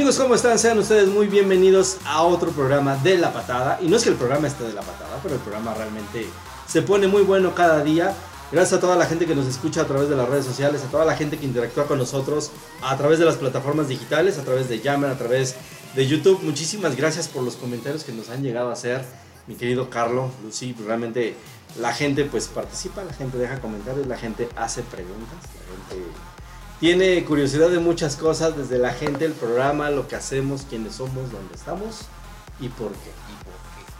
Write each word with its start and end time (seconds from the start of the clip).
Amigos, 0.00 0.16
¿cómo 0.16 0.34
están? 0.34 0.58
Sean 0.58 0.78
ustedes 0.78 1.08
muy 1.08 1.26
bienvenidos 1.26 1.98
a 2.06 2.22
otro 2.22 2.52
programa 2.52 2.96
de 2.96 3.18
La 3.18 3.34
Patada. 3.34 3.78
Y 3.82 3.88
no 3.88 3.98
es 3.98 4.02
que 4.02 4.08
el 4.08 4.14
programa 4.14 4.48
esté 4.48 4.64
de 4.64 4.72
La 4.72 4.80
Patada, 4.80 5.20
pero 5.22 5.34
el 5.34 5.42
programa 5.42 5.74
realmente 5.74 6.26
se 6.66 6.80
pone 6.80 7.06
muy 7.06 7.20
bueno 7.20 7.54
cada 7.54 7.84
día. 7.84 8.14
Gracias 8.50 8.78
a 8.78 8.80
toda 8.80 8.96
la 8.96 9.04
gente 9.04 9.26
que 9.26 9.34
nos 9.34 9.44
escucha 9.44 9.82
a 9.82 9.84
través 9.84 10.08
de 10.08 10.16
las 10.16 10.26
redes 10.26 10.46
sociales, 10.46 10.82
a 10.84 10.90
toda 10.90 11.04
la 11.04 11.14
gente 11.16 11.36
que 11.36 11.44
interactúa 11.44 11.84
con 11.84 11.98
nosotros 11.98 12.50
a 12.80 12.96
través 12.96 13.18
de 13.18 13.26
las 13.26 13.36
plataformas 13.36 13.88
digitales, 13.88 14.38
a 14.38 14.42
través 14.42 14.70
de 14.70 14.80
Yammer, 14.80 15.10
a 15.10 15.18
través 15.18 15.56
de 15.94 16.06
YouTube. 16.06 16.40
Muchísimas 16.44 16.96
gracias 16.96 17.28
por 17.28 17.42
los 17.42 17.56
comentarios 17.56 18.02
que 18.02 18.12
nos 18.12 18.30
han 18.30 18.42
llegado 18.42 18.70
a 18.70 18.72
hacer, 18.72 19.04
mi 19.46 19.54
querido 19.54 19.90
Carlos, 19.90 20.30
Lucy. 20.42 20.74
Realmente 20.82 21.34
la 21.78 21.92
gente 21.92 22.24
pues 22.24 22.48
participa, 22.48 23.04
la 23.04 23.12
gente 23.12 23.36
deja 23.36 23.60
comentarios, 23.60 24.06
la 24.06 24.16
gente 24.16 24.48
hace 24.56 24.80
preguntas, 24.80 25.36
la 25.42 25.94
gente 25.94 26.10
tiene 26.80 27.22
curiosidad 27.24 27.68
de 27.68 27.78
muchas 27.78 28.16
cosas, 28.16 28.56
desde 28.56 28.78
la 28.78 28.92
gente, 28.94 29.26
el 29.26 29.32
programa, 29.32 29.90
lo 29.90 30.08
que 30.08 30.16
hacemos, 30.16 30.66
quiénes 30.68 30.94
somos, 30.94 31.30
dónde 31.30 31.54
estamos 31.54 32.06
y 32.58 32.68
por 32.68 32.90
qué. 32.90 33.10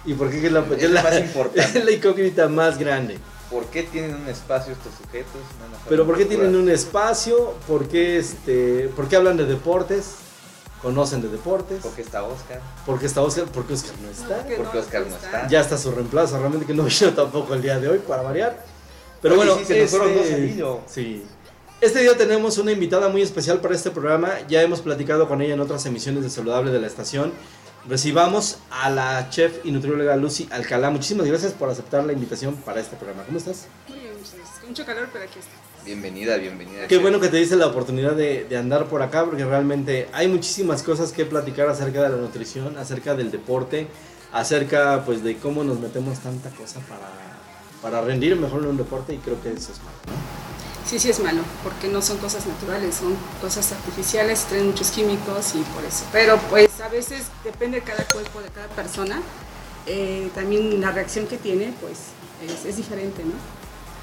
¿Y 0.06 0.14
por 0.14 0.31
qué? 0.31 0.39
¿Y 0.39 0.50
por 0.50 0.77
qué? 0.78 0.87
Es 0.87 0.91
la, 0.91 1.00
Es 1.00 1.05
más 1.05 1.20
importante. 1.20 1.61
es 1.78 1.84
la 1.84 1.91
incógnita 1.91 2.48
más 2.48 2.78
grande. 2.78 3.19
¿Por 3.50 3.67
qué 3.67 3.83
tienen 3.83 4.14
un 4.14 4.28
espacio 4.28 4.72
estos 4.72 4.95
sujetos? 4.95 5.34
No 5.34 5.77
Pero 5.89 6.06
¿por 6.06 6.17
qué 6.17 6.25
tienen 6.25 6.55
un 6.56 6.70
espacio? 6.70 7.55
¿Por 7.67 7.89
qué, 7.89 8.19
este, 8.19 8.89
¿Por 8.97 9.09
qué 9.09 9.17
hablan 9.17 9.37
de 9.37 9.44
deportes? 9.44 10.15
¿Conocen 10.81 11.20
de 11.20 11.28
deportes? 11.28 11.83
¿Por 11.83 11.92
qué 11.92 12.00
está 12.00 12.22
Oscar? 12.22 12.61
¿Por 12.87 12.98
qué 12.98 13.06
está 13.06 13.20
Oscar? 13.20 13.44
¿Por 13.47 13.67
qué 13.67 13.75
Oscar 13.75 13.92
no 14.00 14.09
está? 14.09 14.39
porque 14.39 14.55
Porque 14.55 14.78
Oscar 14.78 15.06
no 15.06 15.17
está. 15.17 15.48
Ya 15.48 15.61
está 15.61 15.77
su 15.77 15.91
reemplazo, 15.91 16.39
realmente 16.39 16.65
que 16.65 16.72
no 16.72 16.84
vino 16.84 17.12
tampoco 17.15 17.53
el 17.53 17.61
día 17.61 17.78
de 17.78 17.89
hoy 17.89 17.98
para 17.98 18.22
variar. 18.22 18.65
Pero 19.20 19.34
Oye, 19.34 19.44
bueno, 19.44 19.59
sí, 19.59 19.67
se 19.67 19.81
nos 19.83 19.91
fueron 19.91 20.11
este- 20.11 20.56
dos. 20.56 20.78
Sí. 20.87 21.27
Este 21.81 22.00
día 22.00 22.14
tenemos 22.14 22.59
una 22.59 22.73
invitada 22.73 23.09
muy 23.09 23.23
especial 23.23 23.62
para 23.62 23.75
este 23.75 23.91
programa. 23.91 24.47
Ya 24.48 24.61
hemos 24.61 24.83
platicado 24.83 25.27
con 25.27 25.41
ella 25.41 25.55
en 25.55 25.61
otras 25.61 25.87
emisiones 25.87 26.22
de 26.22 26.28
Saludable 26.28 26.70
de 26.70 26.78
la 26.78 26.87
estación. 26.87 27.33
Recibamos 27.89 28.59
a 28.70 28.91
la 28.91 29.31
chef 29.31 29.64
y 29.64 29.72
nutrióloga 29.72 30.14
Lucy 30.17 30.47
Alcalá. 30.50 30.91
Muchísimas 30.91 31.27
gracias 31.27 31.55
por 31.55 31.70
aceptar 31.70 32.05
la 32.05 32.12
invitación 32.12 32.55
para 32.55 32.83
este 32.83 32.97
programa. 32.97 33.22
¿Cómo 33.25 33.39
estás? 33.39 33.67
Muy 33.89 33.98
bien, 33.98 34.12
muchas 34.12 34.34
gracias. 34.34 34.69
Mucho 34.69 34.84
calor, 34.84 35.09
pero 35.11 35.25
aquí 35.25 35.39
está. 35.39 35.53
Bienvenida, 35.83 36.37
bienvenida. 36.37 36.83
Qué 36.83 36.97
chef. 36.97 37.03
bueno 37.03 37.19
que 37.19 37.28
te 37.28 37.39
dice 37.39 37.56
la 37.56 37.69
oportunidad 37.69 38.12
de, 38.12 38.44
de 38.44 38.56
andar 38.59 38.84
por 38.84 39.00
acá 39.00 39.25
porque 39.25 39.47
realmente 39.47 40.06
hay 40.12 40.28
muchísimas 40.28 40.83
cosas 40.83 41.12
que 41.12 41.25
platicar 41.25 41.67
acerca 41.70 42.03
de 42.03 42.11
la 42.11 42.17
nutrición, 42.17 42.77
acerca 42.77 43.15
del 43.15 43.31
deporte, 43.31 43.87
acerca 44.33 45.03
pues 45.06 45.25
de 45.25 45.39
cómo 45.39 45.65
nos 45.65 45.81
metemos 45.81 46.19
tanta 46.19 46.50
cosa 46.50 46.81
para, 46.81 47.09
para 47.81 48.05
rendir 48.06 48.37
mejor 48.37 48.65
en 48.65 48.69
un 48.69 48.77
deporte 48.77 49.15
y 49.15 49.17
creo 49.17 49.42
que 49.42 49.48
eso 49.48 49.72
es 49.72 49.78
malo. 49.78 49.97
¿no? 50.09 50.40
Sí, 50.91 50.99
sí 50.99 51.09
es 51.11 51.21
malo, 51.21 51.43
porque 51.63 51.87
no 51.87 52.03
son 52.03 52.19
cosas 52.19 52.47
naturales, 52.47 52.97
son 52.97 53.15
cosas 53.41 53.71
artificiales, 53.71 54.41
traen 54.49 54.67
muchos 54.67 54.91
químicos 54.91 55.55
y 55.55 55.59
por 55.73 55.85
eso. 55.85 56.03
Pero 56.11 56.37
pues 56.51 56.69
a 56.81 56.89
veces 56.89 57.27
depende 57.45 57.78
de 57.78 57.84
cada 57.87 58.05
cuerpo, 58.06 58.41
de 58.41 58.49
cada 58.49 58.67
persona, 58.67 59.23
eh, 59.87 60.29
también 60.34 60.81
la 60.81 60.91
reacción 60.91 61.29
que 61.29 61.37
tiene 61.37 61.73
pues 61.81 61.99
es, 62.45 62.65
es 62.65 62.77
diferente, 62.77 63.23
¿no? 63.23 63.34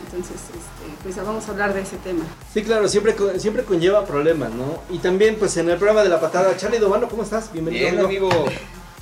Entonces, 0.06 0.38
este, 0.38 1.04
pues 1.04 1.18
vamos 1.18 1.46
a 1.50 1.52
hablar 1.52 1.74
de 1.74 1.82
ese 1.82 1.98
tema. 1.98 2.24
Sí, 2.54 2.64
claro, 2.64 2.88
siempre, 2.88 3.16
con- 3.16 3.38
siempre 3.38 3.64
conlleva 3.66 4.06
problemas, 4.06 4.52
¿no? 4.54 4.82
Y 4.90 5.00
también 5.00 5.36
pues 5.36 5.58
en 5.58 5.70
el 5.70 5.76
programa 5.78 6.04
de 6.04 6.10
la 6.10 6.22
patada, 6.22 6.56
Charlie 6.56 6.80
Dovano, 6.80 7.10
¿cómo 7.10 7.24
estás? 7.24 7.52
Bienvenido. 7.52 7.90
Bien, 7.90 8.00
amigo. 8.06 8.30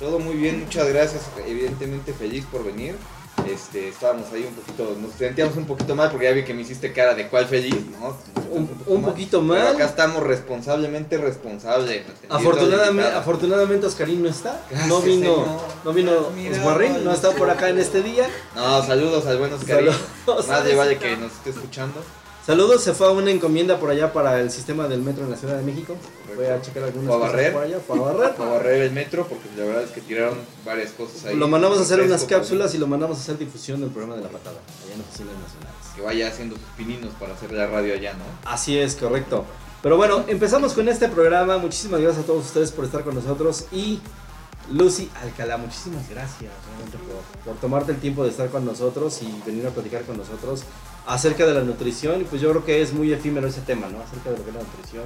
Todo 0.00 0.18
muy 0.18 0.34
bien, 0.34 0.64
muchas 0.64 0.88
gracias. 0.88 1.22
Evidentemente 1.46 2.12
feliz 2.12 2.44
por 2.50 2.64
venir. 2.64 2.96
Este, 3.48 3.88
estábamos 3.90 4.32
ahí 4.32 4.44
un 4.48 4.54
poquito, 4.54 4.96
nos 5.00 5.12
sentíamos 5.14 5.56
un 5.56 5.66
poquito 5.66 5.94
mal 5.94 6.10
porque 6.10 6.24
ya 6.26 6.32
vi 6.32 6.42
que 6.44 6.52
me 6.54 6.62
hiciste 6.62 6.92
cara 6.92 7.14
de 7.14 7.28
cuál 7.28 7.46
feliz, 7.46 7.76
¿no? 8.00 8.16
Un- 8.50 8.68
un 8.86 9.02
poquito 9.04 9.40
mal. 9.40 9.58
Pero 9.58 9.70
acá 9.74 9.84
estamos 9.84 10.22
responsablemente 10.22 11.16
responsables. 11.18 12.02
Afortunadamente, 12.28 13.12
afortunadamente 13.12 13.86
Oscarín 13.86 14.22
no 14.22 14.30
está. 14.30 14.60
Gracias, 14.70 14.88
no 14.88 15.00
vino, 15.00 15.20
señor. 15.34 15.46
no 15.84 15.92
vino 15.92 16.12
Mira, 16.34 16.56
Osguarrín, 16.56 17.04
no 17.04 17.12
está 17.12 17.30
por 17.32 17.48
acá 17.50 17.68
en 17.68 17.78
este 17.78 18.02
día. 18.02 18.26
No, 18.54 18.82
saludos 18.84 19.26
al 19.26 19.38
buen 19.38 19.52
Oscarín. 19.52 19.92
Saludos. 20.24 20.48
Más 20.48 20.64
le 20.64 20.74
vale 20.74 20.98
que 20.98 21.16
nos 21.16 21.32
esté 21.32 21.50
escuchando. 21.50 22.02
Saludos, 22.46 22.84
se 22.84 22.94
fue 22.94 23.08
a 23.08 23.10
una 23.10 23.32
encomienda 23.32 23.76
por 23.80 23.90
allá 23.90 24.12
para 24.12 24.40
el 24.40 24.52
sistema 24.52 24.86
del 24.86 25.02
metro 25.02 25.24
en 25.24 25.32
la 25.32 25.36
Ciudad 25.36 25.56
de 25.56 25.64
México. 25.64 25.96
Fue 26.32 26.48
a 26.48 26.62
checar 26.62 26.84
algunas 26.84 27.08
cosas 27.08 27.32
barrer. 27.32 27.52
por 27.52 27.62
allá, 27.64 27.80
fue 27.84 27.98
a 27.98 28.02
barrer. 28.02 28.34
Para 28.36 28.50
barrer 28.50 28.82
el 28.82 28.92
metro, 28.92 29.26
porque 29.26 29.48
la 29.56 29.64
verdad 29.64 29.82
es 29.82 29.90
que 29.90 30.00
tiraron 30.00 30.38
varias 30.64 30.92
cosas 30.92 31.24
ahí. 31.24 31.34
Lo 31.34 31.48
mandamos 31.48 31.78
a 31.78 31.82
hacer 31.82 32.00
unas 32.02 32.22
cápsulas 32.22 32.72
y 32.76 32.78
lo 32.78 32.86
mandamos 32.86 33.18
a 33.18 33.20
hacer 33.20 33.36
difusión 33.36 33.80
del 33.80 33.90
programa 33.90 34.14
de 34.14 34.22
la 34.22 34.28
patada, 34.28 34.60
allá 34.84 34.94
en 34.94 35.00
oficinas 35.00 35.34
nacionales. 35.42 35.86
Que 35.96 36.02
vaya 36.02 36.28
haciendo 36.28 36.54
sus 36.54 36.66
pininos 36.76 37.12
para 37.18 37.34
hacer 37.34 37.50
la 37.50 37.66
radio 37.66 37.94
allá, 37.94 38.12
¿no? 38.12 38.22
Así 38.48 38.78
es, 38.78 38.94
correcto. 38.94 39.44
Pero 39.82 39.96
bueno, 39.96 40.24
empezamos 40.28 40.72
con 40.72 40.88
este 40.88 41.08
programa. 41.08 41.58
Muchísimas 41.58 42.00
gracias 42.00 42.22
a 42.22 42.26
todos 42.28 42.46
ustedes 42.46 42.70
por 42.70 42.84
estar 42.84 43.02
con 43.02 43.16
nosotros. 43.16 43.64
Y 43.72 43.98
Lucy 44.70 45.10
Alcalá, 45.20 45.56
muchísimas 45.56 46.08
gracias 46.08 46.52
realmente 46.68 46.96
por, 46.98 47.44
por 47.44 47.60
tomarte 47.60 47.90
el 47.90 47.98
tiempo 47.98 48.22
de 48.22 48.30
estar 48.30 48.50
con 48.50 48.64
nosotros 48.64 49.20
y 49.22 49.42
venir 49.44 49.66
a 49.66 49.70
platicar 49.70 50.02
con 50.02 50.16
nosotros 50.16 50.62
acerca 51.06 51.46
de 51.46 51.54
la 51.54 51.60
nutrición. 51.62 52.20
Y 52.20 52.24
pues 52.24 52.40
yo 52.42 52.50
creo 52.50 52.64
que 52.64 52.82
es 52.82 52.92
muy 52.92 53.12
efímero 53.12 53.46
ese 53.48 53.60
tema, 53.60 53.88
¿no? 53.88 54.00
Acerca 54.00 54.30
de 54.30 54.38
lo 54.38 54.44
que 54.44 54.50
es 54.50 54.56
la 54.56 54.62
nutrición. 54.62 55.04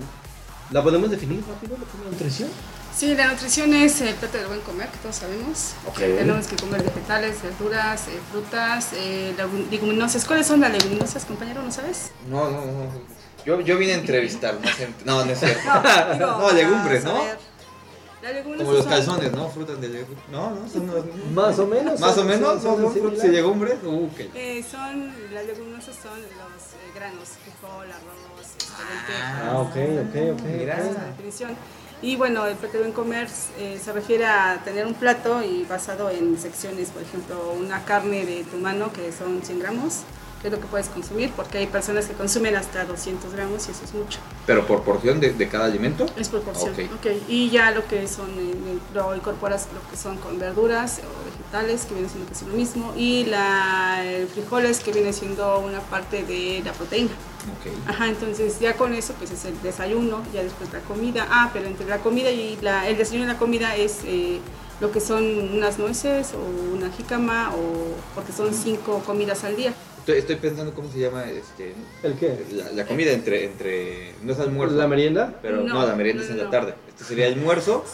¿La 0.71 0.83
podemos 0.85 1.11
definir 1.11 1.43
rápido, 1.49 1.77
lo 1.77 1.85
que 1.85 1.91
es 1.99 2.05
la 2.05 2.11
nutrición? 2.11 2.49
Sí, 2.97 3.15
la 3.15 3.29
nutrición 3.33 3.73
es 3.75 4.01
el 4.01 4.15
plato 4.15 4.37
del 4.39 4.47
buen 4.49 4.61
comer, 4.61 4.89
que 4.89 4.99
todos 4.99 5.17
sabemos. 5.17 5.73
Ok. 5.87 5.99
Tenemos 5.99 6.47
que 6.47 6.57
comer 6.57 6.83
vegetales, 6.83 7.43
verduras, 7.43 8.03
eh, 8.09 8.19
frutas, 8.31 8.89
eh, 8.95 9.33
legu- 9.37 9.69
leguminosas. 9.71 10.25
¿Cuáles 10.25 10.47
son 10.47 10.61
las 10.61 10.73
leguminosas, 10.73 11.25
compañero? 11.25 11.63
¿No 11.63 11.71
sabes? 11.73 12.11
No, 12.29 12.51
no, 12.51 12.61
no. 12.67 12.91
Yo, 13.47 13.61
yo 13.61 13.79
vine 13.79 13.93
a 13.93 13.97
entrevistar, 13.97 14.55
no. 14.55 14.71
No, 15.07 15.25
no 15.25 15.33
es 15.33 15.39
cierto. 15.41 15.61
digo, 16.15 16.27
No, 16.39 16.53
legumbres, 16.53 17.05
¿no? 17.05 17.17
a 17.17 17.25
ver. 17.25 17.39
Las 17.39 17.39
leguminosas 17.39 17.50
Como 18.59 18.73
los 18.73 18.87
calzones, 18.87 19.33
¿no? 19.33 19.49
Frutas 19.49 19.81
de 19.81 19.89
legumbres. 19.89 20.29
No, 20.31 20.51
no, 20.51 20.69
son 20.69 20.87
los 20.87 21.05
Más 21.33 21.59
o 21.59 21.67
menos. 21.67 21.99
Más 22.01 22.19
o 22.19 22.25
menos, 22.25 22.63
son- 22.63 22.77
son 22.77 22.83
son 22.83 22.93
frutas 22.93 23.25
y 23.25 23.29
legumbres. 23.29 23.79
Uh, 23.83 24.05
ok. 24.07 24.21
Eh, 24.35 24.63
son, 24.69 25.13
las 25.33 25.47
leguminosas 25.47 25.97
son 25.97 26.21
los 26.21 26.29
eh, 26.29 26.93
granos, 26.95 27.29
frijol, 27.43 27.87
arroz, 27.87 28.47
este, 28.59 29.13
Ah, 29.23 29.65
lentejas. 29.73 30.05
ok, 30.05 30.37
ok, 30.37 30.41
ok. 30.41 31.07
Definición. 31.17 31.57
Y 32.03 32.17
bueno, 32.17 32.47
el 32.47 32.57
plato 32.57 32.75
de 32.75 32.79
buen 32.81 32.93
comer 32.93 33.29
eh, 33.59 33.79
se 33.83 33.93
refiere 33.93 34.25
a 34.27 34.61
tener 34.65 34.87
un 34.87 34.95
plato 34.95 35.43
y 35.43 35.65
basado 35.65 36.09
en 36.11 36.39
secciones, 36.39 36.89
por 36.91 37.03
ejemplo, 37.03 37.53
una 37.59 37.85
carne 37.85 38.25
de 38.25 38.45
tu 38.45 38.57
mano 38.57 38.91
que 38.93 39.13
son 39.13 39.43
100 39.43 39.59
gramos, 39.61 40.01
que 40.41 40.49
es 40.49 40.53
lo 40.53 40.61
que 40.61 40.67
puedes 40.67 40.89
consumir, 40.89 41.31
porque 41.37 41.59
hay 41.59 41.67
personas 41.67 42.07
que 42.07 42.15
consumen 42.15 42.57
hasta 42.57 42.85
200 42.85 43.33
gramos 43.35 43.69
y 43.69 43.73
eso 43.73 43.85
es 43.85 43.93
mucho. 43.93 44.19
Pero 44.47 44.67
por 44.67 44.83
porción 44.83 45.21
de, 45.21 45.33
de 45.35 45.49
cada 45.49 45.67
alimento. 45.67 46.07
Es 46.17 46.29
proporción. 46.29 46.73
Ok. 46.73 46.79
Ok. 46.97 47.07
Y 47.29 47.51
ya 47.51 47.71
lo 47.73 47.87
que 47.87 48.09
son, 48.09 48.31
eh, 48.39 48.79
lo 48.95 49.15
incorporas 49.15 49.69
lo 49.75 49.89
que 49.91 49.97
son 49.97 50.17
con 50.17 50.39
verduras 50.39 51.01
o 51.01 51.25
vegetales, 51.31 51.85
que 51.85 51.95
viene 51.95 52.09
siendo 52.09 52.29
casi 52.29 52.47
lo 52.47 52.55
mismo, 52.55 52.93
y 52.97 53.25
la 53.27 54.03
el 54.05 54.27
frijoles, 54.29 54.81
que 54.81 54.93
viene 54.93 55.13
siendo 55.13 55.59
una 55.59 55.81
parte 55.81 56.25
de 56.25 56.63
la 56.65 56.73
proteína. 56.73 57.11
Ok. 57.11 57.89
Ajá, 57.89 58.09
entonces 58.09 58.59
ya 58.61 58.77
con 58.77 58.95
eso 58.95 59.15
pues 59.19 59.31
es 59.31 59.45
el 59.45 59.61
desayuno, 59.63 60.23
ya 60.33 60.43
después 60.43 60.73
la 60.73 60.81
comida. 60.81 61.27
Ah, 61.31 61.51
pero 61.53 61.67
entre 61.67 61.87
la 61.87 61.99
comida 61.99 62.31
y 62.31 62.59
la, 62.63 62.89
el 62.89 62.97
desayuno 62.97 63.25
y 63.25 63.29
la 63.29 63.39
comida 63.39 63.77
es 63.77 63.99
eh, 64.05 64.41
lo 64.81 64.91
que 64.91 65.01
son 65.01 65.23
unas 65.53 65.79
nueces 65.79 66.33
o 66.35 66.75
una 66.75 66.91
jícama, 66.91 67.53
o, 67.55 67.95
porque 68.15 68.33
son 68.33 68.55
cinco 68.55 69.03
comidas 69.05 69.45
al 69.45 69.57
día. 69.57 69.75
Estoy, 70.11 70.19
estoy 70.35 70.37
pensando 70.37 70.75
cómo 70.75 70.91
se 70.91 70.99
llama 70.99 71.25
este, 71.25 71.75
¿El 72.03 72.15
qué? 72.15 72.45
la, 72.53 72.71
la 72.71 72.87
comida 72.87 73.13
entre, 73.13 73.45
entre. 73.45 74.15
No 74.23 74.33
es 74.33 74.41
almuerzo. 74.41 74.75
¿La 74.77 74.87
merienda? 74.89 75.35
Pero 75.43 75.59
no, 75.59 75.75
No, 75.75 75.87
la 75.87 75.95
merienda 75.95 76.23
no, 76.23 76.25
es 76.27 76.31
en 76.33 76.39
no, 76.39 76.45
la 76.45 76.51
tarde. 76.51 76.75
Este 76.89 77.05
sería 77.05 77.27
almuerzo. 77.27 77.85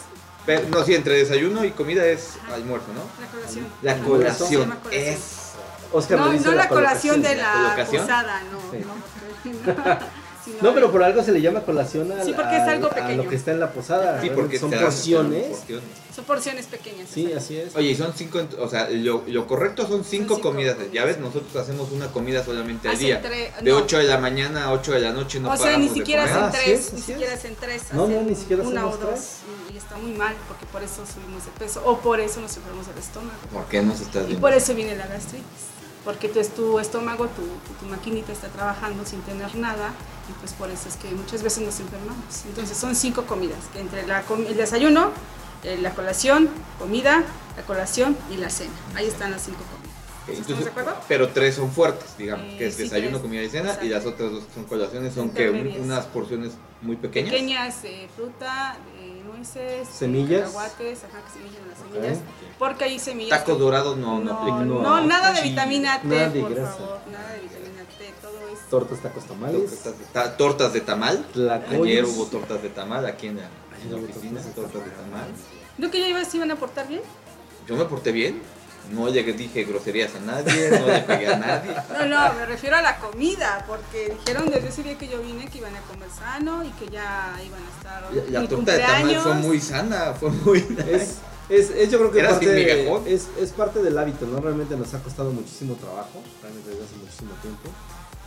Pero, 0.45 0.67
no, 0.69 0.83
sí, 0.83 0.95
entre 0.95 1.15
desayuno 1.17 1.65
y 1.65 1.71
comida 1.71 2.05
es 2.05 2.37
almuerzo, 2.53 2.87
¿no? 2.93 3.01
La 3.21 3.27
colación. 3.27 3.65
La 3.81 3.97
colación. 3.97 4.73
Es. 4.91 5.19
Oscar 5.91 6.19
No, 6.19 6.25
me 6.27 6.33
dice 6.33 6.45
no 6.45 6.55
la 6.55 6.67
colación 6.67 7.21
de 7.21 7.35
la 7.35 7.53
¿Colocación? 7.53 8.01
posada, 8.01 8.41
no. 8.51 8.59
Sí. 8.71 9.51
no, 9.65 9.73
sino 10.47 10.69
No, 10.69 10.73
pero 10.73 10.91
por 10.91 11.03
algo 11.03 11.23
se 11.23 11.31
le 11.31 11.41
llama 11.41 11.61
colación 11.61 12.11
a, 12.11 12.23
Sí, 12.23 12.33
porque 12.33 12.55
es 12.57 12.63
algo 12.63 12.87
a 12.87 12.91
pequeño. 12.91 13.23
lo 13.23 13.29
que 13.29 13.35
está 13.35 13.51
en 13.51 13.59
la 13.59 13.71
posada. 13.71 14.21
Sí, 14.21 14.29
porque 14.33 14.57
son 14.59 14.71
porciones. 14.71 15.45
porciones. 15.47 15.83
Son 16.15 16.25
porciones 16.25 16.65
pequeñas. 16.65 17.07
Sí, 17.13 17.31
así 17.33 17.57
es. 17.57 17.75
Oye, 17.75 17.89
y 17.91 17.95
son 17.95 18.11
cinco, 18.15 18.39
o 18.59 18.67
sea, 18.67 18.89
lo, 18.89 19.23
lo 19.27 19.45
correcto 19.45 19.87
son 19.87 20.03
cinco, 20.03 20.35
cinco 20.35 20.49
comidas. 20.49 20.73
comidas. 20.75 20.93
Ya 20.93 21.05
ves, 21.05 21.19
nosotros 21.19 21.55
hacemos 21.55 21.91
una 21.91 22.07
comida 22.07 22.43
solamente 22.43 22.89
al 22.89 22.97
día. 22.97 23.21
tre- 23.21 23.61
De 23.61 23.69
no. 23.71 23.77
8 23.77 23.97
de 23.99 24.03
la 24.05 24.17
mañana 24.17 24.63
a 24.65 24.71
8 24.73 24.93
de 24.93 24.99
la 25.01 25.11
noche 25.13 25.39
no 25.39 25.51
o 25.51 25.57
sea, 25.57 25.77
ni 25.77 25.89
siquiera. 25.89 26.23
Ah, 26.23 26.25
hacen 26.25 26.43
así 26.45 26.57
tres, 26.65 26.79
es, 26.87 26.93
ni 26.93 27.01
siquiera 27.01 27.33
hacen 27.33 27.55
tres, 27.59 27.83
No, 27.93 28.07
no, 28.07 28.21
ni 28.23 28.35
siquiera 28.35 28.63
una 28.63 28.87
o 28.87 28.97
dos 28.97 29.19
y, 29.69 29.75
y 29.75 29.77
está 29.77 29.95
muy 29.97 30.11
mal 30.13 30.33
porque 30.47 30.65
por 30.65 30.81
eso 30.81 31.03
subimos 31.05 31.45
de 31.45 31.51
peso 31.59 31.83
o 31.85 31.99
por 31.99 32.19
eso 32.19 32.41
nos 32.41 32.55
enfermamos 32.57 32.87
del 32.87 32.97
estómago 32.97 33.37
¿Por 33.53 33.65
qué 33.65 33.81
nos 33.83 33.99
estás 34.01 34.23
y 34.23 34.27
viendo? 34.27 34.41
por 34.41 34.53
eso 34.53 34.73
viene 34.73 34.95
la 34.95 35.05
gastritis 35.07 35.45
porque 36.07 36.29
tu, 36.29 36.41
tu 36.55 36.79
estómago, 36.79 37.27
tu, 37.27 37.41
tu, 37.81 37.85
maquinita 37.85 38.31
está 38.31 38.47
trabajando 38.47 39.03
sin 39.05 39.19
tener 39.23 39.53
nada 39.57 39.89
y 40.29 40.31
pues 40.39 40.53
por 40.53 40.71
eso 40.71 40.87
es 40.87 40.95
que 40.95 41.09
muchas 41.11 41.43
veces 41.43 41.65
nos 41.65 41.77
enfermamos. 41.81 42.45
Entonces 42.45 42.77
son 42.77 42.95
cinco 42.95 43.25
comidas, 43.25 43.59
entre 43.75 44.05
el 44.05 44.55
desayuno, 44.55 45.11
eh, 45.65 45.77
la 45.81 45.91
colación, 45.91 46.49
comida, 46.79 47.23
la 47.57 47.63
colación 47.63 48.17
y 48.31 48.37
la 48.37 48.49
cena. 48.49 48.71
Ahí 48.95 49.05
están 49.05 49.31
las 49.31 49.41
cinco 49.41 49.57
comidas. 49.57 49.76
¿Estamos 50.27 50.63
de 50.65 50.69
acuerdo? 50.69 50.95
pero 51.07 51.29
tres 51.29 51.55
son 51.55 51.71
fuertes, 51.71 52.17
digamos, 52.17 52.45
Eh, 52.53 52.57
que 52.57 52.67
es 52.67 52.75
sí, 52.75 52.83
desayuno, 52.83 53.11
tres. 53.11 53.21
comida 53.21 53.43
y 53.43 53.49
cena, 53.49 53.69
y 53.81 53.87
Exacto. 53.87 53.87
las 53.95 54.05
otras 54.05 54.31
dos 54.31 54.43
que 54.45 54.53
son 54.53 54.63
colaciones 54.65 55.13
son 55.13 55.29
que 55.29 55.45
Intermedias. 55.47 55.79
unas 55.85 56.05
porciones 56.05 56.53
muy 56.81 56.95
pequeñas. 56.97 57.31
Pequeñas 57.31 57.83
eh, 57.85 58.07
fruta, 58.15 58.77
eh, 58.99 59.21
nueces, 59.25 59.87
Semillas. 59.87 60.41
cacahuates, 60.51 60.99
ajá, 61.05 61.19
que 61.33 61.39
en 61.39 61.67
las 61.69 61.79
Ok. 61.79 61.93
semillas. 61.93 62.19
Porque 62.59 62.83
hay 62.85 62.99
semillas. 62.99 63.39
Tacos 63.39 63.55
que- 63.55 63.61
dorados 63.61 63.97
no, 63.97 64.19
no, 64.19 64.45
no, 64.45 64.65
no, 64.65 64.81
No. 64.81 65.01
nada 65.05 65.31
de 65.31 65.41
vitamina 65.41 66.01
T, 66.01 66.07
Nada 66.07 66.29
de 66.29 66.39
por 66.41 66.53
grasa. 66.53 66.71
favor. 66.73 66.99
Nada 67.11 67.33
de 67.33 67.39
vitamina 67.41 67.83
T, 67.97 68.13
todo 68.21 68.37
es. 68.53 68.69
Tortas, 68.69 68.99
tacos, 68.99 69.23
tamales. 69.25 69.69
Tortas 69.69 69.99
de, 69.99 70.05
ta- 70.05 70.37
tortas 70.37 70.73
de 70.73 70.81
tamal. 70.81 71.25
Tlacoyos. 71.33 71.85
Ayer 71.85 72.05
hubo 72.05 72.25
tortas 72.25 72.61
de 72.61 72.69
tamal 72.69 73.05
aquí 73.05 73.27
en 73.27 73.37
la, 73.37 73.43
en 73.83 73.91
la 73.91 73.97
hubo 73.97 74.05
oficina, 74.05 74.41
tortas 74.41 74.45
de 74.55 74.61
tortas 74.61 74.85
de 74.85 74.91
tamal. 74.91 75.27
¿No 75.77 75.91
que 75.91 75.99
ya 75.99 76.07
ibas, 76.09 76.33
iban 76.35 76.51
a 76.51 76.55
portar 76.55 76.87
bien? 76.87 77.01
Yo 77.67 77.75
me 77.75 77.85
porté 77.85 78.11
bien, 78.11 78.41
no 78.91 79.09
llegué, 79.09 79.33
dije 79.33 79.63
groserías 79.63 80.15
a 80.15 80.19
nadie, 80.19 80.69
no 80.79 80.87
le 80.87 80.99
pegué 80.99 81.27
a 81.27 81.37
nadie. 81.37 81.75
No, 81.97 82.05
no, 82.05 82.33
me 82.33 82.45
refiero 82.45 82.75
a 82.75 82.81
la 82.81 82.97
comida, 82.99 83.65
porque 83.67 84.15
dijeron 84.19 84.49
desde 84.49 84.69
ese 84.69 84.83
día 84.83 84.97
que 84.97 85.07
yo 85.07 85.21
vine 85.21 85.47
que 85.47 85.57
iban 85.57 85.75
a 85.75 85.81
comer 85.81 86.09
sano 86.09 86.63
y 86.63 86.69
que 86.71 86.89
ya 86.89 87.35
iban 87.45 87.59
a 87.61 87.77
estar. 87.77 88.31
La, 88.31 88.41
la 88.41 88.47
torta 88.47 88.73
de 88.73 88.79
tamal 88.79 89.19
fue 89.19 89.33
muy 89.35 89.59
sana, 89.59 90.13
fue 90.13 90.29
muy... 90.29 90.59
Es, 90.89 91.17
es, 91.49 91.69
es 91.71 91.91
yo 91.91 91.97
creo 91.99 92.11
que 92.11 92.23
parte, 92.23 93.13
es, 93.13 93.27
es 93.39 93.51
parte 93.51 93.81
del 93.81 93.97
hábito, 93.97 94.25
¿no? 94.25 94.39
Realmente 94.39 94.75
nos 94.75 94.93
ha 94.93 94.99
costado 94.99 95.31
muchísimo 95.31 95.75
trabajo, 95.75 96.21
realmente 96.41 96.69
desde 96.69 96.83
hace 96.83 96.95
muchísimo 96.97 97.31
tiempo. 97.41 97.69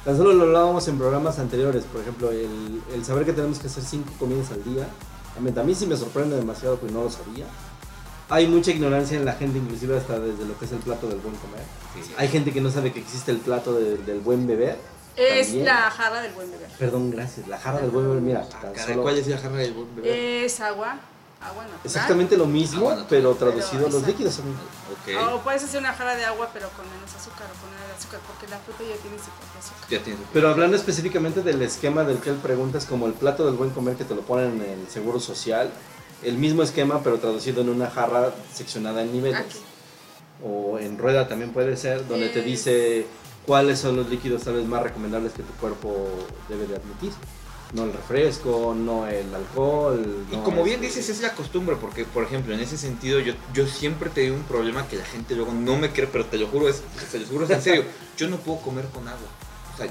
Tan 0.04 0.16
solo 0.16 0.32
lo 0.32 0.44
hablábamos 0.44 0.88
en 0.88 0.96
programas 0.96 1.38
anteriores, 1.38 1.84
por 1.84 2.00
ejemplo, 2.00 2.30
el, 2.30 2.82
el 2.94 3.04
saber 3.04 3.26
que 3.26 3.34
tenemos 3.34 3.58
que 3.58 3.66
hacer 3.66 3.82
cinco 3.82 4.10
comidas 4.18 4.50
al 4.50 4.64
día. 4.64 4.88
A 5.36 5.40
mí, 5.40 5.52
a 5.54 5.62
mí 5.62 5.74
sí 5.74 5.86
me 5.86 5.96
sorprende 5.96 6.36
demasiado 6.36 6.76
porque 6.76 6.94
no 6.94 7.04
lo 7.04 7.10
sabía. 7.10 7.44
Hay 8.30 8.46
mucha 8.46 8.70
ignorancia 8.70 9.16
en 9.18 9.24
la 9.24 9.32
gente, 9.32 9.58
inclusive 9.58 9.96
hasta 9.98 10.18
desde 10.20 10.44
lo 10.44 10.56
que 10.58 10.64
es 10.64 10.72
el 10.72 10.78
plato 10.78 11.08
del 11.08 11.18
buen 11.18 11.34
comer. 11.36 11.62
Sí. 12.02 12.12
Hay 12.16 12.28
gente 12.28 12.52
que 12.52 12.60
no 12.60 12.70
sabe 12.70 12.92
que 12.92 13.00
existe 13.00 13.30
el 13.32 13.38
plato 13.38 13.74
de- 13.74 13.96
del 13.98 14.20
buen 14.20 14.46
beber. 14.46 14.78
Es 15.16 15.48
También. 15.48 15.66
la 15.66 15.90
jarra 15.90 16.22
del 16.22 16.32
buen 16.32 16.50
beber. 16.50 16.68
Perdón, 16.78 17.10
gracias. 17.10 17.48
La 17.48 17.58
jarra 17.58 17.80
del 17.80 17.90
buen 17.90 18.06
beber, 18.08 18.22
mira, 18.22 18.46
Ah, 18.52 18.58
caray, 18.72 18.86
solo- 18.86 19.02
¿Cuál 19.02 19.18
es 19.18 19.26
la 19.26 19.38
jarra 19.38 19.56
del 19.56 19.72
buen 19.74 19.94
bebé? 19.96 20.44
Es 20.46 20.60
agua, 20.60 20.98
agua 21.40 21.62
natural. 21.64 21.80
exactamente 21.84 22.36
lo 22.36 22.46
mismo, 22.46 22.82
bueno, 22.82 23.04
pero 23.08 23.34
pero 23.34 23.50
traducido 23.52 23.86
a 23.88 23.90
los 23.90 24.06
líquidos. 24.06 24.38
amigo. 24.38 24.58
Ok, 24.92 25.34
O 25.34 25.40
puedes 25.40 25.64
hacer 25.64 25.80
una 25.80 25.92
jarra 25.92 26.14
de 26.14 26.24
agua, 26.24 26.48
pero 26.52 26.68
con 26.70 26.86
menos 26.88 27.12
azúcar 27.14 27.48
o 27.50 27.66
poner 27.66 27.84
el 27.84 27.96
azúcar, 27.98 28.20
porque 28.26 28.46
la 28.48 28.58
fruta 28.60 28.78
ya 28.84 28.96
tiene 29.02 29.18
su 29.18 29.24
propio 29.24 29.58
azúcar. 29.58 29.90
ya 29.90 30.02
tienes. 30.04 30.22
Pero 30.32 30.48
hablando 30.48 30.76
específicamente 30.76 31.42
del 31.42 31.60
esquema 31.62 32.04
del 32.04 32.18
que 32.20 32.30
él 32.30 32.36
pregunta, 32.36 32.78
es 32.78 32.84
como 32.86 33.06
el 33.06 33.12
plato 33.14 33.44
del 33.44 33.56
buen 33.56 33.70
comer 33.70 33.96
que 33.96 34.04
te 34.04 34.14
lo 34.14 34.22
ponen 34.22 34.62
en 34.62 34.80
el 34.82 34.88
seguro 34.88 35.18
social. 35.18 35.70
El 36.22 36.36
mismo 36.36 36.62
esquema, 36.62 37.02
pero 37.02 37.18
traducido 37.18 37.62
en 37.62 37.68
una 37.70 37.90
jarra 37.90 38.32
seccionada 38.52 39.02
en 39.02 39.12
niveles. 39.12 39.40
Aquí. 39.40 39.58
O 40.44 40.78
en 40.78 40.98
rueda 40.98 41.28
también 41.28 41.52
puede 41.52 41.76
ser, 41.76 42.06
donde 42.06 42.28
te 42.28 42.42
dice 42.42 43.06
cuáles 43.46 43.78
son 43.78 43.96
los 43.96 44.08
líquidos 44.08 44.42
tal 44.42 44.54
vez 44.54 44.66
más 44.66 44.82
recomendables 44.82 45.32
que 45.32 45.42
tu 45.42 45.52
cuerpo 45.54 46.08
debe 46.48 46.66
de 46.66 46.76
admitir. 46.76 47.12
No 47.72 47.84
el 47.84 47.92
refresco, 47.92 48.74
no 48.76 49.06
el 49.06 49.32
alcohol. 49.34 50.24
Y 50.30 50.36
no 50.36 50.42
como 50.42 50.64
bien 50.64 50.82
este- 50.82 50.98
dices, 50.98 51.08
es 51.16 51.20
la 51.22 51.34
costumbre, 51.34 51.76
porque 51.80 52.04
por 52.04 52.24
ejemplo, 52.24 52.52
en 52.52 52.60
ese 52.60 52.76
sentido, 52.76 53.20
yo, 53.20 53.34
yo 53.54 53.66
siempre 53.66 54.08
he 54.08 54.12
tenido 54.12 54.34
un 54.34 54.42
problema 54.42 54.88
que 54.88 54.96
la 54.96 55.04
gente 55.04 55.34
luego 55.36 55.52
no 55.52 55.76
me 55.76 55.90
cree, 55.90 56.08
pero 56.08 56.26
te 56.26 56.36
lo 56.36 56.48
juro, 56.48 56.68
es, 56.68 56.82
te 57.12 57.18
lo 57.20 57.26
juro 57.26 57.44
es 57.44 57.50
en 57.50 57.62
serio, 57.62 57.84
yo 58.16 58.28
no 58.28 58.38
puedo 58.38 58.58
comer 58.60 58.86
con 58.86 59.06
agua. 59.06 59.28
O 59.74 59.76
sea, 59.76 59.86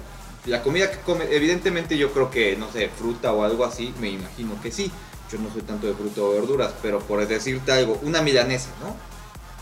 la 0.46 0.62
comida 0.62 0.92
que 0.92 0.98
come, 1.00 1.26
evidentemente 1.34 1.98
yo 1.98 2.12
creo 2.12 2.30
que, 2.30 2.56
no 2.58 2.70
sé, 2.72 2.90
fruta 2.90 3.32
o 3.34 3.44
algo 3.44 3.64
así, 3.64 3.94
me 4.00 4.10
imagino 4.10 4.60
que 4.62 4.72
sí. 4.72 4.92
Yo 5.32 5.38
no 5.38 5.52
soy 5.52 5.62
tanto 5.62 5.88
de 5.88 5.94
fruta 5.94 6.22
o 6.22 6.32
verduras, 6.32 6.74
pero 6.82 7.00
por 7.00 7.26
decirte 7.28 7.72
algo, 7.72 8.00
una 8.02 8.22
milanesa, 8.22 8.70
¿no? 8.82 8.96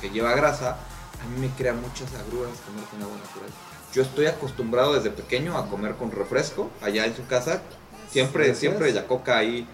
Que 0.01 0.09
lleva 0.09 0.33
grasa, 0.35 0.77
a 1.21 1.25
mí 1.29 1.39
me 1.39 1.49
crea 1.55 1.73
muchas 1.73 2.13
agruras 2.13 2.53
comer 2.65 2.85
con 2.89 3.01
agua 3.01 3.17
natural. 3.17 3.49
Yo 3.93 4.01
estoy 4.01 4.27
acostumbrado 4.27 4.93
desde 4.93 5.09
pequeño 5.09 5.57
a 5.57 5.69
comer 5.69 5.95
con 5.95 6.11
refresco, 6.11 6.69
allá 6.81 7.05
en 7.05 7.15
su 7.15 7.25
casa, 7.25 7.61
Siempre, 8.11 8.45
Gracias. 8.45 8.59
siempre 8.59 8.91
la 8.93 9.05
coca 9.05 9.37
ahí. 9.37 9.67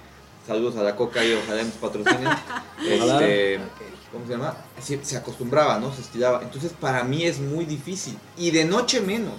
Saludos 0.48 0.76
a 0.78 0.84
la 0.84 0.96
coca 0.96 1.24
y 1.24 1.34
ojalá 1.34 1.64
nos 1.64 1.76
patrocinen. 1.76 2.28
Este. 2.84 3.60
¿Cómo 4.12 4.26
se 4.26 4.32
llama? 4.32 4.56
Se, 4.82 5.04
se 5.06 5.18
acostumbraba, 5.18 5.80
¿no? 5.80 5.94
Se 5.94 6.02
estilaba. 6.02 6.42
Entonces 6.42 6.74
para 6.74 7.04
mí 7.04 7.24
es 7.24 7.40
muy 7.40 7.66
difícil. 7.66 8.18
Y 8.38 8.52
de 8.52 8.66
noche 8.66 9.02
menos. 9.02 9.34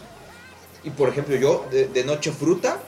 Y 0.83 0.91
por 0.91 1.09
ejemplo, 1.09 1.37
yo 1.37 1.67
de, 1.71 1.89
de 1.89 2.05
noche 2.05 2.33
fruta, 2.33 2.79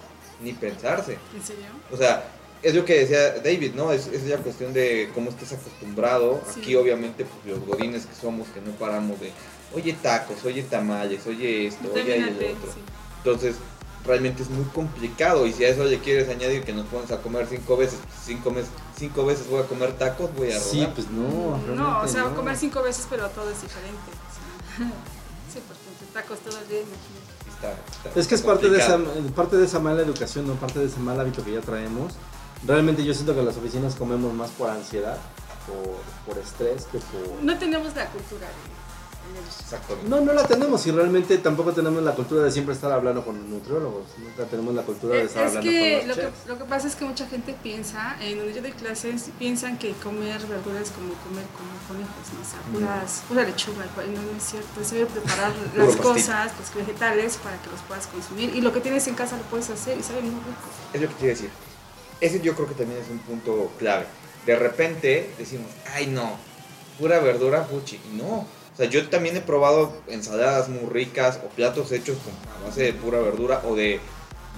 ni 0.41 0.53
pensarse. 0.53 1.19
¿En 1.35 1.43
serio? 1.43 1.67
O 1.93 1.97
sea, 1.97 2.25
es 2.63 2.75
lo 2.75 2.85
que 2.85 2.95
decía 3.01 3.33
David, 3.39 3.75
¿no? 3.75 3.93
Es, 3.93 4.07
es 4.09 4.25
la 4.25 4.39
cuestión 4.39 4.73
de 4.73 5.11
cómo 5.15 5.31
estés 5.31 5.53
acostumbrado. 5.53 6.41
Sí. 6.53 6.61
Aquí 6.61 6.75
obviamente 6.77 7.25
pues 7.25 7.57
los 7.57 7.67
godines 7.67 8.07
que 8.07 8.15
somos, 8.15 8.49
que 8.49 8.61
no 8.61 8.73
paramos 8.73 9.21
de, 9.21 9.33
oye 9.75 9.93
tacos, 10.03 10.45
oye 10.45 10.63
tamales, 10.63 11.27
oye 11.27 11.67
esto, 11.69 11.89
oye 11.93 12.17
el 12.17 12.25
otro. 12.35 12.73
sí. 12.75 12.81
Entonces, 13.19 13.57
realmente 14.05 14.43
es 14.45 14.51
muy 14.51 14.65
complicado. 14.67 15.47
Y 15.47 15.53
si 15.53 15.65
a 15.65 15.69
eso 15.69 15.85
le 15.85 15.99
quieres 15.99 16.29
añadir 16.29 16.63
que 16.63 16.73
nos 16.73 16.87
pones 16.87 17.11
a 17.11 17.21
comer 17.23 17.47
cinco 17.51 17.77
veces, 17.77 17.99
cinco, 18.25 18.51
mes- 18.53 18.67
cinco 18.97 19.25
veces 19.27 19.49
voy 19.49 19.61
a 19.63 19.67
comer 19.67 19.93
tacos, 19.99 20.33
voy 20.37 20.49
a 20.53 20.59
rodar. 20.59 20.71
Sí, 20.71 20.89
pues 20.95 21.11
no. 21.11 21.59
No, 21.75 22.01
o 22.03 22.09
sea, 22.09 22.23
no. 22.23 22.37
comer 22.37 22.57
cinco 22.57 22.83
veces, 22.83 23.07
pero 23.11 23.29
todo 23.31 23.51
es 23.51 23.61
diferente. 23.63 23.99
o 23.99 24.79
sea, 24.79 24.87
sí, 25.53 25.59
porque 25.67 26.13
tacos 26.15 26.39
todo 26.39 26.57
el 26.61 26.69
día, 26.69 26.79
imagínate. 26.81 27.27
Está- 27.57 27.73
está 28.09 28.21
Es 28.21 28.27
que 28.29 28.35
es 28.37 28.43
parte 28.43 28.69
de, 28.71 28.79
esa, 28.79 28.99
parte 29.35 29.57
de 29.57 29.65
esa 29.67 29.81
mala 29.81 30.03
educación, 30.03 30.47
¿no? 30.47 30.55
parte 30.55 30.79
de 30.79 30.87
ese 30.87 30.99
mal 31.01 31.19
hábito 31.21 31.45
que 31.45 31.53
ya 31.53 31.61
traemos. 31.61 32.13
Realmente 32.67 33.05
yo 33.05 33.15
siento 33.15 33.33
que 33.35 33.41
en 33.41 33.47
las 33.47 33.57
oficinas 33.57 33.95
comemos 33.95 34.33
más 34.35 34.51
por 34.51 34.69
ansiedad, 34.71 35.19
por, 35.67 36.35
por 36.35 36.43
estrés, 36.43 36.85
que 36.87 36.99
por... 36.99 37.43
No 37.43 37.57
tenemos 37.59 37.95
la 37.95 38.07
cultura 38.07 38.47
de. 38.47 38.77
No, 40.09 40.21
no 40.21 40.33
la 40.33 40.47
tenemos 40.47 40.87
y 40.87 40.93
realmente 40.93 41.37
tampoco 41.39 41.73
tenemos 41.73 42.01
la 42.03 42.13
cultura 42.15 42.43
de 42.45 42.51
siempre 42.51 42.75
estar 42.75 42.93
hablando 42.93 43.25
con 43.25 43.51
nutriólogos, 43.51 44.05
no 44.39 44.45
tenemos 44.45 44.73
la 44.75 44.83
cultura 44.83 45.17
de 45.17 45.23
Eh, 45.23 45.25
estar 45.27 45.43
Es 45.43 45.49
hablando 45.57 45.69
que 45.71 45.99
con 45.99 46.09
lo, 46.09 46.15
los 46.15 46.17
que 46.17 46.23
chefs. 46.23 46.47
lo 46.47 46.59
que 46.59 46.65
pasa 46.65 46.87
es 46.87 46.95
que 46.95 47.05
mucha 47.05 47.27
gente 47.27 47.57
piensa, 47.61 48.17
en 48.21 48.39
donde 48.39 48.55
yo 48.55 48.63
doy 48.63 48.71
clases, 48.73 49.25
piensan 49.39 49.79
que 49.79 49.93
comer 49.95 50.41
verduras 50.47 50.83
es 50.83 50.91
como 50.91 51.09
comer 51.27 51.45
como 51.59 51.75
conejos, 51.89 52.25
¿no? 52.33 52.41
O 52.41 52.45
sea, 52.49 52.61
puras, 52.73 53.23
pura 53.29 53.43
lechuga, 53.43 53.85
no, 53.97 54.23
no 54.23 54.39
es 54.39 54.45
cierto, 54.45 54.85
se 54.85 54.95
debe 54.95 55.07
preparar 55.11 55.53
las 55.77 55.97
cosas, 55.97 56.53
los 56.59 56.75
vegetales, 56.87 57.37
para 57.39 57.61
que 57.61 57.69
los 57.69 57.81
puedas 57.81 58.07
consumir, 58.07 58.55
y 58.55 58.61
lo 58.61 58.73
que 58.73 58.81
tienes 58.81 59.07
en 59.09 59.17
casa 59.17 59.37
lo 59.37 59.43
puedes 59.45 59.69
hacer 59.71 59.99
y 59.99 60.03
sabe 60.05 60.21
muy 60.23 60.31
rico. 60.31 60.69
Es 60.95 61.01
lo 61.03 61.09
que 61.09 61.15
quiero 61.15 61.35
decir. 61.35 61.51
Ese 62.21 62.41
yo 62.41 62.55
creo 62.55 62.69
que 62.69 62.75
también 62.75 63.01
es 63.01 63.11
un 63.11 63.19
punto 63.19 63.71
clave. 63.79 64.07
De 64.47 64.57
repente 64.57 65.31
decimos, 65.39 65.71
ay 65.95 66.07
no, 66.07 66.37
pura 66.99 67.21
verdura 67.21 67.65
fuchi. 67.65 68.01
No. 68.15 68.47
O 68.77 68.77
sea, 68.77 68.87
yo 68.87 69.09
también 69.09 69.37
he 69.37 69.41
probado 69.41 69.97
ensaladas 70.07 70.69
muy 70.69 70.85
ricas 70.91 71.41
o 71.45 71.49
platos 71.49 71.93
hechos 71.93 72.19
con, 72.19 72.35
a 72.55 72.69
base 72.69 72.83
de 72.83 72.93
pura 72.93 73.19
verdura 73.21 73.63
o 73.67 73.75
de, 73.75 74.01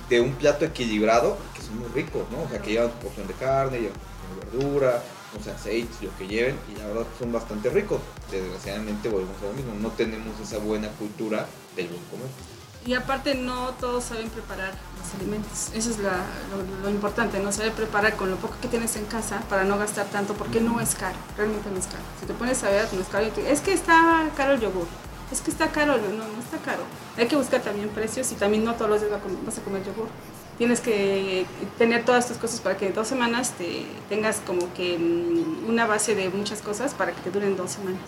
de 0.09 0.21
un 0.21 0.33
plato 0.35 0.65
equilibrado 0.65 1.38
que 1.55 1.62
son 1.62 1.79
muy 1.79 1.88
ricos, 1.91 2.29
¿no? 2.33 2.43
O 2.43 2.49
sea, 2.49 2.61
que 2.61 2.73
llevan 2.73 2.91
porción 3.00 3.29
de 3.29 3.35
carne, 3.35 3.79
llevan 3.79 3.95
de 3.95 4.59
verdura, 4.59 5.03
no 5.33 5.43
sé, 5.43 5.50
aceites, 5.53 6.03
lo 6.03 6.17
que 6.17 6.27
lleven, 6.27 6.57
y 6.69 6.79
la 6.79 6.88
verdad 6.88 7.07
son 7.19 7.33
bastante 7.33 7.71
ricos. 7.71 8.00
Desgraciadamente 8.31 9.09
volvemos 9.09 9.37
a 9.41 9.47
lo 9.47 9.53
mismo, 9.53 9.75
no 9.75 9.91
tenemos 9.91 10.38
esa 10.41 10.59
buena 10.59 10.88
cultura 10.88 11.47
del 11.77 11.87
buen 11.87 12.03
comer. 12.11 12.58
Y 12.87 12.95
aparte 12.95 13.35
no 13.35 13.71
todos 13.81 14.05
saben 14.05 14.31
preparar 14.31 14.73
los 14.99 15.15
alimentos. 15.15 15.71
Eso 15.75 15.91
es 15.91 15.99
la- 15.99 16.25
lo, 16.51 16.83
lo 16.83 16.89
importante, 16.91 17.39
no 17.39 17.53
saber 17.53 17.73
preparar 17.73 18.17
con 18.17 18.31
lo 18.31 18.37
poco 18.37 18.55
que 18.63 18.69
tienes 18.69 18.97
en 18.97 19.05
casa 19.07 19.41
para 19.51 19.65
no 19.65 19.77
gastar 19.79 20.07
tanto, 20.07 20.35
porque 20.35 20.61
no 20.61 20.81
es 20.81 20.95
caro, 20.95 21.17
realmente 21.37 21.69
no 21.71 21.79
es 21.79 21.87
caro. 21.87 22.03
Si 22.21 22.27
te 22.27 22.33
pones 22.35 22.63
a 22.65 22.71
ver, 22.71 22.89
no 22.95 23.01
es 23.03 23.09
caro. 23.09 23.27
es 23.27 23.61
que 23.61 23.73
está 23.75 24.31
caro 24.37 24.53
el 24.55 24.61
yogur, 24.61 24.87
es 25.31 25.41
que 25.43 25.51
está 25.51 25.69
caro, 25.69 25.97
el- 25.97 26.17
no, 26.17 26.25
no 26.29 26.39
está 26.41 26.57
caro. 26.65 26.83
Hay 27.19 27.27
que 27.27 27.37
buscar 27.37 27.61
también 27.61 27.89
precios 27.91 28.33
y 28.33 28.37
también 28.37 28.65
no 28.65 28.75
todos 28.75 28.91
los 28.91 29.01
días 29.03 29.13
vas 29.45 29.59
a 29.59 29.63
comer 29.63 29.85
yogur. 29.85 30.09
Tienes 30.57 30.81
que 30.81 31.47
tener 31.77 32.05
todas 32.05 32.25
estas 32.25 32.39
cosas 32.39 32.61
para 32.61 32.77
que 32.77 32.87
en 32.89 32.95
dos 32.95 33.07
semanas 33.07 33.53
te 33.59 33.85
tengas 34.09 34.41
como 34.47 34.73
que 34.75 34.99
mm, 34.99 35.69
una 35.69 35.87
base 35.87 36.15
de 36.15 36.31
muchas 36.31 36.63
cosas 36.63 36.95
para 36.95 37.13
que 37.13 37.21
te 37.21 37.31
duren 37.31 37.57
dos 37.57 37.73
semanas. 37.73 38.01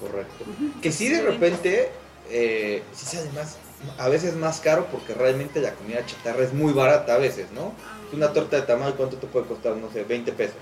Correcto. 0.00 0.44
Que 0.80 0.92
sí 0.92 1.08
de 1.08 1.16
Sí. 1.16 1.22
repente, 1.22 1.90
eh, 2.30 2.82
sí 2.94 3.04
sale 3.16 3.30
más, 3.32 3.56
a 3.98 4.08
veces 4.08 4.34
más 4.36 4.60
caro 4.60 4.86
porque 4.90 5.14
realmente 5.14 5.60
la 5.60 5.72
comida 5.74 6.04
chatarra 6.06 6.44
es 6.44 6.52
muy 6.52 6.72
barata 6.72 7.14
a 7.14 7.18
veces, 7.18 7.50
¿no? 7.52 7.72
Una 8.12 8.32
torta 8.32 8.56
de 8.56 8.62
tamal, 8.62 8.94
¿cuánto 8.94 9.16
te 9.16 9.26
puede 9.26 9.46
costar? 9.46 9.76
No 9.76 9.90
sé, 9.90 10.04
20 10.04 10.32
pesos. 10.32 10.56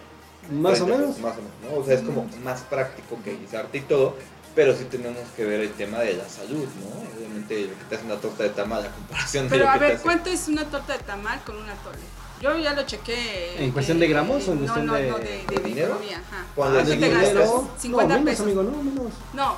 Más 0.50 0.80
o 0.80 0.84
30 0.84 0.96
menos. 0.96 1.16
pesos, 1.16 1.22
Más 1.22 1.32
o 1.38 1.42
menos, 1.42 1.52
¿no? 1.75 1.80
O 1.80 1.84
sea, 1.84 1.94
es 1.94 2.02
como 2.02 2.28
más 2.44 2.60
práctico 2.62 3.18
que 3.25 3.37
guisarte 3.37 3.78
y 3.78 3.80
todo, 3.82 4.14
pero 4.54 4.75
sí 4.76 4.84
tenemos 4.84 5.28
que 5.37 5.44
ver 5.44 5.60
el 5.60 5.72
tema 5.72 5.98
de 6.00 6.14
la 6.14 6.28
salud, 6.28 6.64
¿no? 6.80 7.16
Obviamente 7.18 7.62
lo 7.62 7.78
que 7.78 7.84
te 7.88 7.96
hace 7.96 8.04
una 8.04 8.16
torta 8.16 8.42
de 8.44 8.50
tamal 8.50 8.84
a 8.84 8.90
comparación 8.90 9.44
de 9.44 9.50
Pero 9.50 9.64
lo 9.64 9.70
a 9.70 9.72
que 9.75 9.78
te 9.80 9.84
ver, 9.87 9.94
hace... 9.94 10.02
¿cuánto 10.04 10.30
es 10.30 10.48
una 10.48 10.64
torta 10.64 10.92
de 10.92 10.98
tamal 11.00 11.40
con 11.44 11.56
una 11.56 11.75
tole? 11.75 11.98
Yo 12.40 12.56
ya 12.56 12.72
lo 12.72 12.82
chequé. 12.84 13.56
¿En 13.64 13.72
cuestión 13.72 13.96
eh, 13.96 14.00
de 14.02 14.08
gramos 14.08 14.46
o 14.46 14.52
en 14.52 14.58
no, 14.58 14.62
cuestión 14.62 14.87
no, 14.87 14.94
de- 14.94 15.10
no, 15.10 15.18
de, 15.18 15.25
de, 15.25 15.56
de 15.56 15.60
dinero? 15.68 15.88
economía, 15.94 16.18
ajá. 16.18 16.44
Cuando 16.54 16.78
Ah, 16.78 16.82
es 16.82 16.88
de 16.88 16.94
¿Qué 16.94 17.00
te 17.00 17.06
dinero, 17.08 17.20
gastas? 17.34 17.48
dinero, 17.50 17.70
50 17.80 18.14
no, 18.14 18.20
menos, 18.20 18.30
pesos. 18.30 18.46
amigo, 18.46 18.62
no, 18.62 18.82
menos. 18.82 19.12
No, 19.34 19.56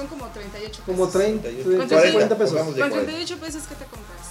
son 0.00 0.06
como 0.08 0.26
38 0.26 0.70
pesos. 0.70 0.84
Como 0.86 1.08
30, 1.08 1.42
38, 1.48 2.12
40 2.12 2.38
pesos. 2.38 2.50
pongamos 2.52 2.74
de 2.74 2.80
Con 2.80 2.90
40. 2.90 3.12
38 3.12 3.36
pesos, 3.44 3.62
¿qué 3.68 3.74
te 3.76 3.84
compras? 3.84 4.26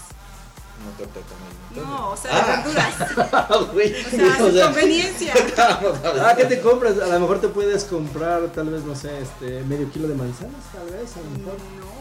Una 0.81 0.97
torta 0.97 1.19
de 1.19 1.25
tamal. 1.25 1.49
No, 1.75 2.09
o 2.11 2.17
sea, 2.17 2.31
Ah. 2.33 2.41
de 2.41 2.73
verduras. 2.73 2.93
Güey, 3.73 3.93
O 4.05 4.09
sea, 4.09 4.27
o 4.43 4.45
sin 4.47 4.53
sea, 4.55 4.65
conveniencia. 4.65 5.33
Ah, 6.21 6.33
¿qué 6.37 6.45
te 6.45 6.61
compras? 6.61 6.93
A 6.99 7.07
lo 7.07 7.19
mejor 7.19 7.41
te 7.41 7.47
puedes 7.49 7.83
comprar, 7.83 8.47
tal 8.53 8.69
vez, 8.69 8.83
no 8.83 8.95
sé, 8.95 9.19
este, 9.21 9.61
medio 9.65 9.91
kilo 9.91 10.07
de 10.07 10.15
manzanas, 10.15 10.63
tal 10.73 10.85
vez, 10.89 11.11
a 11.15 11.19
lo 11.21 11.29
mejor. 11.37 11.53
No, 11.79 11.98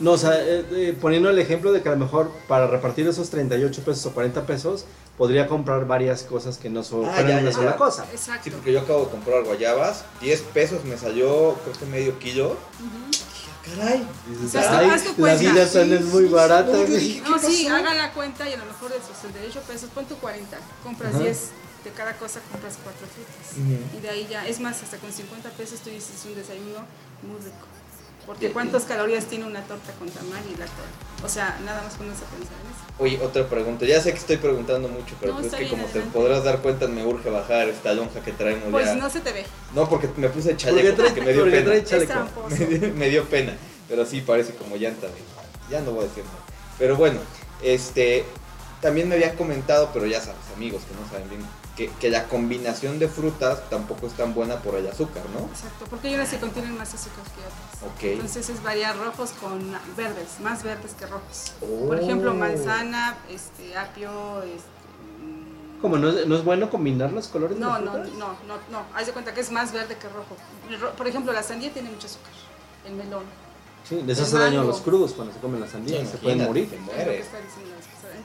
No, 0.00 0.12
o 0.12 0.18
sea, 0.18 0.38
eh, 0.40 0.64
eh, 0.72 0.96
poniendo 1.00 1.30
el 1.30 1.38
ejemplo 1.38 1.72
de 1.72 1.80
que 1.82 1.88
a 1.88 1.92
lo 1.92 1.98
mejor 1.98 2.30
para 2.48 2.66
repartir 2.66 3.06
esos 3.08 3.30
38 3.30 3.82
pesos 3.82 4.04
o 4.06 4.12
40 4.12 4.44
pesos, 4.46 4.84
podría 5.16 5.46
comprar 5.46 5.86
varias 5.86 6.22
cosas 6.22 6.58
que 6.58 6.68
no 6.68 6.82
son 6.84 7.06
Ah, 7.06 7.16
una 7.20 7.40
ya, 7.42 7.52
sola 7.52 7.70
ya. 7.70 7.76
cosa. 7.76 8.04
Exacto. 8.12 8.44
Sí, 8.44 8.50
porque 8.50 8.72
yo 8.72 8.80
acabo 8.80 9.04
de 9.06 9.10
comprar 9.10 9.42
guayabas, 9.44 10.04
10 10.20 10.40
pesos 10.52 10.84
me 10.84 10.98
salió, 10.98 11.54
creo 11.64 11.78
que 11.78 11.86
medio 11.86 12.18
kilo. 12.18 12.48
Ujú. 12.50 13.74
Caray. 13.78 14.06
Dices, 14.28 14.44
O 14.44 14.48
sea, 14.50 14.78
ay, 14.80 14.88
la 15.16 15.34
vida 15.36 15.66
tan 15.66 15.90
es 15.92 16.04
muy 16.04 16.26
barata. 16.26 16.70
No, 16.70 16.80
yo 16.82 16.86
güey". 16.86 16.98
dije, 17.00 17.22
No, 17.26 17.40
¿qué 17.40 17.46
sí, 17.46 17.66
haga 17.66 17.94
la 17.94 18.12
cuenta 18.12 18.46
y 18.46 18.52
a 18.52 18.56
lo 18.58 18.66
mejor 18.66 18.90
de 18.90 18.98
esos 18.98 19.16
68 19.16 19.60
pesos, 19.66 19.88
pon 19.94 20.04
tu 20.04 20.16
40, 20.16 20.58
compras 20.82 21.14
Ajá. 21.14 21.22
10 21.24 21.38
de 21.84 21.90
cada 21.92 22.12
cosa, 22.18 22.40
compras 22.52 22.74
4 22.84 23.06
frutas. 23.06 23.66
Y 23.96 24.00
de 24.02 24.10
ahí 24.10 24.26
ya, 24.30 24.46
es 24.46 24.60
más, 24.60 24.82
hasta 24.82 24.98
con 24.98 25.10
50 25.10 25.48
pesos 25.50 25.80
tú 25.80 25.88
dices 25.88 26.12
un 26.26 26.34
desayuno 26.34 26.80
muy 27.22 27.38
rico. 27.40 27.64
Porque 28.26 28.50
¿cuántas 28.52 28.84
calorías 28.84 29.24
tiene 29.26 29.44
una 29.44 29.62
torta 29.62 29.92
con 29.98 30.08
tamal 30.08 30.42
y 30.46 30.52
la 30.56 30.66
torta? 30.66 31.24
O 31.24 31.28
sea, 31.28 31.58
nada 31.64 31.82
más 31.82 31.94
pones 31.94 32.16
a 32.18 32.24
pensar 32.24 32.54
en 32.64 32.70
eso. 32.70 32.84
Oye, 32.98 33.20
otra 33.22 33.46
pregunta. 33.48 33.84
Ya 33.86 34.00
sé 34.00 34.12
que 34.12 34.18
estoy 34.18 34.36
preguntando 34.36 34.88
mucho, 34.88 35.14
pero 35.20 35.32
No, 35.34 35.40
pues 35.40 35.52
es 35.52 35.58
que 35.58 35.68
como 35.68 35.84
te 35.86 36.00
podrás 36.00 36.44
dar 36.44 36.60
cuenta, 36.60 36.86
me 36.86 37.04
urge 37.04 37.30
bajar 37.30 37.68
esta 37.68 37.92
lonja 37.92 38.20
que 38.20 38.32
traemos 38.32 38.64
Pues 38.70 38.86
ya. 38.86 38.94
no 38.94 39.10
se 39.10 39.20
te 39.20 39.32
ve. 39.32 39.44
No, 39.74 39.88
porque 39.88 40.08
me 40.16 40.28
puse 40.28 40.50
Porque 40.50 40.64
chaleco 40.64 40.94
trae, 40.96 41.08
porque 41.08 41.20
me 41.22 41.32
dio 41.32 41.42
porque 41.42 41.56
pena. 41.56 41.66
trae 41.66 41.84
chaleco. 41.84 42.14
me, 42.50 42.56
dio, 42.66 42.94
me 42.94 43.08
dio 43.08 43.24
pena. 43.24 43.56
Pero 43.88 44.06
sí, 44.06 44.20
parece 44.20 44.54
como 44.54 44.76
llanta. 44.76 45.08
Ya 45.70 45.80
no 45.80 45.92
voy 45.92 46.04
a 46.04 46.08
decir 46.08 46.24
nada. 46.24 46.38
Pero 46.78 46.96
bueno, 46.96 47.20
este. 47.62 48.24
También 48.84 49.08
me 49.08 49.14
habían 49.14 49.34
comentado, 49.34 49.88
pero 49.94 50.04
ya 50.04 50.20
sabes, 50.20 50.42
amigos 50.54 50.82
que 50.82 50.94
no 50.94 51.08
saben 51.10 51.26
bien, 51.30 51.40
que, 51.74 51.88
que 51.98 52.10
la 52.10 52.24
combinación 52.24 52.98
de 52.98 53.08
frutas 53.08 53.70
tampoco 53.70 54.06
es 54.06 54.12
tan 54.12 54.34
buena 54.34 54.58
por 54.58 54.74
el 54.74 54.86
azúcar, 54.86 55.22
¿no? 55.32 55.46
Exacto, 55.46 55.86
porque 55.88 56.08
hay 56.08 56.16
unas 56.16 56.28
que 56.28 56.36
contienen 56.36 56.76
más 56.76 56.92
azúcar 56.92 57.24
que 57.24 57.40
otras. 57.40 57.94
Ok. 57.96 58.02
Entonces 58.20 58.50
es 58.50 58.62
variar 58.62 58.94
rojos 58.98 59.30
con 59.40 59.72
verdes, 59.96 60.38
más 60.42 60.62
verdes 60.62 60.92
que 60.98 61.06
rojos. 61.06 61.52
Oh. 61.62 61.86
Por 61.86 61.98
ejemplo, 61.98 62.34
manzana, 62.34 63.16
este, 63.30 63.74
apio, 63.74 64.42
este, 64.42 64.68
mm, 65.22 65.80
¿Cómo? 65.80 65.96
¿No 65.96 66.10
es, 66.10 66.26
no 66.26 66.36
es 66.36 66.44
bueno 66.44 66.68
combinar 66.68 67.10
los 67.10 67.28
colores 67.28 67.56
No, 67.56 67.78
de 67.78 67.86
no, 67.86 67.96
las 67.96 68.08
no, 68.10 68.28
no, 68.46 68.56
no. 68.70 68.82
Haz 68.94 69.06
de 69.06 69.12
cuenta 69.14 69.32
que 69.32 69.40
es 69.40 69.50
más 69.50 69.72
verde 69.72 69.96
que 69.96 70.10
rojo. 70.10 70.36
Por 70.94 71.08
ejemplo, 71.08 71.32
la 71.32 71.42
sandía 71.42 71.72
tiene 71.72 71.88
mucho 71.88 72.06
azúcar. 72.06 72.32
El 72.86 72.96
melón. 72.96 73.24
Sí, 73.88 74.02
les 74.06 74.20
hace 74.20 74.38
daño 74.38 74.60
a 74.60 74.64
los 74.64 74.80
crudos 74.82 75.12
cuando 75.12 75.32
se 75.32 75.40
comen 75.40 75.60
la 75.62 75.68
sandía, 75.68 76.00
Sí, 76.00 76.06
se 76.06 76.18
pueden 76.18 76.44
morir. 76.44 76.68
te 76.68 76.78
mueres. 76.78 77.26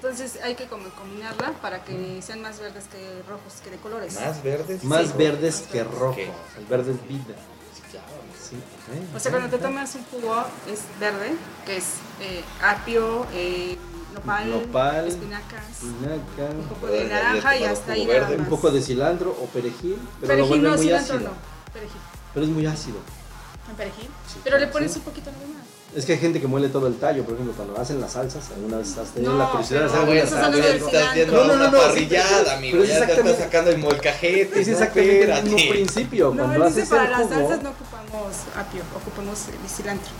Entonces 0.01 0.39
hay 0.41 0.55
que 0.55 0.65
como 0.67 0.87
combinarla 0.91 1.51
para 1.61 1.83
que 1.83 2.21
sean 2.21 2.41
más 2.41 2.57
verdes 2.59 2.85
que 2.85 3.21
rojos, 3.27 3.53
que 3.61 3.69
de 3.69 3.77
colores. 3.77 4.15
Más 4.15 4.41
verdes. 4.41 4.83
Más 4.85 5.07
Sí. 5.07 5.13
verdes 5.17 5.65
que 5.69 5.83
rojo. 5.83 6.11
Ok. 6.11 6.17
El 6.57 6.65
verde 6.67 6.91
es 6.93 7.07
vida. 7.07 7.35
Sí, 7.75 7.81
claro. 7.91 8.07
Sí, 8.41 8.55
ok, 8.55 9.15
O 9.17 9.19
sea, 9.19 9.31
cuando 9.31 9.49
te 9.49 9.57
tomas 9.61 9.93
un 9.95 10.03
jugo 10.05 10.41
es 10.71 10.79
verde, 11.01 11.33
que 11.65 11.77
es 11.77 11.85
eh, 12.21 12.43
apio, 12.63 13.25
eh, 13.33 13.77
nopal, 14.13 14.49
Nopal, 14.49 15.07
espinacas, 15.09 15.69
Espinaca, 15.69 16.51
un 16.57 16.65
poco 16.69 16.87
de 16.87 17.03
naranja 17.05 17.57
y 17.57 17.63
hasta 17.65 17.91
ahí 17.93 18.05
nada 18.05 18.21
más. 18.29 18.39
un 18.39 18.45
poco 18.45 18.71
de 18.71 18.81
cilantro 18.81 19.31
o 19.31 19.45
perejil, 19.47 19.97
pero 20.21 20.33
Perejil 20.33 20.63
no, 20.63 20.69
muy 20.69 20.79
cilantro 20.79 21.15
ácido. 21.15 21.29
no. 21.31 21.73
Perejil. 21.73 22.01
Pero 22.33 22.45
es 22.45 22.51
muy 22.51 22.65
ácido. 22.65 22.97
¿En 23.69 23.75
perejil? 23.75 24.07
Sí, 24.27 24.39
Pero 24.43 24.57
le 24.57 24.65
sí. 24.65 24.71
pones 24.71 24.95
un 24.95 25.01
poquito 25.03 25.29
más. 25.31 25.39
Es 25.95 26.05
que 26.05 26.13
hay 26.13 26.19
gente 26.19 26.39
que 26.39 26.45
muele 26.45 26.69
todo 26.69 26.85
el 26.85 26.95
tallo, 26.97 27.23
por 27.23 27.33
ejemplo, 27.33 27.53
cuando 27.55 27.75
hacen 27.79 27.99
las 27.99 28.11
salsas, 28.13 28.43
alguna 28.55 28.77
vez 28.77 28.95
has 28.97 29.09
tenido 29.09 29.33
No, 29.33 29.39
la 29.39 29.49
curiosidad 29.49 29.79
de 29.81 29.85
hacer 29.87 30.17
Estás 30.17 30.39
salsa. 30.53 30.75
estás 30.75 31.27
No, 31.27 31.33
no, 31.45 31.53
una 31.53 31.55
no, 31.65 31.71
no, 31.71 31.77
parrillada, 31.79 32.57
amigo. 32.57 32.77
pero 32.79 32.83
es 32.83 32.89
Ya 32.99 33.05
te 33.07 33.13
estás 33.13 33.37
sacando 33.37 33.71
el 33.71 33.77
molcajete. 33.79 34.61
Es 34.61 34.67
no, 34.67 34.73
exactamente 34.73 35.23
el 35.31 35.43
mismo 35.45 35.71
principio. 35.71 36.29
No, 36.35 36.43
Cuando 36.45 36.65
haces 36.65 36.89
para 36.89 37.05
el 37.05 37.11
las 37.11 37.29
salsas 37.29 37.63
no 37.63 37.69
ocupamos 37.71 38.35
apio, 38.55 38.81
ocupamos 38.95 39.39
el 39.47 39.69
cilantro. 39.69 40.11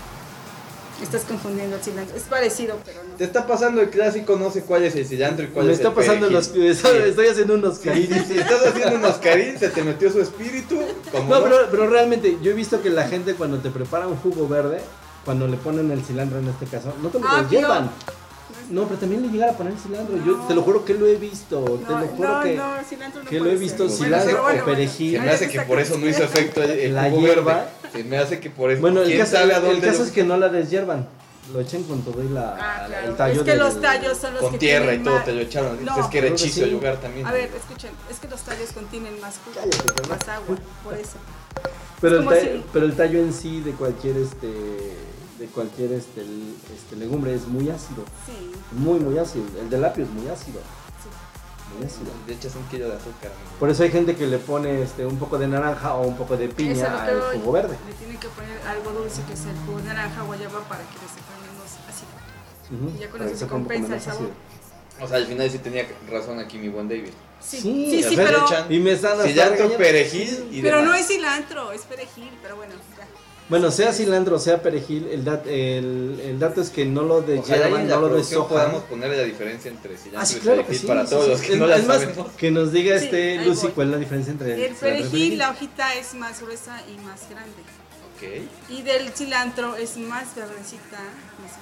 Estás 1.00 1.22
confundiendo 1.22 1.76
el 1.76 1.82
cilantro. 1.82 2.14
Es 2.16 2.24
parecido, 2.24 2.76
pero 2.84 3.02
no. 3.08 3.14
Te 3.14 3.24
está 3.24 3.46
pasando 3.46 3.80
el 3.80 3.88
clásico, 3.90 4.36
no 4.36 4.50
sé 4.50 4.62
cuál 4.64 4.82
es 4.84 4.94
el 4.96 5.06
cilantro 5.06 5.44
y 5.46 5.48
cuál 5.48 5.66
me 5.66 5.72
es 5.72 5.78
está 5.78 5.88
el 5.90 5.94
pasando 5.94 6.28
los 6.28 6.48
perejil. 6.48 6.70
estoy 7.06 7.26
haciendo 7.28 7.54
unos 7.54 7.78
caídos. 7.78 8.26
Si 8.26 8.36
estás 8.38 8.66
haciendo 8.66 8.96
unos 8.96 9.16
carín, 9.16 9.56
se 9.58 9.68
te 9.70 9.82
metió 9.84 10.10
su 10.12 10.20
espíritu. 10.20 10.78
Como 11.12 11.32
No, 11.32 11.42
pero, 11.44 11.56
pero 11.70 11.86
realmente 11.88 12.36
yo 12.42 12.50
he 12.50 12.54
visto 12.54 12.82
que 12.82 12.90
la 12.90 13.06
gente 13.08 13.34
cuando 13.34 13.58
te 13.60 13.70
prepara 13.70 14.08
un 14.08 14.16
jugo 14.16 14.46
verde, 14.46 14.80
cuando 15.24 15.46
le 15.46 15.56
ponen 15.56 15.90
el 15.90 16.02
cilantro 16.02 16.38
en 16.38 16.48
este 16.48 16.66
caso, 16.66 16.92
no 17.02 17.08
te 17.08 17.18
lo 17.20 17.26
Ah, 17.28 17.46
llevan. 17.50 17.84
tío. 17.90 18.14
No, 18.70 18.84
pero 18.84 19.00
también 19.00 19.22
le 19.22 19.28
llegan 19.28 19.50
a 19.50 19.52
poner 19.52 19.72
cilantro. 19.76 20.16
Yo 20.24 20.36
No. 20.36 20.46
te 20.46 20.54
lo 20.54 20.62
juro 20.62 20.84
que 20.84 20.94
lo 20.94 21.06
he 21.06 21.16
visto. 21.16 21.60
te 21.64 21.92
No, 21.92 22.00
lo 22.00 22.06
juro 22.06 22.28
no, 22.36 22.42
que 22.42 22.56
no, 22.56 22.72
cilantro 22.88 23.22
no 23.24 23.28
que 23.30 23.40
lo 23.40 23.50
he 23.50 23.56
visto 23.56 23.88
ser. 23.88 24.04
cilantro 24.04 24.26
pero 24.30 24.40
o 24.40 24.42
bueno, 24.44 24.64
perejil. 24.64 25.16
Se 25.16 25.20
me 25.20 25.30
hace 25.30 25.48
que 25.48 25.60
por 25.62 25.80
eso 25.80 25.98
no 25.98 26.06
hizo 26.08 26.22
efecto 26.22 26.62
el, 26.62 26.94
La 26.94 27.08
hierba. 27.08 27.54
verde. 27.54 27.70
Se 27.92 28.04
me 28.04 28.18
hace 28.18 28.38
que 28.38 28.50
por 28.50 28.70
eso. 28.70 28.80
Bueno, 28.80 29.00
el 29.02 29.06
¿Quién 29.08 29.18
caso, 29.18 29.32
sabe 29.32 29.54
a 29.54 29.58
el 29.58 29.80
caso 29.80 29.98
lo- 29.98 30.04
es 30.04 30.12
que 30.12 30.22
no 30.24 30.36
la 30.36 30.48
deshiervan. 30.48 31.08
Lo 31.52 31.58
echan 31.60 31.82
con 31.82 32.00
todo 32.02 32.22
y 32.22 32.28
la, 32.28 32.56
Ah, 32.60 32.84
claro. 32.86 33.08
el 33.08 33.16
tallo 33.16 33.32
es 33.34 33.42
que 33.42 33.50
del- 33.50 33.58
los 33.58 33.80
tallos 33.80 34.18
son 34.18 34.34
los 34.34 34.42
Con 34.42 34.52
que 34.52 34.58
tierra 34.58 34.94
y 34.94 34.98
todo 35.02 35.14
más- 35.16 35.24
te 35.24 35.32
lo 35.32 35.40
echaron. 35.40 35.84
No. 35.84 35.98
es 36.00 36.06
que 36.06 36.18
era 36.18 36.26
hechizo 36.28 36.64
sí. 36.64 36.70
lugar 36.70 36.98
también. 37.00 37.26
A 37.26 37.32
ver, 37.32 37.50
escuchen, 37.56 37.90
es 38.08 38.18
que 38.20 38.28
los 38.28 38.40
tallos 38.42 38.70
contienen 38.72 39.20
más 39.20 39.34
jugo, 39.44 39.56
Cállate, 39.68 40.08
más 40.08 40.28
agua, 40.28 40.56
por 40.84 40.94
eso. 40.94 41.16
Pero 42.00 42.16
Es 42.16 42.22
el, 42.22 42.28
tallo, 42.28 42.40
si- 42.58 42.64
pero 42.72 42.86
el 42.86 42.94
tallo 42.96 43.18
en 43.18 43.32
sí 43.32 43.60
de 43.62 43.72
cualquier 43.72 44.16
este 44.18 44.96
de 45.40 45.46
cualquier 45.46 45.92
este, 45.92 46.20
este 46.76 46.96
legumbre 46.96 47.34
es 47.34 47.46
muy 47.48 47.70
ácido, 47.70 48.04
Sí, 48.26 48.52
muy 48.72 49.00
muy 49.00 49.18
ácido. 49.18 49.44
El 49.58 49.70
del 49.70 49.82
apio 49.84 50.04
es 50.04 50.10
muy 50.10 50.28
ácido, 50.28 50.60
sí. 50.60 51.08
muy 51.76 51.86
ácido. 51.86 52.10
Le 52.26 52.34
echas 52.34 52.54
un 52.56 52.64
kilo 52.64 52.88
de 52.88 52.94
azúcar. 52.96 53.32
amigo. 53.32 53.56
Por 53.58 53.70
eso 53.70 53.82
hay 53.82 53.90
gente 53.90 54.14
que 54.16 54.26
le 54.26 54.36
pone 54.38 54.82
este 54.82 55.06
un 55.06 55.18
poco 55.18 55.38
de 55.38 55.48
naranja 55.48 55.94
o 55.94 56.06
un 56.06 56.16
poco 56.16 56.36
de 56.36 56.44
es 56.44 56.54
piña 56.54 57.04
al 57.04 57.22
jugo 57.40 57.52
verde. 57.52 57.76
Le 57.88 57.94
tienen 57.94 58.18
que 58.18 58.28
poner 58.28 58.60
algo 58.68 58.90
dulce 58.92 59.22
que 59.26 59.32
es 59.32 59.44
el 59.46 59.56
jugo 59.66 59.78
de 59.78 59.84
naranja 59.84 60.22
guayaba 60.22 60.60
para 60.68 60.82
que 60.84 60.98
les 61.00 61.10
sepa 61.10 61.32
menos 61.40 61.70
ácido. 61.88 62.86
Ujú, 62.86 62.96
Y 62.96 63.00
ya 63.00 63.08
con 63.10 63.18
para 63.20 63.30
eso 63.30 63.38
se 63.40 63.46
compensa 63.46 63.94
el 63.94 64.00
sabor. 64.00 64.30
O 65.00 65.08
sea, 65.08 65.16
al 65.16 65.26
final 65.26 65.50
sí 65.50 65.58
tenía 65.58 65.88
razón 66.10 66.38
aquí 66.38 66.58
mi 66.58 66.68
buen 66.68 66.86
David. 66.86 67.12
Sí, 67.40 67.58
Sí, 67.58 67.88
sí, 67.90 68.02
sí, 68.10 68.16
pero, 68.16 68.38
le 68.40 68.44
echan 68.44 68.70
Y 68.70 68.78
me 68.80 68.92
están 68.92 69.18
Cilantro, 69.22 69.74
perejil 69.78 70.48
y 70.52 70.60
pero 70.60 70.76
no 70.82 70.92
demás. 70.92 71.00
es 71.00 71.06
cilantro, 71.06 71.72
es 71.72 71.80
perejil, 71.84 72.30
pero 72.42 72.56
bueno, 72.56 72.74
ya. 72.98 73.06
Bueno, 73.50 73.70
sea 73.70 73.92
cilantro, 73.92 74.38
sea 74.38 74.62
perejil, 74.62 75.08
el, 75.08 75.24
dat- 75.24 75.46
el, 75.46 76.20
el 76.24 76.38
dato 76.38 76.60
es 76.62 76.70
que 76.70 76.84
no 76.86 77.02
lo 77.02 77.16
Ojalá 77.16 77.66
en 77.80 77.88
la 77.88 77.96
no 77.96 78.00
lo 78.02 78.08
producción 78.08 78.42
deshojan. 78.42 78.48
podamos 78.48 78.82
poner 78.84 79.10
la 79.16 79.22
diferencia 79.24 79.70
entre 79.70 79.96
cilantro 79.96 80.20
Ah, 80.20 80.24
sí, 80.26 80.36
y 80.36 80.40
claro 80.40 80.58
que 80.58 80.62
perejil 80.64 80.80
sí. 80.80 80.86
para 80.86 81.04
sí, 81.04 81.10
todos 81.10 81.24
sí. 81.24 81.30
los 81.32 81.40
que 81.42 81.52
Es- 81.54 81.58
no 81.58 81.66
la 81.66 81.76
es 81.76 81.86
más, 81.86 82.00
sabemos. 82.00 82.32
que 82.36 82.50
nos 82.52 82.72
diga 82.72 82.98
Sí, 82.98 83.04
este 83.06 83.38
ahí 83.40 83.44
Lucy 83.44 83.62
voy. 83.62 83.70
cuál 83.72 83.86
es 83.88 83.92
la 83.92 83.98
diferencia 83.98 84.30
entre 84.32 84.52
El 84.54 84.76
cilantro 84.76 84.88
y 84.88 84.92
perejil, 84.92 85.38
la 85.38 85.50
hojita 85.50 85.94
es 85.96 86.14
más 86.14 86.40
gruesa 86.40 86.80
y 86.88 86.96
más 87.04 87.28
grande. 87.28 87.62
Ok. 88.16 88.70
Y 88.70 88.82
del 88.82 89.08
cilantro 89.10 89.74
es 89.76 89.96
más 89.96 90.34
verdecita, 90.36 90.98
más 91.42 91.52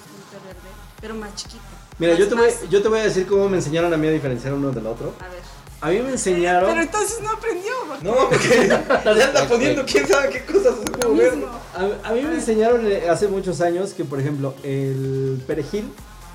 verde, 0.44 0.58
pero 1.00 1.14
más 1.14 1.34
chiquita. 1.36 1.62
Mira, 1.98 2.12
Más- 2.12 2.20
yo 2.20 2.28
te, 2.28 2.34
voy, 2.34 2.44
más- 2.46 2.68
yo 2.70 2.82
te 2.82 2.88
voy 2.88 2.98
a 3.00 3.02
decir 3.04 3.26
cómo 3.26 3.48
me 3.48 3.56
enseñaron 3.56 3.94
a 3.94 3.96
mí 3.96 4.06
a 4.08 4.10
diferenciar 4.10 4.52
uno 4.54 4.70
del 4.72 4.86
otro. 4.86 5.14
A 5.20 5.28
ver. 5.28 5.40
A 5.80 5.90
mí 5.90 6.00
me 6.00 6.10
enseñaron... 6.10 6.70
Pero 6.70 6.82
entonces 6.82 7.20
no 7.22 7.30
aprendió. 7.30 7.72
No, 8.02 8.28
porque 8.28 8.68
ya 8.68 9.26
anda 9.28 9.48
poniendo 9.48 9.84
quién 9.84 10.06
sabe 10.06 10.30
qué 10.30 10.44
cosas 10.44 10.74
a. 10.74 11.80
A, 11.80 12.10
a 12.10 12.12
mí 12.12 12.22
me 12.22 12.34
enseñaron 12.34 12.84
eh, 12.90 13.08
hace 13.08 13.28
muchos 13.28 13.60
años 13.60 13.92
que, 13.92 14.04
por 14.04 14.18
ejemplo, 14.18 14.54
el 14.64 15.42
perejil 15.46 15.92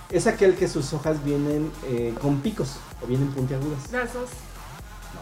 es 0.10 0.28
aquel 0.28 0.56
que 0.56 0.68
sus 0.68 0.94
hojas 0.94 1.24
vienen 1.26 1.72
eh, 1.88 2.14
con 2.22 2.40
picos 2.40 2.78
o 3.04 3.08
vienen 3.08 3.30
puntiagudas. 3.32 3.92
Las 3.92 4.14
dos. 4.14 4.30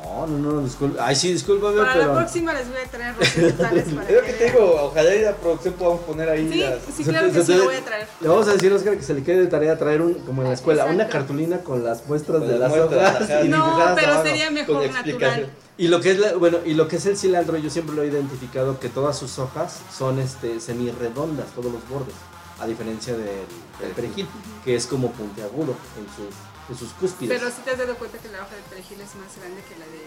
No, 0.04 0.28
no, 0.28 0.38
no, 0.38 0.62
disculpa. 0.62 1.06
Ay, 1.06 1.16
sí, 1.16 1.32
discúlpame, 1.34 1.78
Para 1.78 1.94
pero... 1.94 2.08
la 2.14 2.20
próxima 2.20 2.54
les 2.54 2.68
voy 2.68 2.78
a 2.80 2.90
traer 2.90 3.16
rosas 3.16 3.34
totales 3.58 3.84
para 3.96 4.10
Es 4.10 4.16
lo 4.16 4.22
que 4.24 4.34
te 4.34 4.46
digo, 4.46 4.76
ojalá 4.84 5.16
y 5.16 5.22
la 5.22 5.36
producción 5.36 5.74
podamos 5.76 6.02
poner 6.02 6.30
ahí 6.30 6.50
Sí, 6.52 6.60
las... 6.60 6.80
sí, 6.96 7.04
claro 7.04 7.28
que 7.28 7.34
se 7.34 7.46
sí 7.46 7.54
lo 7.56 7.64
voy 7.66 7.76
a 7.76 7.82
traer. 7.86 8.08
Le 8.20 8.28
vamos 8.28 8.48
a 8.48 8.54
decir 8.54 8.72
a 8.72 8.76
Oscar 8.76 8.98
que 8.98 9.04
se 9.04 9.14
le 9.14 9.24
quede 9.24 9.42
de 9.42 9.48
tarea 9.48 9.78
traer 9.78 10.02
un, 10.02 10.14
como 10.16 10.42
en 10.42 10.48
la 10.50 10.54
escuela, 10.54 10.86
una 10.86 11.08
cartulina 11.08 11.60
con 11.60 11.84
las 11.84 12.06
muestras 12.08 12.40
Con 12.40 12.48
de 12.50 12.58
las 12.60 12.70
muestras, 12.70 13.16
hojas 13.16 13.30
ajá. 13.30 13.42
y 13.44 13.50
No, 13.50 13.66
dibujadas 13.66 13.96
pero 14.00 14.12
abajo. 14.14 14.28
sería 14.28 14.46
con 14.46 14.54
mejor 14.56 14.84
explicación. 14.86 15.22
natural. 15.42 15.50
Y 15.78 15.88
lo 15.88 16.02
que 16.02 16.12
es 16.12 16.20
la, 16.20 16.34
bueno, 16.36 16.58
y 16.66 16.74
lo 16.74 16.88
que 16.88 16.96
es 16.98 17.06
el 17.06 17.18
cilantro, 17.18 17.58
yo 17.58 17.70
siempre 17.70 17.96
lo 17.96 18.04
he 18.04 18.08
identificado 18.08 18.80
que 18.80 18.90
todas 18.90 19.18
sus 19.18 19.40
hojas 19.40 19.80
son 19.98 20.20
este 20.20 20.60
semirredondas, 20.60 21.48
todos 21.56 21.72
los 21.72 21.88
bordes, 21.90 22.14
a 22.60 22.68
diferencia 22.68 23.14
del, 23.14 23.46
del 23.80 23.92
perejil, 23.96 24.28
que 24.64 24.76
es 24.76 24.86
como 24.86 25.12
puntiagudo 25.12 25.74
en 25.98 26.06
sus, 26.16 26.36
en 26.70 26.78
sus 26.78 26.90
cúspides. 26.94 27.38
Pero 27.40 27.52
si 27.52 27.62
te 27.62 27.72
has 27.72 27.78
dado 27.78 27.96
cuenta 27.96 28.18
que 28.18 28.28
la 28.30 28.40
hoja 28.42 28.56
del 28.56 28.64
perejil 28.66 29.02
es 29.02 29.16
más 29.16 29.38
grande 29.40 29.62
que 29.68 29.78
la 29.80 29.86
de 29.86 30.02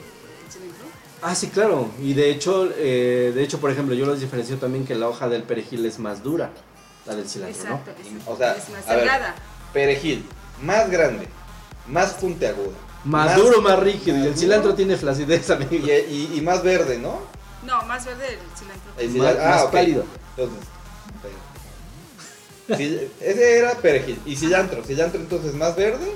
cilantro. 0.50 0.86
Ah, 1.22 1.34
sí, 1.34 1.48
claro. 1.48 1.90
Y 2.00 2.14
de 2.14 2.30
hecho, 2.30 2.68
eh, 2.76 3.32
de 3.34 3.42
hecho, 3.42 3.58
por 3.60 3.70
ejemplo, 3.70 3.94
yo 3.94 4.06
los 4.06 4.20
diferencio 4.20 4.58
también 4.58 4.84
que 4.86 4.94
la 4.94 5.08
hoja 5.08 5.28
del 5.28 5.42
perejil 5.42 5.84
es 5.86 5.98
más 5.98 6.22
dura, 6.22 6.50
la 7.06 7.14
del 7.16 7.28
cilantro, 7.28 7.62
Exacto, 7.62 7.90
¿no? 7.92 8.08
exacto. 8.08 8.32
O 8.32 8.36
sea, 8.36 8.52
es 8.56 8.68
más 8.70 8.86
a 8.86 8.90
ver. 8.90 8.98
delgada. 9.00 9.34
Perejil, 9.72 10.26
más 10.62 10.90
grande, 10.90 11.28
más 11.88 12.12
puntiaguda. 12.14 12.76
Más, 13.04 13.36
duro, 13.36 13.60
más 13.60 13.78
rígido. 13.80 14.16
y 14.16 14.22
el 14.22 14.30
más 14.30 14.38
cilantro 14.40 14.68
duro 14.70 14.76
tiene 14.76 14.96
flacidez, 14.96 15.50
amigo. 15.50 15.70
Y, 15.72 15.90
y- 15.90 16.32
y 16.36 16.40
más 16.40 16.62
verde, 16.62 16.98
¿no? 16.98 17.20
No, 17.66 17.82
más 17.84 18.04
verde 18.06 18.28
el 18.34 18.38
cilantro. 18.58 18.92
El 18.96 19.08
Más- 19.10 19.16
cilantro- 19.36 19.44
más 19.50 19.62
ah, 19.62 19.70
pálido. 19.70 20.04
Entonces, 20.36 20.68
Sí, 22.78 23.10
ese 23.20 23.58
era 23.58 23.74
perejil. 23.74 24.18
Y 24.24 24.36
cilantro. 24.36 24.82
Cilantro 24.82 25.20
entonces 25.20 25.54
más 25.54 25.76
verde, 25.76 26.14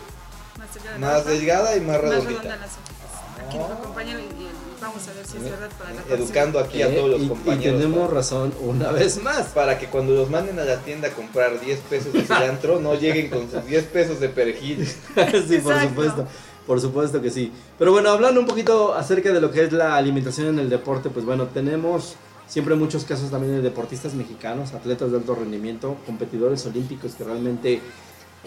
Más, 0.68 0.74
delgada, 0.74 0.98
más 0.98 1.20
hoja, 1.22 1.30
delgada 1.30 1.76
y 1.76 1.80
más 1.80 1.86
más 1.88 2.00
redonda 2.00 2.18
redondita. 2.28 2.56
las 2.56 2.70
hojitas. 2.72 3.46
Aquí 3.46 3.56
nos 3.58 3.70
acompañan 3.70 4.18
y, 4.20 4.22
y 4.22 4.48
vamos 4.80 5.08
a 5.08 5.12
ver 5.14 5.26
si 5.26 5.36
es 5.38 5.44
verdad 5.44 5.68
para 5.78 5.94
la 5.94 6.02
Educando 6.14 6.58
aquí 6.58 6.82
a 6.82 6.88
Eh, 6.88 6.96
todos 6.96 7.10
los 7.10 7.20
y- 7.20 7.24
y, 7.24 7.28
compañeros. 7.28 7.80
tenemos 7.80 8.12
razón 8.12 8.52
una 8.60 8.92
vez 8.92 9.22
más. 9.22 9.46
Para 9.48 9.78
que 9.78 9.86
cuando 9.86 10.14
los 10.14 10.28
manden 10.28 10.58
a 10.58 10.64
la 10.64 10.76
tienda 10.80 11.08
a 11.08 11.12
comprar 11.12 11.58
10 11.60 11.78
pesos 11.88 12.12
de 12.12 12.22
cilantro, 12.22 12.78
no 12.80 12.94
lleguen 12.94 13.30
con 13.30 13.50
sus 13.50 13.64
10 13.64 13.84
pesos 13.84 14.20
de 14.20 14.28
perejil. 14.28 14.86
sí, 14.86 14.94
por 15.16 15.72
Exacto. 15.72 15.88
supuesto. 15.88 16.26
Por 16.66 16.80
supuesto 16.82 17.22
que 17.22 17.30
sí. 17.30 17.50
Pero 17.78 17.92
bueno, 17.92 18.10
hablando 18.10 18.40
un 18.40 18.46
poquito 18.46 18.92
acerca 18.94 19.32
de 19.32 19.40
lo 19.40 19.50
que 19.50 19.64
es 19.64 19.72
la 19.72 19.96
alimentación 19.96 20.48
en 20.48 20.58
el 20.58 20.68
deporte, 20.68 21.08
pues 21.08 21.24
bueno, 21.24 21.46
tenemos 21.46 22.16
siempre 22.46 22.74
muchos 22.74 23.04
casos 23.04 23.30
también 23.30 23.54
de 23.56 23.62
deportistas 23.62 24.12
mexicanos, 24.12 24.74
atletas 24.74 25.10
de 25.10 25.16
alto 25.16 25.34
rendimiento, 25.34 25.96
competidores 26.04 26.66
olímpicos 26.66 27.12
que 27.14 27.24
realmente 27.24 27.80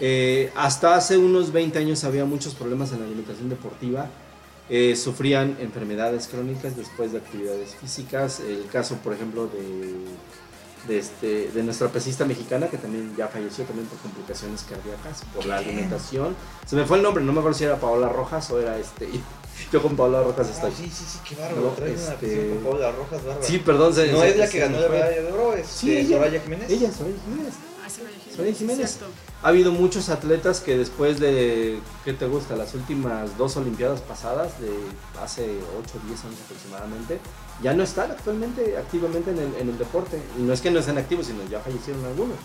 eh, 0.04 0.50
hasta 0.56 0.96
hace 0.96 1.16
unos 1.16 1.52
20 1.52 1.78
años 1.78 2.02
había 2.02 2.24
muchos 2.24 2.54
problemas 2.56 2.90
en 2.92 2.98
la 3.00 3.06
alimentación 3.06 3.48
deportiva. 3.48 4.10
Eh, 4.68 4.96
sufrían 4.96 5.56
enfermedades 5.60 6.26
crónicas 6.26 6.76
después 6.76 7.12
de 7.12 7.18
actividades 7.18 7.76
físicas. 7.76 8.40
El 8.40 8.66
caso, 8.66 8.96
por 8.96 9.12
ejemplo, 9.12 9.46
de, 9.46 9.94
de, 10.88 10.98
este, 10.98 11.50
de 11.52 11.62
nuestra 11.62 11.86
pesista 11.88 12.24
mexicana, 12.24 12.66
que 12.68 12.78
también 12.78 13.14
ya 13.16 13.28
falleció 13.28 13.64
también 13.64 13.86
por 13.86 13.98
complicaciones 13.98 14.62
cardíacas, 14.64 15.22
por 15.34 15.46
la 15.46 15.58
alimentación. 15.58 16.34
Se 16.66 16.74
me 16.74 16.84
fue 16.84 16.96
el 16.96 17.02
nombre, 17.04 17.22
no 17.22 17.32
me 17.32 17.38
acuerdo 17.38 17.56
si 17.58 17.64
era 17.64 17.76
Paola 17.78 18.08
Rojas 18.08 18.50
o 18.50 18.60
era 18.60 18.76
este. 18.78 19.08
Yo 19.72 19.80
con 19.82 19.94
Paola 19.94 20.22
Rojas 20.22 20.48
Ah, 20.48 20.52
estoy. 20.68 20.72
sí, 20.72 20.90
sí, 20.92 21.04
sí, 21.06 21.18
qué 21.28 21.34
bárbaro. 21.40 21.74
No, 21.78 21.86
este- 21.86 22.48
con 22.62 22.72
Paula 22.72 22.90
Rojas, 22.92 23.24
bárbaro. 23.24 23.46
Sí, 23.46 23.58
perdón. 23.58 23.94
se- 23.94 24.10
no 24.10 24.20
se- 24.20 24.28
es 24.30 24.36
la 24.38 24.48
que 24.48 24.58
ganó 24.58 24.80
la 24.80 24.88
medalla 24.88 25.22
de 25.22 25.32
oro, 25.32 25.54
es 25.54 25.66
Sí, 25.68 25.92
eh, 25.92 26.00
ella. 26.00 26.16
Soraya 26.16 26.40
Jiménez. 26.40 26.70
Ella, 26.70 26.90
Soraya 26.92 27.16
Jiménez. 27.24 27.54
Ah, 27.84 27.88
sí, 27.88 27.96
Soraya 28.00 28.16
Jiménez. 28.16 28.34
Soraya 28.36 28.54
Jiménez. 28.54 28.98
Ha 29.42 29.48
habido 29.48 29.72
muchos 29.72 30.08
atletas 30.08 30.60
que 30.60 30.78
después 30.78 31.18
de, 31.18 31.80
¿qué 32.04 32.12
te 32.12 32.28
gusta? 32.28 32.54
Las 32.54 32.74
últimas 32.74 33.36
dos 33.36 33.56
Olimpiadas 33.56 34.00
pasadas, 34.00 34.60
de 34.60 34.70
hace 35.20 35.58
8 35.80 35.98
o 35.98 36.06
10 36.06 36.24
años 36.26 36.38
aproximadamente, 36.44 37.18
ya 37.60 37.74
no 37.74 37.82
están 37.82 38.12
actualmente 38.12 38.76
activamente 38.76 39.32
en 39.32 39.68
el, 39.68 39.78
deporte. 39.78 40.22
Y 40.38 40.42
no 40.42 40.52
es 40.52 40.60
que 40.60 40.70
no 40.70 40.78
estén 40.78 40.96
activos, 40.96 41.26
sino 41.26 41.42
ya 41.50 41.58
fallecieron 41.58 42.04
algunos. 42.04 42.36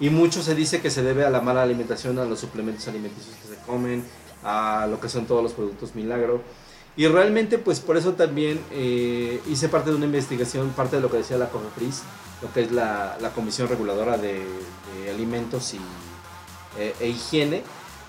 Y 0.00 0.10
mucho 0.10 0.42
se 0.42 0.54
dice 0.54 0.82
que 0.82 0.90
se 0.90 1.02
debe 1.02 1.24
a 1.24 1.30
la 1.30 1.40
mala 1.40 1.62
alimentación, 1.62 2.18
a 2.18 2.26
los 2.26 2.40
suplementos 2.40 2.86
alimenticios 2.88 3.34
que 3.36 3.54
se 3.54 3.60
comen, 3.62 4.04
a 4.44 4.86
lo 4.90 5.00
que 5.00 5.08
son 5.08 5.24
todos 5.24 5.42
los 5.42 5.54
productos 5.54 5.94
milagro. 5.94 6.42
Y 6.96 7.06
realmente, 7.06 7.58
pues 7.58 7.80
por 7.80 7.96
eso 7.96 8.12
también 8.12 8.60
eh, 8.70 9.40
hice 9.48 9.68
parte 9.68 9.90
de 9.90 9.96
una 9.96 10.06
investigación, 10.06 10.70
parte 10.70 10.96
de 10.96 11.02
lo 11.02 11.10
que 11.10 11.18
decía 11.18 11.38
la 11.38 11.48
COFEPRIS, 11.48 12.02
lo 12.42 12.52
que 12.52 12.62
es 12.62 12.72
la, 12.72 13.16
la 13.20 13.30
Comisión 13.30 13.68
Reguladora 13.68 14.18
de, 14.18 14.44
de 15.02 15.10
Alimentos 15.10 15.72
y, 15.72 15.80
eh, 16.78 16.94
e 17.00 17.08
Higiene, 17.08 17.62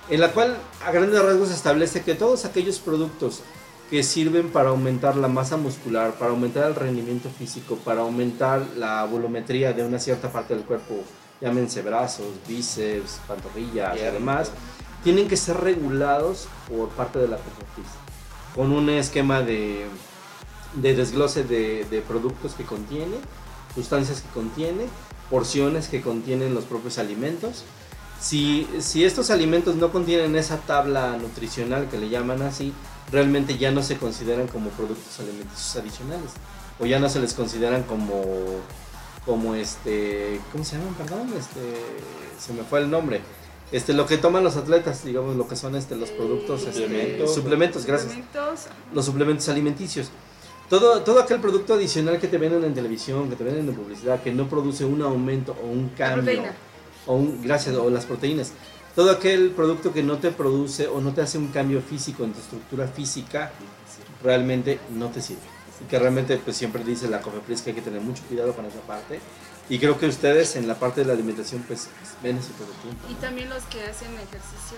en 0.09 0.19
la 0.19 0.31
cual 0.31 0.57
a 0.85 0.91
grandes 0.91 1.21
rasgos 1.21 1.49
establece 1.51 2.01
que 2.01 2.15
todos 2.15 2.45
aquellos 2.45 2.79
productos 2.79 3.41
que 3.89 4.03
sirven 4.03 4.49
para 4.51 4.69
aumentar 4.69 5.15
la 5.15 5.27
masa 5.27 5.55
muscular, 5.55 6.13
para 6.13 6.31
aumentar 6.31 6.67
el 6.67 6.75
rendimiento 6.75 7.29
físico, 7.29 7.77
para 7.77 8.01
aumentar 8.01 8.65
la 8.75 9.05
volumetría 9.05 9.73
de 9.73 9.85
una 9.85 9.99
cierta 9.99 10.31
parte 10.31 10.55
del 10.55 10.63
cuerpo, 10.63 10.95
llámense 11.39 11.81
brazos, 11.81 12.25
bíceps, 12.47 13.19
pantorrillas 13.27 13.93
y 13.93 13.99
Piernas. 13.99 14.13
demás, 14.13 14.51
tienen 15.03 15.27
que 15.27 15.37
ser 15.37 15.57
regulados 15.57 16.47
por 16.69 16.89
parte 16.89 17.19
de 17.19 17.27
la 17.27 17.37
COFEPRIS, 17.37 18.02
con 18.55 18.72
un 18.72 18.89
esquema 18.89 19.42
de, 19.42 19.85
de 20.75 20.96
desglose 20.96 21.44
de, 21.44 22.03
productos 22.07 22.53
que 22.53 22.63
contiene, 22.63 23.18
sustancias 23.75 24.22
que 24.22 24.29
contiene, 24.29 24.85
porciones 25.29 25.87
que 25.87 26.01
contienen 26.01 26.53
los 26.53 26.66
propios 26.66 26.98
alimentos. 26.98 27.63
Si, 28.20 28.68
si 28.79 29.03
estos 29.03 29.29
alimentos 29.31 29.75
no 29.75 29.92
contienen 29.92 30.35
esa 30.35 30.57
tabla 30.57 31.18
nutricional 31.18 31.89
que 31.89 31.98
le 31.98 32.09
llaman 32.09 32.42
así, 32.42 32.74
realmente 33.11 33.57
ya 33.57 33.72
no 33.72 33.83
se 33.83 33.98
consideran 33.98 34.48
como 34.48 34.70
productos 34.72 35.20
alimenticios 35.20 35.75
adicionales. 35.75 36.31
O 36.79 36.85
ya 36.85 37.00
no 37.00 37.09
se 37.09 37.20
les 37.20 37.33
consideran 37.33 37.83
como, 37.83 38.24
como 39.25 39.55
este, 39.55 40.39
¿cómo 40.51 40.63
se 40.63 40.77
llaman? 40.77 40.94
Perdón, 40.96 41.33
este, 41.37 41.61
se 42.39 42.53
me 42.53 42.63
fue 42.63 42.79
el 42.79 42.89
nombre. 42.89 43.22
Este, 43.71 43.93
lo 43.93 44.05
que 44.05 44.17
toman 44.17 44.43
los 44.43 44.55
atletas, 44.55 45.03
digamos, 45.03 45.35
lo 45.35 45.47
que 45.47 45.55
son 45.55 45.75
este, 45.75 45.95
los 45.95 46.09
productos, 46.11 46.61
este, 46.61 46.83
Suplementos. 46.83 47.33
suplementos, 47.33 47.85
gracias 47.85 48.11
Suplementos, 48.13 48.67
los 48.93 49.05
suplementos 49.05 49.49
alimenticios. 49.49 50.09
Todo, 50.69 51.01
todo 51.01 51.19
aquel 51.19 51.39
producto 51.39 51.73
adicional 51.73 52.19
que 52.19 52.27
te 52.27 52.37
venden 52.37 52.63
en 52.63 52.73
televisión, 52.73 53.29
que 53.29 53.35
te 53.35 53.43
venden 53.43 53.67
en 53.69 53.75
publicidad, 53.75 54.21
que 54.21 54.31
no 54.31 54.47
produce 54.47 54.85
un 54.85 55.01
aumento 55.01 55.55
o 55.61 55.67
un 55.67 55.91
la 55.91 55.97
cambio, 55.97 56.23
proteína. 56.23 56.53
o 57.07 57.15
un, 57.15 57.41
gracias, 57.41 57.75
o 57.75 57.89
las 57.89 58.05
proteínas. 58.05 58.53
Todo 58.95 59.09
aquel 59.11 59.49
producto 59.51 59.91
que 59.91 60.03
no 60.03 60.19
te 60.19 60.29
produce 60.31 60.87
o 60.87 61.01
no 61.01 61.13
te 61.13 61.21
hace 61.21 61.37
un 61.39 61.47
cambio 61.47 61.81
físico 61.81 62.23
en 62.23 62.33
tu 62.33 62.39
estructura 62.39 62.87
física, 62.87 63.51
realmente 64.23 64.79
no 64.91 65.09
te 65.09 65.21
sirve. 65.21 65.41
Y 65.83 65.85
que 65.89 65.97
realmente 65.97 66.37
pues 66.37 66.55
siempre 66.55 66.83
dice 66.83 67.07
la 67.07 67.19
COFEPRIS 67.21 67.61
que 67.63 67.71
hay 67.71 67.75
que 67.75 67.81
tener 67.81 68.01
mucho 68.01 68.23
cuidado 68.27 68.53
con 68.53 68.65
esa 68.65 68.79
parte. 68.81 69.19
Y 69.69 69.79
creo 69.79 69.97
que 69.97 70.07
ustedes 70.07 70.55
en 70.55 70.67
la 70.67 70.75
parte 70.75 71.01
de 71.01 71.07
la 71.07 71.13
alimentación 71.13 71.63
pues 71.67 71.87
ven 72.21 72.37
ese 72.37 72.51
todo 72.53 72.67
el 72.67 72.77
tiempo. 72.81 73.07
Y 73.09 73.13
también 73.15 73.49
los 73.49 73.63
que 73.63 73.83
hacen 73.83 74.13
ejercicio 74.13 74.77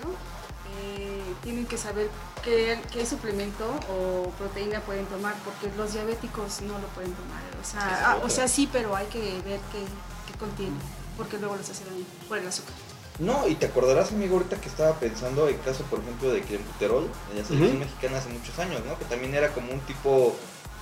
eh, 0.78 1.22
tienen 1.42 1.66
que 1.66 1.76
saber 1.78 2.08
qué, 2.42 2.78
qué 2.92 3.04
suplemento 3.04 3.64
o 3.90 4.30
proteína 4.38 4.80
pueden 4.80 5.06
tomar, 5.06 5.34
porque 5.44 5.74
los 5.76 5.92
diabéticos 5.92 6.60
no 6.62 6.78
lo 6.78 6.86
pueden 6.88 7.12
tomar. 7.12 7.42
O 7.60 7.64
sea, 7.64 8.12
ah, 8.12 8.20
o 8.22 8.28
sea 8.28 8.48
sí, 8.48 8.68
pero 8.72 8.94
hay 8.94 9.06
que 9.06 9.20
ver 9.20 9.60
qué, 9.72 9.82
qué 10.30 10.38
contiene, 10.38 10.76
porque 11.16 11.38
luego 11.38 11.56
les 11.56 11.68
hace 11.68 11.84
daño 11.84 12.04
por 12.28 12.38
el 12.38 12.46
azúcar. 12.46 12.74
No, 13.18 13.48
y 13.48 13.54
te 13.54 13.66
acordarás, 13.66 14.12
amigo, 14.12 14.36
ahorita 14.36 14.60
que 14.60 14.68
estaba 14.68 14.92
pensando 15.00 15.48
el 15.48 15.58
caso, 15.60 15.84
por 15.84 16.00
ejemplo, 16.00 16.30
de 16.30 16.42
clenbuterol 16.42 17.08
en 17.32 17.38
la 17.38 17.44
selección 17.44 17.78
mexicana 17.78 18.18
hace 18.18 18.28
muchos 18.28 18.58
años, 18.58 18.82
¿no? 18.84 18.98
Que 18.98 19.06
también 19.06 19.34
era 19.34 19.52
como 19.52 19.72
un 19.72 19.80
tipo 19.80 20.36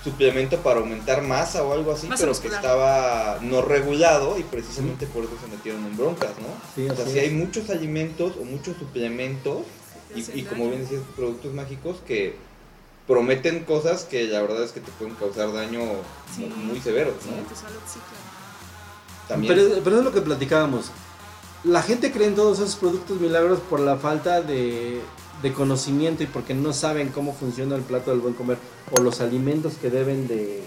suplemento 0.05 0.57
para 0.59 0.79
aumentar 0.79 1.21
masa 1.23 1.63
o 1.63 1.73
algo 1.73 1.91
así, 1.91 2.07
Masa 2.07 2.21
pero 2.21 2.31
muscular. 2.31 2.61
que 2.61 2.67
estaba 2.67 3.39
no 3.41 3.61
regulado 3.61 4.39
y 4.39 4.43
precisamente 4.43 5.05
por 5.07 5.23
eso 5.25 5.33
se 5.43 5.47
metieron 5.53 5.83
en 5.85 5.97
broncas, 5.97 6.31
¿no? 6.39 6.47
Sí, 6.75 6.87
o 6.89 6.95
sea, 6.95 7.05
si 7.05 7.19
hay 7.19 7.31
muchos 7.31 7.69
alimentos 7.69 8.33
o 8.39 8.45
muchos 8.45 8.77
suplementos 8.77 9.63
y, 10.15 10.43
como 10.43 10.69
bien 10.69 10.81
decías, 10.83 11.01
productos 11.17 11.53
mágicos 11.53 11.97
que 12.07 12.37
prometen 13.07 13.65
cosas 13.65 14.03
que 14.05 14.23
la 14.27 14.41
verdad 14.41 14.63
es 14.63 14.71
que 14.71 14.79
te 14.79 14.91
pueden 14.93 15.15
causar 15.15 15.51
daño 15.51 15.81
Sí. 16.35 16.45
muy 16.63 16.79
severos, 16.79 17.15
Sí, 17.21 17.29
¿no? 17.29 17.37
tu 17.47 17.55
salud, 17.55 17.79
sí, 17.85 17.99
claro. 17.99 19.27
También. 19.27 19.53
Pero, 19.55 19.83
pero 19.83 19.97
es 19.99 20.03
lo 20.05 20.11
que 20.13 20.21
platicábamos. 20.21 20.91
La 21.63 21.81
gente 21.81 22.11
cree 22.11 22.27
en 22.27 22.35
todos 22.35 22.59
esos 22.59 22.75
productos 22.75 23.19
milagros 23.19 23.59
por 23.69 23.79
la 23.79 23.97
falta 23.97 24.41
de, 24.41 25.01
de 25.45 25.53
conocimiento 25.53 26.23
y 26.23 26.25
porque 26.25 26.55
no 26.55 26.73
saben 26.73 27.09
cómo 27.09 27.31
funciona 27.31 27.75
el 27.75 27.83
plato 27.83 28.09
del 28.09 28.19
buen 28.19 28.33
comer 28.33 28.57
o 28.91 28.99
los 28.99 29.21
alimentos 29.21 29.75
que 29.75 29.91
deben 29.91 30.27
de, 30.27 30.63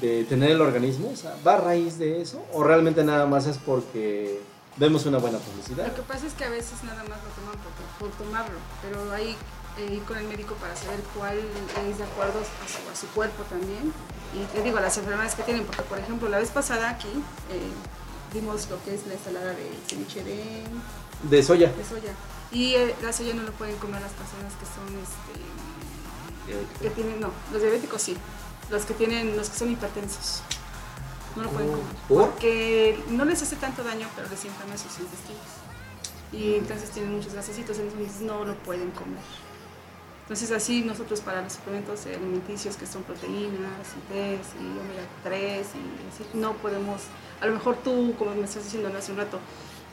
de 0.00 0.22
tener 0.24 0.52
el 0.52 0.60
organismo. 0.60 1.10
O 1.12 1.16
sea, 1.16 1.34
¿va 1.44 1.54
a 1.54 1.60
raíz 1.60 1.98
de 1.98 2.22
eso? 2.22 2.40
¿O 2.52 2.62
realmente 2.62 3.02
nada 3.02 3.26
más 3.26 3.48
es 3.48 3.58
porque 3.58 4.40
vemos 4.76 5.06
una 5.06 5.18
buena 5.18 5.38
publicidad? 5.38 5.88
Lo 5.88 5.94
que 5.96 6.02
pasa 6.02 6.24
es 6.24 6.34
que 6.34 6.44
a 6.44 6.50
veces 6.50 6.84
nada 6.84 7.02
más 7.02 7.18
lo 7.18 7.30
toman 7.34 7.56
por, 7.98 8.08
por 8.08 8.16
tomarlo, 8.16 8.58
pero 8.80 9.10
hay 9.12 9.34
que 9.76 9.92
ir 9.92 10.02
con 10.04 10.18
el 10.18 10.28
médico 10.28 10.54
para 10.54 10.76
saber 10.76 11.00
cuál 11.18 11.36
es 11.36 11.98
de 11.98 12.04
acuerdo 12.04 12.38
a 12.38 12.68
su, 12.68 12.92
a 12.92 12.94
su 12.94 13.08
cuerpo 13.08 13.42
también. 13.50 13.92
Y 14.38 14.44
te 14.54 14.62
digo, 14.62 14.78
las 14.78 14.96
enfermedades 14.98 15.34
que 15.34 15.42
tienen, 15.42 15.64
porque 15.64 15.82
por 15.82 15.98
ejemplo, 15.98 16.28
la 16.28 16.38
vez 16.38 16.50
pasada 16.50 16.90
aquí 16.90 17.10
eh, 17.50 17.72
vimos 18.32 18.70
lo 18.70 18.80
que 18.84 18.94
es 18.94 19.04
la 19.08 19.14
ensalada 19.14 19.50
de 19.50 19.68
ceviche 19.88 20.22
de, 20.22 20.62
De 21.28 21.42
soya. 21.42 21.72
de 21.72 21.84
soya. 21.84 22.12
Y 22.54 22.76
eh, 22.76 22.94
la 23.02 23.12
soya 23.12 23.34
no 23.34 23.42
lo 23.42 23.50
pueden 23.52 23.76
comer 23.76 24.00
las 24.00 24.12
personas 24.12 24.52
que 24.54 24.64
son, 24.64 24.86
este, 25.02 26.82
que 26.82 26.90
tienen, 26.90 27.20
no, 27.20 27.30
los 27.52 27.60
diabéticos 27.60 28.00
sí, 28.00 28.16
los 28.70 28.84
que 28.84 28.94
tienen, 28.94 29.36
los 29.36 29.50
que 29.50 29.58
son 29.58 29.72
hipertensos. 29.72 30.40
No 31.34 31.42
lo 31.42 31.50
pueden 31.50 31.70
comer. 31.70 31.86
¿Por? 32.08 32.30
Porque 32.30 32.96
no 33.10 33.24
les 33.24 33.42
hace 33.42 33.56
tanto 33.56 33.82
daño, 33.82 34.08
pero 34.14 34.28
les 34.28 34.44
inflama 34.44 34.76
sus 34.78 35.00
intestinos. 35.00 35.42
Y 36.32 36.54
entonces 36.54 36.90
tienen 36.90 37.16
muchos 37.16 37.34
gasecitos, 37.34 37.76
entonces 37.78 38.20
no 38.20 38.44
lo 38.44 38.54
pueden 38.58 38.92
comer. 38.92 39.22
Entonces 40.22 40.52
así 40.52 40.80
nosotros 40.82 41.20
para 41.20 41.42
los 41.42 41.52
suplementos 41.52 42.06
alimenticios 42.06 42.76
que 42.76 42.86
son 42.86 43.02
proteínas 43.02 43.88
y 43.92 44.14
Ds 44.14 44.54
y 44.58 44.78
omega 44.78 45.06
3 45.22 45.40
y 45.40 45.60
así, 45.60 46.24
no 46.32 46.54
podemos, 46.54 47.02
a 47.42 47.46
lo 47.46 47.52
mejor 47.52 47.76
tú, 47.84 48.14
como 48.18 48.34
me 48.34 48.44
estás 48.44 48.64
diciendo 48.64 48.90
hace 48.96 49.12
un 49.12 49.18
rato, 49.18 49.38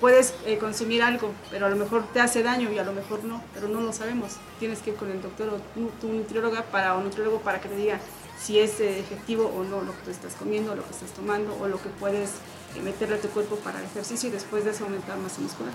puedes 0.01 0.33
eh, 0.45 0.57
consumir 0.57 1.03
algo, 1.03 1.31
pero 1.49 1.67
a 1.67 1.69
lo 1.69 1.77
mejor 1.77 2.05
te 2.11 2.19
hace 2.19 2.43
daño 2.43 2.71
y 2.71 2.79
a 2.79 2.83
lo 2.83 2.91
mejor 2.91 3.23
no, 3.23 3.41
pero 3.53 3.69
no 3.69 3.79
lo 3.79 3.93
sabemos. 3.93 4.33
Tienes 4.59 4.79
que 4.79 4.89
ir 4.89 4.95
con 4.97 5.09
el 5.11 5.21
doctor 5.21 5.49
o 5.49 5.61
tu 6.01 6.11
nutrióloga 6.11 6.63
para, 6.63 6.97
o 6.97 7.01
nutriólogo 7.01 7.39
para 7.39 7.61
que 7.61 7.69
te 7.69 7.75
diga 7.75 7.99
si 8.41 8.59
es 8.59 8.79
eh, 8.79 8.99
efectivo 8.99 9.45
o 9.55 9.63
no 9.63 9.81
lo 9.81 9.91
que 9.91 10.01
tú 10.05 10.11
estás 10.11 10.33
comiendo, 10.33 10.75
lo 10.75 10.83
que 10.83 10.91
estás 10.91 11.11
tomando 11.11 11.55
o 11.61 11.67
lo 11.67 11.81
que 11.81 11.89
puedes 11.89 12.31
eh, 12.75 12.81
meterle 12.83 13.15
a 13.15 13.21
tu 13.21 13.29
cuerpo 13.29 13.55
para 13.57 13.79
el 13.79 13.85
ejercicio 13.85 14.29
y 14.29 14.31
después 14.31 14.65
de 14.65 14.71
eso 14.71 14.85
aumentar 14.85 15.17
masa 15.19 15.41
muscular. 15.41 15.73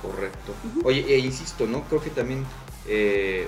Correcto. 0.00 0.54
Oye, 0.84 1.04
e 1.06 1.18
insisto, 1.18 1.66
¿no? 1.66 1.82
Creo 1.84 2.00
que 2.00 2.10
también, 2.10 2.46
eh, 2.86 3.46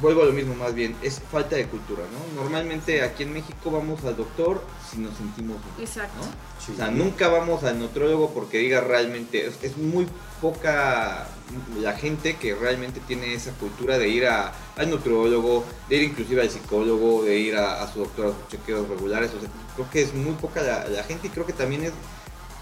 vuelvo 0.00 0.22
a 0.22 0.26
lo 0.26 0.32
mismo 0.32 0.54
más 0.54 0.74
bien, 0.74 0.94
es 1.02 1.20
falta 1.32 1.56
de 1.56 1.66
cultura, 1.66 2.02
¿no? 2.12 2.42
Normalmente 2.42 3.02
aquí 3.02 3.22
en 3.22 3.32
México 3.32 3.70
vamos 3.70 4.04
al 4.04 4.16
doctor 4.16 4.62
si 4.90 4.98
nos 4.98 5.16
sentimos 5.16 5.56
bien, 5.64 5.86
Exacto. 5.88 6.18
¿no? 6.18 6.26
Sí. 6.64 6.72
O 6.72 6.76
sea, 6.76 6.90
nunca 6.90 7.28
vamos 7.28 7.64
al 7.64 7.78
nutriólogo 7.78 8.30
porque 8.34 8.58
diga 8.58 8.80
realmente, 8.80 9.46
es, 9.46 9.54
es 9.62 9.76
muy 9.76 10.06
poca 10.40 11.28
la 11.80 11.92
gente 11.94 12.36
que 12.36 12.54
realmente 12.54 13.00
tiene 13.06 13.32
esa 13.34 13.52
cultura 13.52 13.98
de 13.98 14.08
ir 14.08 14.26
a- 14.26 14.52
al 14.76 14.90
nutriólogo, 14.90 15.64
de 15.88 15.96
ir 15.96 16.02
inclusive 16.02 16.42
al 16.42 16.50
psicólogo, 16.50 17.22
de 17.24 17.38
ir 17.38 17.56
a, 17.56 17.82
a 17.82 17.92
su 17.92 18.00
doctor 18.00 18.26
a 18.26 18.28
sus 18.30 18.48
chequeos 18.48 18.88
regulares. 18.88 19.30
O 19.34 19.40
sea, 19.40 19.48
creo 19.76 19.88
que 19.90 20.02
es 20.02 20.12
muy 20.14 20.34
poca 20.34 20.62
la, 20.62 20.86
la 20.88 21.04
gente 21.04 21.28
y 21.28 21.30
creo 21.30 21.46
que 21.46 21.52
también 21.52 21.84
es 21.84 21.92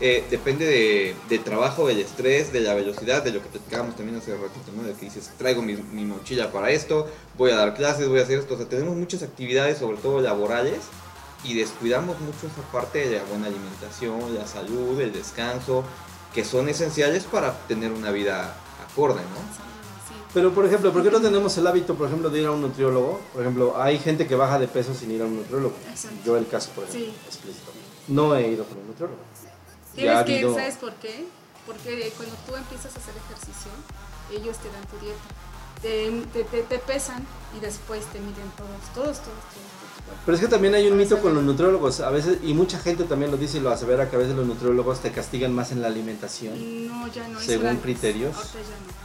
eh, 0.01 0.25
depende 0.31 0.67
de, 0.67 1.15
del 1.29 1.45
trabajo, 1.45 1.87
del 1.87 2.01
estrés, 2.01 2.53
de 2.53 2.61
la 2.61 2.75
velocidad, 2.75 3.23
de 3.23 3.31
lo 3.33 3.41
que 3.43 3.49
platicábamos 3.49 3.97
también 3.97 4.19
hace 4.19 4.33
ratito, 4.33 4.73
¿no? 4.77 4.83
De 4.83 4.93
que 4.95 5.07
dices, 5.07 5.31
traigo 5.39 5.63
mi, 5.63 5.75
mi 5.75 6.05
mochila 6.05 6.51
para 6.51 6.71
esto, 6.71 7.07
voy 7.39 7.53
a 7.53 7.57
dar 7.57 7.75
clases, 7.75 8.09
voy 8.09 8.19
a 8.21 8.23
hacer 8.23 8.39
esto. 8.41 8.55
O 8.55 8.57
sea, 8.57 8.69
tenemos 8.69 8.97
muchas 8.97 9.23
actividades, 9.23 9.79
sobre 9.79 9.99
todo 9.99 10.21
laborales, 10.21 10.81
y 11.45 11.55
descuidamos 11.55 12.19
mucho 12.21 12.47
esa 12.47 12.63
parte 12.73 13.09
de 13.09 13.19
la 13.19 13.25
buena 13.25 13.47
alimentación, 13.47 14.35
la 14.35 14.47
salud, 14.47 14.99
el 15.01 15.13
descanso, 15.13 15.85
que 16.35 16.45
son 16.45 16.69
esenciales 16.69 17.25
para 17.25 17.53
tener 17.69 17.93
una 17.93 18.11
vida 18.11 18.57
acorde, 18.91 19.21
¿no? 19.21 19.37
Sí, 19.55 20.15
Pero, 20.33 20.53
por 20.53 20.67
ejemplo, 20.67 20.93
¿por 20.93 21.03
qué 21.05 21.11
no 21.13 21.21
tenemos 21.21 21.57
el 21.59 21.67
hábito, 21.67 21.95
por 21.95 22.09
ejemplo, 22.09 22.29
de 22.31 22.41
ir 22.41 22.47
a 22.47 22.51
un 22.51 22.63
nutriólogo? 22.63 23.21
Por 23.33 23.43
ejemplo, 23.43 23.81
hay 23.81 23.99
gente 24.01 24.27
que 24.27 24.35
baja 24.35 24.59
de 24.59 24.67
peso 24.67 24.93
sin 24.95 25.13
ir 25.13 25.23
a 25.23 25.27
un 25.27 25.37
nutriólogo. 25.37 25.75
Exacto. 25.89 26.17
Yo 26.25 26.37
el 26.37 26.49
caso, 26.49 26.71
por 26.75 26.85
ejemplo, 26.85 27.07
Sí. 27.13 27.15
explícito. 27.29 27.71
No 28.09 28.35
he 28.35 28.49
ido 28.49 28.65
con 28.65 28.79
un 28.79 28.87
nutriólogo. 28.89 29.21
Tienes 29.95 30.17
ha 30.17 30.25
que, 30.25 30.35
habido- 30.35 30.55
¿sabes 30.55 30.77
por 30.77 30.93
qué? 30.95 31.27
Porque 31.67 32.13
cuando 32.17 32.35
tú 32.47 32.55
empiezas 32.57 32.95
a 32.95 32.99
hacer 32.99 33.15
ejercicio, 33.27 33.71
ellos 34.33 34.57
te 34.59 34.69
dan 34.71 34.85
tu 34.87 34.99
dieta. 34.99 35.21
Te, 35.83 36.63
te, 36.63 36.79
pesan 36.79 37.27
y 37.57 37.61
después 37.61 38.05
te 38.07 38.19
miden 38.19 38.51
todos, 38.57 38.71
todos, 38.95 39.19
todos, 39.19 39.25
todos. 39.25 40.17
Pero 40.25 40.35
es 40.37 40.41
que 40.43 40.49
también 40.49 40.75
hay 40.75 40.87
un 40.89 40.97
mito 40.97 41.21
con 41.21 41.35
los 41.35 41.43
nutriólogos, 41.43 42.01
a 42.01 42.11
veces, 42.11 42.39
y 42.43 42.55
mucha 42.55 42.79
gente 42.79 43.05
también 43.05 43.31
lo 43.31 43.37
dice 43.37 43.59
y 43.59 43.61
lo 43.61 43.71
asevera, 43.71 44.09
que 44.11 44.17
a 44.17 44.19
veces 44.19 44.35
los 44.35 44.47
nutriólogos 44.47 45.01
te 45.01 45.11
castigan 45.13 45.53
más 45.55 45.73
en 45.73 45.81
la 45.83 45.89
alimentación. 45.89 46.55
No, 46.89 47.07
ya 47.09 47.29
no. 47.29 47.39
Según 47.41 47.69
antes. 47.69 47.83
criterios. 47.83 48.35
Ahorita 48.37 48.55
ya 48.55 48.61
no. 48.87 49.05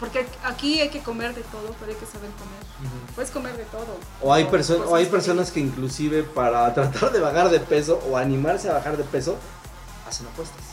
Porque 0.00 0.26
aquí 0.44 0.80
hay 0.80 0.90
que 0.90 1.00
comer 1.02 1.34
de 1.34 1.42
todo, 1.42 1.74
pero 1.80 1.92
hay 1.92 1.98
que 1.98 2.06
saber 2.06 2.30
comer. 2.32 2.92
Puedes 3.14 3.30
comer 3.30 3.56
de 3.56 3.64
todo. 3.64 3.96
O 4.22 4.32
hay, 4.32 4.44
perso- 4.44 4.76
o 4.76 4.82
cosas 4.84 4.94
hay 4.94 5.06
personas 5.06 5.50
que 5.50 5.60
inclusive 5.60 6.22
para 6.22 6.72
tratar 6.74 7.10
de 7.12 7.20
bajar 7.20 7.50
de 7.50 7.58
peso 7.60 8.00
o 8.08 8.16
animarse 8.16 8.68
a 8.70 8.74
bajar 8.74 8.96
de 8.96 9.04
peso, 9.04 9.36
hacen 10.08 10.26
apuestas. 10.26 10.64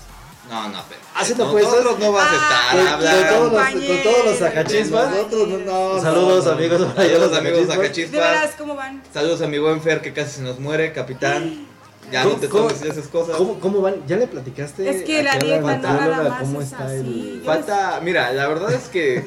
No, 0.49 0.69
no, 0.69 0.79
pero. 0.87 1.01
Hacen 1.15 1.37
con 1.37 1.47
apuestas. 1.47 1.73
nosotros 1.73 1.99
no 1.99 2.11
vas 2.11 2.27
a 2.27 2.29
Ah, 2.31 2.69
estar 2.71 2.77
Con, 2.79 2.87
hablando. 2.87 3.27
con 3.27 3.51
todos 3.51 3.73
los, 3.73 3.87
con 3.87 4.03
todos 4.03 4.25
los 4.25 4.37
sacachispas. 4.37 5.09
Nosotros 5.11 5.47
no, 5.47 5.57
no, 5.57 6.01
Saludos, 6.01 6.45
no, 6.45 6.51
no. 6.51 6.57
amigos. 6.57 6.81
Saludos, 6.95 7.37
amigos 7.37 7.67
De 7.67 7.73
sacachispas. 7.75 8.11
veras, 8.11 8.51
¿cómo 8.57 8.75
van? 8.75 9.03
Saludos 9.13 9.41
a 9.41 9.47
mi 9.47 9.57
buen 9.57 9.81
Fer 9.81 10.01
que 10.01 10.13
casi 10.13 10.37
se 10.37 10.41
nos 10.41 10.59
muere, 10.59 10.93
capitán. 10.93 11.67
Ya 12.11 12.23
no 12.23 12.29
¿Cómo- 12.29 12.41
te 12.41 12.47
tomes 12.47 12.81
esas 12.83 13.07
cosas. 13.07 13.35
¿Cómo, 13.37 13.59
¿Cómo 13.59 13.81
van? 13.81 14.05
¿Ya 14.05 14.17
le 14.17 14.27
platicaste? 14.27 14.87
Es 14.87 15.01
que 15.03 15.23
la 15.23 15.39
dieta 15.39 15.77
no 15.77 15.81
nada 15.93 16.29
más 16.29 16.39
cómo 16.41 16.61
es 16.61 16.71
está 16.71 16.85
así. 16.85 16.93
el... 16.97 17.41
Falta, 17.43 17.99
mira, 18.03 18.31
la 18.31 18.47
verdad 18.47 18.71
es 18.73 18.89
que 18.89 19.25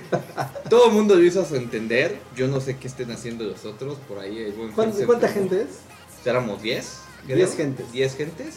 todo 0.70 0.86
el 0.86 0.92
mundo 0.92 1.16
lo 1.16 1.24
hizo 1.24 1.42
a 1.42 1.44
su 1.44 1.56
entender. 1.56 2.20
Yo 2.36 2.46
no 2.46 2.60
sé 2.60 2.76
qué 2.76 2.86
estén 2.86 3.10
haciendo 3.10 3.42
los 3.42 3.64
otros. 3.64 3.96
Por 4.06 4.20
ahí 4.20 4.38
el 4.44 4.52
buen 4.52 4.70
¿Cuánta, 4.70 5.04
cuánta 5.06 5.26
gente 5.28 5.62
es? 5.62 6.24
Éramos 6.24 6.62
10. 6.62 6.98
creo. 7.26 7.36
10 7.38 7.56
gentes. 7.56 7.90
10 7.92 8.16
gentes. 8.16 8.54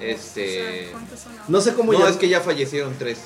Este-. 0.00 0.92
No 1.48 1.60
sé 1.60 1.74
cómo 1.74 1.92
No, 1.92 2.06
es 2.06 2.16
que 2.16 2.28
ya 2.28 2.40
fallecieron 2.40 2.94
3. 2.98 3.18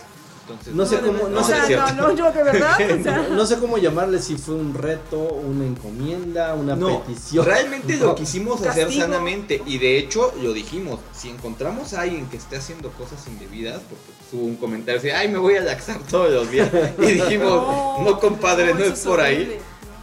Entonces, 0.49 0.75
No 0.77 0.87
sé 0.87 1.01
cómo- 1.01 1.29
no 1.29 1.43
sé- 1.43 1.77
no, 1.77 1.93
no, 1.93 2.15
yo 2.17 2.31
de 2.31 2.43
verdad. 2.45 2.79
O 2.81 3.03
sea, 3.03 3.27
No 3.31 3.45
sé 3.47 3.59
cómo 3.59 3.79
llamarle, 3.79 4.23
si 4.23 4.37
fue 4.37 4.55
un 4.55 4.75
reto, 4.75 5.19
una 5.19 5.67
encomienda, 5.67 6.55
una 6.55 6.77
No, 6.77 7.03
petición. 7.03 7.45
realmente 7.45 7.97
lo 7.97 8.15
quisimos 8.15 8.61
hacer 8.65 8.85
Castigo. 8.85 9.07
sanamente 9.07 9.61
y 9.67 9.79
de 9.79 9.99
hecho 9.99 10.33
lo 10.41 10.53
dijimos, 10.53 11.01
si 11.13 11.31
encontramos 11.31 11.95
a 11.95 12.03
alguien 12.03 12.29
que 12.29 12.37
esté 12.37 12.55
haciendo 12.57 12.91
cosas 12.93 13.27
indebidas, 13.27 13.81
porque 13.91 14.05
hubo 14.37 14.45
un 14.47 14.55
comentario 14.55 15.01
así, 15.01 15.11
ay 15.11 15.27
me 15.27 15.39
voy 15.39 15.57
a 15.57 15.63
laxar 15.63 15.99
todos 16.09 16.31
los 16.31 16.49
días 16.49 16.71
y 17.01 17.07
dijimos, 17.07 18.05
no, 18.05 18.21
compadre, 18.21 18.73
no, 18.73 18.85
es 18.85 19.01
por 19.01 19.21
ahí, 19.21 19.35
horrible, 19.39 19.59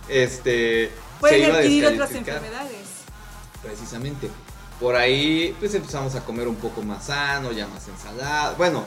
este, 0.10 0.88
se 0.88 0.92
Pueden 1.22 1.52
a 1.52 1.56
adquirir 1.56 1.86
otras 1.88 2.12
enfermedades. 2.16 2.78
precisamente. 3.62 4.28
Por 4.84 4.98
ahí 4.98 5.56
pues 5.62 5.74
empezamos 5.76 6.14
a 6.16 6.26
comer 6.26 6.46
un 6.46 6.58
poco 6.58 6.82
más 6.84 7.06
sano, 7.06 7.54
ya 7.54 7.68
más 7.68 7.88
ensalada, 7.88 8.54
bueno, 8.58 8.84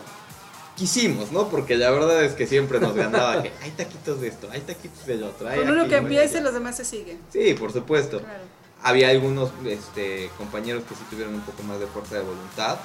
quisimos, 0.77 1.33
¿no? 1.33 1.49
Porque 1.49 1.75
la 1.75 1.91
verdad 1.91 2.23
es 2.23 2.35
que 2.35 2.47
siempre 2.47 2.79
nos 2.79 2.95
ganaba 2.95 3.43
que 3.43 3.51
hay 3.63 3.71
taquitos 3.71 4.21
de 4.21 4.29
esto, 4.29 4.47
hay 4.53 4.61
taquitos 4.61 5.07
del 5.07 5.23
otro. 5.23 5.49
hay 5.49 5.59
Con 5.61 5.71
uno 5.71 5.89
que 5.89 5.97
empiece, 5.97 6.35
allá". 6.37 6.45
los 6.45 6.53
demás 6.53 6.77
se 6.77 6.85
siguen. 6.85 7.19
Sí, 7.33 7.55
por 7.55 7.73
supuesto. 7.73 8.19
Claro. 8.21 8.45
Había 8.83 9.09
algunos 9.09 9.51
este, 9.65 10.31
compañeros 10.37 10.85
que 10.87 10.95
sí 10.95 11.01
tuvieron 11.09 11.35
un 11.35 11.41
poco 11.41 11.63
más 11.63 11.81
de 11.81 11.87
fuerza 11.87 12.17
de 12.17 12.21
voluntad. 12.21 12.77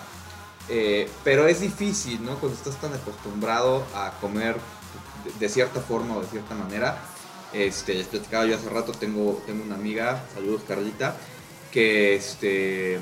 eh, 0.69 1.09
pero 1.25 1.47
es 1.47 1.59
difícil, 1.59 2.23
¿no? 2.23 2.35
Cuando 2.39 2.57
estás 2.57 2.79
tan 2.79 2.93
acostumbrado 2.93 3.83
a 3.93 4.11
comer 4.21 4.55
de, 5.25 5.37
de 5.37 5.49
cierta 5.49 5.81
forma 5.81 6.15
o 6.15 6.21
de 6.21 6.27
cierta 6.27 6.55
manera. 6.55 6.97
Este, 7.51 7.93
les 7.93 8.07
platicaba 8.07 8.45
yo 8.45 8.55
hace 8.55 8.69
rato, 8.69 8.93
tengo, 8.93 9.43
tengo 9.45 9.65
una 9.65 9.75
amiga, 9.75 10.23
saludos 10.33 10.61
Carlita, 10.65 11.17
que 11.71 12.15
este, 12.15 12.99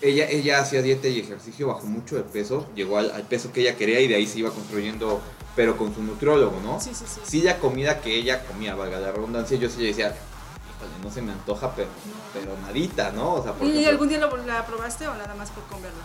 ella, 0.00 0.28
ella 0.28 0.60
hacía 0.60 0.82
dieta 0.82 1.08
y 1.08 1.20
ejercicio, 1.20 1.68
bajó 1.68 1.86
mucho 1.86 2.16
de 2.16 2.22
peso, 2.22 2.66
llegó 2.74 2.98
al, 2.98 3.10
al 3.10 3.22
peso 3.22 3.52
que 3.52 3.60
ella 3.62 3.76
quería 3.76 4.00
y 4.00 4.08
de 4.08 4.16
ahí 4.16 4.26
se 4.26 4.38
iba 4.40 4.50
construyendo, 4.50 5.20
pero 5.54 5.76
con 5.76 5.94
su 5.94 6.02
nutriólogo, 6.02 6.60
¿no? 6.62 6.80
Sí, 6.80 6.90
sí, 6.94 7.04
sí. 7.06 7.20
sí 7.24 7.42
la 7.42 7.58
comida 7.58 8.00
que 8.00 8.14
ella 8.16 8.44
comía, 8.46 8.74
valga 8.74 8.98
la 9.00 9.12
redundancia, 9.12 9.56
yo 9.58 9.68
sí 9.70 9.80
le 9.80 9.88
decía, 9.88 10.08
híjole, 10.08 10.92
no 11.02 11.10
se 11.10 11.22
me 11.22 11.32
antoja, 11.32 11.74
pero, 11.74 11.88
pero 12.34 12.56
nadita, 12.66 13.10
¿no? 13.12 13.34
O 13.34 13.42
sea, 13.42 13.52
por 13.52 13.66
¿Y 13.66 13.70
ejemplo, 13.70 13.90
algún 13.90 14.08
día 14.08 14.18
lo- 14.18 14.36
la 14.46 14.66
probaste 14.66 15.06
o 15.08 15.14
nada 15.14 15.34
más 15.34 15.50
por 15.50 15.64
comerla? 15.64 16.02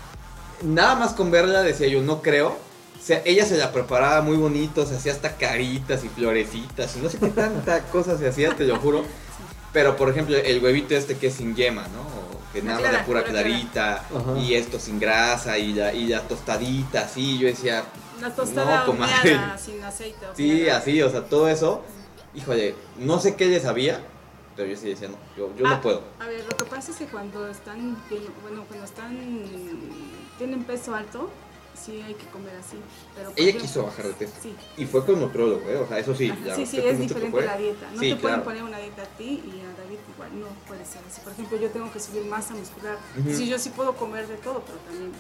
nada 0.64 0.96
más 0.96 1.14
con 1.14 1.32
verla 1.32 1.64
decía 1.64 1.88
yo, 1.88 2.02
no 2.02 2.22
creo. 2.22 2.50
O 2.50 3.04
sea, 3.04 3.20
ella 3.26 3.46
se 3.48 3.58
la 3.58 3.72
preparaba 3.72 4.22
muy 4.22 4.38
bonito, 4.38 4.86
se 4.86 4.96
hacía 4.96 5.12
hasta 5.12 5.36
caritas 5.36 6.04
y 6.04 6.10
florecitas 6.10 6.96
y 6.96 7.00
no 7.00 7.10
sé 7.10 7.18
qué 7.18 7.30
tanta 7.30 7.82
cosa 7.86 8.16
se 8.16 8.28
hacía, 8.28 8.56
te 8.56 8.64
lo 8.66 8.78
juro. 8.80 9.04
Pero 9.74 9.96
por 9.96 10.10
ejemplo, 10.10 10.36
el 10.36 10.62
huevito 10.64 10.96
este 10.96 11.18
que 11.18 11.28
es 11.28 11.36
sin 11.36 11.56
yema, 11.56 11.84
¿no? 11.90 12.02
O 12.02 12.54
que 12.54 12.62
nada 12.62 12.80
clara, 12.80 12.98
de 13.00 13.04
pura 13.06 13.24
clarita 13.24 14.04
Ajá. 14.14 14.38
y 14.38 14.56
esto 14.56 14.78
sin 14.80 15.00
grasa 15.00 15.58
y 15.58 15.74
la, 15.74 15.94
y 15.94 16.08
la 16.08 16.22
tostadita, 16.28 17.02
así, 17.02 17.38
yo 17.40 17.48
decía, 17.48 17.86
La 18.20 18.30
tostada 18.36 18.86
No, 18.86 18.92
horneada, 18.92 19.58
sin 19.58 19.82
aceite. 19.84 20.26
sí, 20.36 20.68
así, 20.68 21.02
o 21.02 21.10
sea, 21.10 21.22
todo 21.24 21.48
eso. 21.48 21.82
Híjole, 22.34 22.76
no 23.00 23.20
sé 23.20 23.36
qué 23.36 23.46
les 23.48 23.64
sabía, 23.64 24.02
pero 24.58 24.70
yo 24.70 24.76
sí 24.78 24.90
decía, 24.90 25.08
no, 25.08 25.16
yo, 25.38 25.54
yo 25.58 25.66
Ah, 25.66 25.72
no 25.72 25.82
puedo. 25.82 26.02
A 26.20 26.28
ver, 26.28 26.44
lo 26.44 26.56
que 26.58 26.66
pasa 26.66 26.92
es 26.92 26.98
que 26.98 27.06
cuando 27.06 27.48
están, 27.48 27.98
bueno, 28.42 28.66
cuando 28.68 28.86
están, 28.86 29.18
tienen 30.38 30.64
peso 30.66 30.94
alto, 30.94 31.30
sí 31.74 32.02
hay 32.02 32.14
que 32.14 32.26
comer 32.28 32.54
así. 32.58 32.78
Pero 33.16 33.32
Ella 33.36 33.50
ejemplo- 33.50 33.62
quiso 33.62 33.84
bajar 33.84 34.08
de 34.08 34.14
peso. 34.14 34.34
Sí. 34.42 34.56
Y 34.78 34.86
fue 34.86 35.06
con 35.06 35.20
nutrólogo, 35.20 35.68
¿eh? 35.70 35.78
O 35.78 35.88
sea, 35.88 36.00
eso 36.00 36.14
sí. 36.16 36.30
Ajá, 36.30 36.40
la 36.46 36.56
sí, 36.56 36.66
sí, 36.66 36.78
es 36.78 37.00
diferente 37.00 37.32
fue. 37.32 37.46
la 37.46 37.58
dieta. 37.58 37.88
No 37.94 38.00
Sí, 38.02 38.10
te 38.10 38.16
pueden 38.18 38.36
claro. 38.38 38.44
poner 38.44 38.64
una 38.64 38.78
dieta 38.80 39.02
a 39.04 39.18
ti 39.18 39.44
y 39.46 39.62
a 39.62 39.82
David 39.82 40.00
igual, 40.14 40.40
no 40.40 40.48
puede 40.68 40.86
ser 40.86 41.02
así. 41.10 41.22
Por 41.22 41.34
ejemplo, 41.34 41.58
yo 41.58 41.70
tengo 41.70 41.92
que 41.92 42.00
subir 42.00 42.26
masa 42.26 42.54
muscular. 42.54 42.98
Ujú. 43.20 43.34
Sí, 43.36 43.48
yo 43.48 43.58
sí 43.60 43.70
puedo 43.70 43.94
comer 43.96 44.28
de 44.28 44.36
todo, 44.38 44.62
pero 44.66 44.78
también 44.80 45.12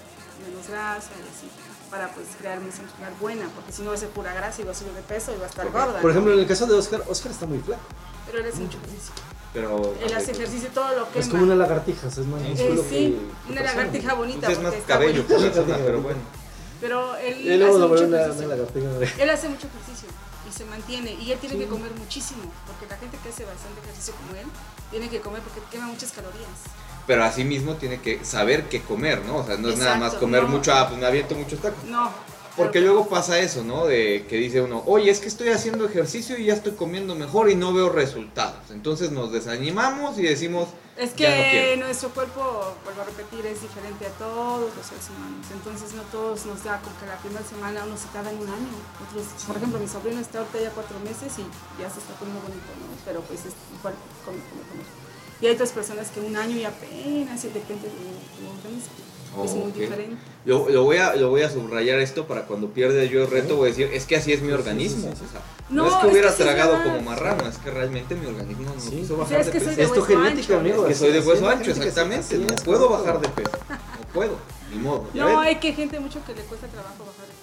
menos 0.47 0.67
grasa 0.67 1.09
y 1.17 1.21
así, 1.37 1.47
para 1.89 2.11
pues 2.13 2.27
crear 2.39 2.59
masa 2.61 2.81
muscular 2.83 3.13
buena, 3.19 3.47
porque 3.55 3.71
si 3.71 3.81
no 3.83 3.89
va 3.89 3.95
a 3.95 3.99
ser 3.99 4.09
pura 4.09 4.33
grasa 4.33 4.61
y 4.61 4.65
va 4.65 4.71
a 4.71 4.75
subir 4.75 4.93
de 4.93 5.01
peso 5.03 5.33
y 5.35 5.37
va 5.39 5.45
a 5.45 5.49
estar 5.49 5.69
gorda. 5.71 5.93
Por 6.01 6.05
¿no? 6.05 6.09
ejemplo, 6.11 6.33
en 6.33 6.39
el 6.39 6.47
caso 6.47 6.65
de 6.67 6.73
Oscar, 6.73 7.03
Oscar 7.07 7.31
está 7.31 7.45
muy 7.45 7.59
flaco. 7.59 7.81
Pero 8.25 8.39
él 8.39 8.45
hace 8.51 8.61
mucho 8.61 8.77
ejercicio. 8.77 9.13
Pero. 9.53 9.93
Él 10.01 10.13
hace 10.13 10.31
ejercicio 10.31 10.69
todo 10.73 10.95
lo 10.97 11.11
que 11.11 11.19
Es 11.19 11.27
como 11.27 11.43
una 11.43 11.55
lagartija, 11.55 12.07
o 12.07 12.11
sea, 12.11 12.23
es 12.23 12.29
más 12.29 12.41
Eh, 12.41 12.49
músculo 12.51 12.83
sí, 12.83 12.89
que- 12.89 12.95
que 12.95 13.51
una 13.51 13.61
persona. 13.61 13.63
lagartija 13.63 14.13
bonita. 14.13 14.47
Pues 14.47 14.57
es 14.57 14.63
más 14.63 14.71
porque 14.71 14.79
está 14.81 14.93
cabello 14.93 15.23
bonita. 15.23 15.35
que 15.35 15.49
persona, 15.51 15.77
pero 15.85 16.01
bueno. 16.01 16.19
Pero 16.81 17.15
él 17.17 17.61
hace 17.63 17.77
mucho 17.79 18.05
una, 18.05 18.21
ejercicio. 18.21 18.47
una. 18.97 19.23
Él 19.23 19.29
hace 19.29 19.49
mucho 19.49 19.67
ejercicio 19.67 20.09
y 20.49 20.51
se 20.51 20.65
mantiene. 20.65 21.11
Y 21.13 21.31
él 21.31 21.39
tiene 21.39 21.55
Sí. 21.55 21.61
que 21.61 21.67
comer 21.67 21.91
muchísimo. 21.93 22.41
Porque 22.67 22.87
la 22.87 22.97
gente 22.97 23.17
que 23.23 23.29
hace 23.29 23.45
bastante 23.45 23.79
ejercicio 23.81 24.13
como 24.15 24.37
él, 24.39 24.47
tiene 24.89 25.07
que 25.09 25.21
comer 25.21 25.41
porque 25.43 25.61
quema 25.71 25.85
muchas 25.87 26.11
calorías. 26.11 26.49
Pero 27.07 27.23
así 27.23 27.43
mismo 27.43 27.75
tiene 27.75 28.01
que 28.01 28.25
saber 28.25 28.67
qué 28.69 28.81
comer, 28.81 29.23
¿no? 29.25 29.37
O 29.37 29.45
sea, 29.45 29.57
no 29.57 29.69
es 29.69 29.77
nada 29.77 29.95
más 29.95 30.15
comer 30.15 30.43
no. 30.43 30.49
mucho, 30.49 30.73
ah, 30.73 30.87
pues 30.87 30.99
me 30.99 31.05
aviento 31.05 31.35
muchos 31.35 31.59
tacos. 31.59 31.83
No. 31.85 32.11
Porque 32.57 32.81
luego 32.81 33.07
pasa 33.07 33.39
eso, 33.39 33.63
¿no? 33.63 33.85
De 33.85 34.25
que 34.27 34.35
dice 34.37 34.61
uno, 34.61 34.83
oye, 34.85 35.09
es 35.09 35.19
que 35.19 35.27
estoy 35.27 35.49
haciendo 35.49 35.85
ejercicio 35.85 36.37
y 36.37 36.45
ya 36.45 36.53
estoy 36.53 36.73
comiendo 36.73 37.15
mejor 37.15 37.49
y 37.49 37.55
no 37.55 37.73
veo 37.73 37.89
resultados. 37.89 38.71
Entonces 38.71 39.11
nos 39.11 39.31
desanimamos 39.31 40.17
y 40.19 40.23
decimos, 40.23 40.67
Es 40.97 41.15
Ya 41.15 41.29
no 41.29 41.35
que 41.35 41.49
quiero. 41.51 41.85
nuestro 41.85 42.09
cuerpo, 42.09 42.75
vuelvo 42.83 43.01
a 43.01 43.05
repetir, 43.05 43.45
es 43.45 43.61
diferente 43.61 44.05
a 44.05 44.11
todos 44.19 44.69
los 44.75 44.85
seres 44.85 45.07
humanos. 45.09 45.47
Entonces 45.53 45.93
no 45.93 46.03
todos 46.11 46.45
nos 46.45 46.63
da 46.63 46.79
como 46.81 46.91
que 46.99 47.05
la 47.07 47.17
primera 47.17 47.43
semana 47.47 47.85
uno 47.87 47.95
se 47.97 48.07
tarda 48.11 48.29
en 48.31 48.37
un 48.39 48.49
año. 48.49 48.75
Otros, 49.07 49.25
por 49.47 49.55
ejemplo, 49.55 49.79
mi 49.79 49.87
sobrino 49.87 50.19
está 50.19 50.39
ahorita 50.39 50.59
ya 50.61 50.69
cuatro 50.71 50.99
meses 50.99 51.31
y 51.39 51.47
ya 51.81 51.89
se 51.89 51.99
está 52.03 52.13
poniendo 52.19 52.41
bonito, 52.43 52.67
¿no? 52.83 52.91
Pero 53.05 53.21
pues 53.21 53.39
es 53.47 53.55
igual 53.79 53.95
come, 54.25 54.37
come, 54.51 54.63
come. 54.67 54.83
Y 55.39 55.47
hay 55.47 55.53
otras 55.55 55.71
personas 55.71 56.09
que 56.11 56.19
un 56.19 56.35
año 56.35 56.55
y 56.57 56.65
apenas, 56.65 57.39
y 57.45 57.47
depende 57.49 57.87
de 57.87 57.95
tu 58.35 58.43
es 59.45 59.51
muy 59.53 59.71
diferente. 59.71 60.17
Lo, 60.45 60.67
lo 60.69 60.83
voy 60.83 60.97
a, 60.97 61.15
lo 61.15 61.29
voy 61.29 61.41
a 61.43 61.49
subrayar 61.49 61.99
esto 61.99 62.25
para 62.27 62.43
cuando 62.47 62.67
pierda 62.69 63.03
yo 63.05 63.21
el 63.23 63.29
reto, 63.29 63.55
voy 63.57 63.67
a 63.67 63.69
decir, 63.71 63.89
es 63.93 64.05
que 64.05 64.15
así 64.17 64.33
es 64.33 64.41
mi 64.41 64.47
Sí, 64.49 64.53
sí, 64.53 64.59
organismo. 64.59 65.11
sí, 65.11 65.17
sí. 65.19 65.25
O 65.27 65.31
sea, 65.31 65.41
no, 65.69 65.83
No, 65.83 65.89
es 65.89 65.95
que 65.95 66.07
es 66.07 66.11
hubiera 66.13 66.29
que 66.29 66.35
sí 66.37 66.43
tragado 66.43 66.71
verdad. 66.73 66.85
como 66.85 67.01
marrano, 67.01 67.47
es 67.47 67.57
que 67.57 67.71
realmente 67.71 68.15
mi 68.15 68.25
organismo 68.25 68.73
no 68.75 68.81
Sí. 68.81 68.89
quiso 68.89 69.13
O 69.13 69.17
bajar 69.17 69.29
sea, 69.29 69.39
es 69.39 69.45
de 69.53 69.59
peso. 69.59 69.81
Es 69.81 69.93
tu 69.93 70.01
genética, 70.01 70.41
ancho. 70.41 70.57
amigo. 70.57 70.81
Es 70.83 70.87
que 70.89 70.95
soy 70.95 71.11
de 71.13 71.21
Sí, 71.21 71.27
hueso 71.27 71.41
sí, 71.45 71.51
ancho, 71.51 71.73
sí, 71.73 71.79
exactamente. 71.79 72.23
sí, 72.23 72.45
no 72.49 72.55
puedo 72.63 72.89
bajar 72.89 73.21
de 73.21 73.29
peso. 73.29 73.51
No 73.69 74.07
puedo, 74.13 74.35
ni 74.71 74.77
modo. 74.79 75.07
¿ya 75.13 75.23
No, 75.23 75.39
hay 75.39 75.55
que 75.57 75.73
gente 75.73 75.99
mucho 75.99 76.19
que 76.25 76.33
le 76.33 76.41
cuesta 76.41 76.67
trabajo 76.67 77.05
bajar 77.05 77.27
de 77.27 77.33
peso, 77.33 77.40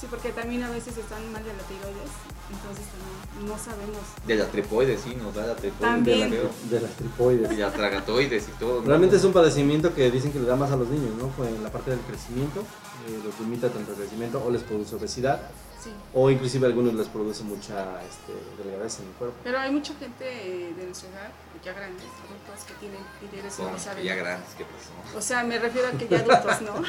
Sí, 0.00 0.06
porque 0.08 0.30
también 0.30 0.62
a 0.62 0.70
veces 0.70 0.96
están 0.96 1.20
mal 1.32 1.42
de 1.42 1.52
la 1.52 1.62
tiroides, 1.64 2.10
entonces 2.52 2.84
también 2.86 3.50
no 3.50 3.58
sabemos. 3.58 3.98
De 4.26 4.34
la 4.36 4.46
tripoides, 4.46 5.00
sí, 5.00 5.16
nos 5.16 5.34
da 5.34 5.46
la 5.46 5.56
tripoides. 5.56 5.80
También. 5.94 6.30
de 6.30 6.42
la- 6.44 6.50
De 6.70 6.80
las 6.80 6.92
tripoides. 6.92 7.52
Y 7.52 7.56
la 7.56 7.72
tragatoides 7.72 8.48
y 8.48 8.52
todo. 8.60 8.80
¿no? 8.82 8.86
Realmente 8.86 9.16
es 9.16 9.24
un 9.24 9.32
padecimiento 9.32 9.92
que 9.94 10.08
dicen 10.12 10.30
que 10.32 10.38
le 10.38 10.46
da 10.46 10.54
más 10.54 10.70
a 10.70 10.76
los 10.76 10.88
niños, 10.88 11.14
¿no? 11.18 11.26
Pues 11.36 11.48
en 11.48 11.64
la 11.64 11.70
parte 11.72 11.90
del 11.90 12.00
crecimiento, 12.00 12.60
eh, 12.60 13.18
los 13.24 13.40
limita 13.40 13.68
tanto 13.70 13.90
el 13.92 13.96
crecimiento 13.98 14.40
o 14.44 14.50
les 14.50 14.62
produce 14.62 14.94
obesidad 14.94 15.40
Sí. 15.82 15.90
o 16.14 16.28
inclusive 16.30 16.66
a 16.66 16.68
algunos 16.68 16.94
les 16.94 17.06
produce 17.08 17.42
mucha 17.44 18.00
este, 18.02 18.32
delgadez 18.62 18.98
en 19.00 19.06
el 19.06 19.12
cuerpo. 19.12 19.36
Pero 19.44 19.58
hay 19.58 19.70
mucha 19.72 19.94
gente 19.94 20.24
eh, 20.26 20.74
de 20.74 20.84
nuestra 20.86 21.08
edad, 21.10 21.30
ya 21.64 21.72
grandes, 21.72 22.04
adultos, 22.04 22.64
que 22.66 22.74
tienen 22.74 23.00
tiroides 23.20 23.58
y 23.58 23.62
no 23.62 23.78
saben. 23.78 24.04
ya 24.04 24.14
grandes, 24.14 24.48
¿qué 24.56 24.64
pasó? 24.64 25.18
O 25.18 25.20
sea, 25.22 25.42
me 25.44 25.58
refiero 25.58 25.88
a 25.88 25.90
que 25.92 26.06
ya 26.08 26.18
adultos, 26.18 26.60
¿no? 26.62 26.82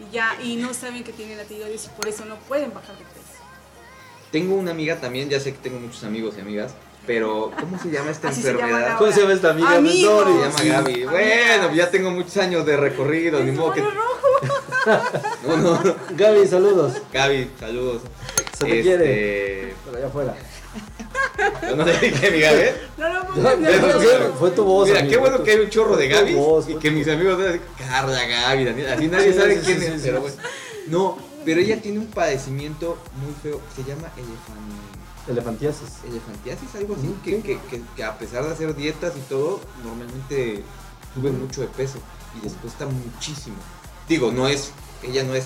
y 0.00 0.10
ya, 0.12 0.36
y 0.42 0.56
no 0.56 0.72
saben 0.74 1.04
que 1.04 1.12
tienen 1.12 1.36
la 1.38 1.44
tiroides 1.44 1.86
y 1.86 1.88
por 1.90 2.06
eso 2.08 2.24
no 2.24 2.36
pueden 2.40 2.72
bajar 2.72 2.96
de 2.96 3.04
peso. 3.04 3.42
Tengo 4.30 4.54
una 4.54 4.70
amiga 4.70 4.96
también, 5.00 5.28
ya 5.28 5.38
sé 5.40 5.52
que 5.52 5.58
tengo 5.58 5.78
muchos 5.78 6.02
amigos 6.04 6.34
y 6.38 6.40
amigas, 6.40 6.72
pero 7.06 7.50
¿cómo 7.58 7.78
se 7.78 7.90
llama 7.90 8.10
esta 8.10 8.28
Así 8.28 8.40
se 8.42 8.52
llama 8.52 8.60
enfermedad? 8.62 8.98
¿Cómo 8.98 9.12
se 9.12 9.20
llama 9.20 9.32
esta 9.34 9.50
amiga? 9.50 9.76
Amigos. 9.76 10.24
Se 10.24 10.32
llama 10.40 10.58
Sí. 10.58 10.68
Gaby. 10.68 10.92
Amigas. 10.92 11.10
Bueno, 11.12 11.74
ya 11.74 11.90
tengo 11.90 12.10
muchos 12.12 12.36
años 12.38 12.64
de 12.64 12.76
recorrido, 12.76 13.42
ni 13.42 13.50
modo 13.52 13.72
que. 13.72 13.82
No, 13.82 15.56
no. 15.56 15.96
Gaby, 16.16 16.46
saludos. 16.46 16.94
Gaby, 17.12 17.50
saludos. 17.58 18.02
Se 18.56 18.64
te 18.64 18.78
Este, 18.78 18.82
quiere. 18.82 19.74
Por 19.84 19.96
allá 19.96 20.06
afuera. 20.06 20.34
Yo 21.62 21.76
no 21.76 21.84
le 21.84 21.98
dije 21.98 22.28
a 22.28 22.30
mi 22.30 22.40
Gaby. 22.40 22.62
No, 22.98 23.08
no, 23.08 23.14
no, 23.22 23.36
no, 23.36 24.00
fue- 24.00 24.18
no. 24.28 24.34
fue 24.34 24.50
tu 24.50 24.64
voz. 24.64 24.88
Mira, 24.88 25.00
amigo, 25.00 25.12
qué 25.12 25.18
bueno 25.18 25.42
que 25.42 25.50
hay 25.52 25.58
un 25.60 25.70
chorro 25.70 25.96
de 25.96 26.08
Gaby 26.08 26.36
y 26.68 26.74
que 26.76 26.90
mis 26.90 27.08
amigos 27.08 27.38
dicen, 27.38 27.60
Carla, 27.78 28.26
Gaby, 28.26 28.64
Daniel, 28.64 28.92
así 28.92 29.06
nadie 29.08 29.32
Sí, 29.32 29.38
sabe 29.38 29.54
sí, 29.58 29.62
quién 29.64 29.80
sí, 29.80 29.86
es. 29.86 29.92
sí, 29.94 30.00
pero 30.04 30.20
bueno. 30.20 30.36
No, 30.88 31.18
pero 31.44 31.60
ella 31.60 31.80
tiene 31.80 31.98
un 32.00 32.06
padecimiento 32.08 32.98
muy 33.22 33.32
feo, 33.42 33.60
se 33.74 33.82
llama 33.84 34.08
elefan- 34.16 35.30
Elefantiasis. 35.30 35.88
elefantiasis, 36.08 36.74
algo 36.74 36.94
así, 36.96 37.14
que, 37.24 37.36
sí. 37.36 37.42
que, 37.42 37.58
que, 37.70 37.82
que 37.96 38.04
a 38.04 38.18
pesar 38.18 38.44
de 38.44 38.50
hacer 38.52 38.74
dietas 38.74 39.12
y 39.16 39.20
todo, 39.28 39.60
normalmente 39.84 40.62
sube 41.14 41.30
mucho 41.30 41.60
de 41.60 41.68
peso 41.68 41.98
y 42.40 42.44
les 42.44 42.54
cuesta 42.54 42.86
muchísimo. 42.86 43.56
Digo, 44.08 44.32
no 44.32 44.48
es, 44.48 44.72
ella 45.02 45.22
no 45.22 45.34
es 45.34 45.44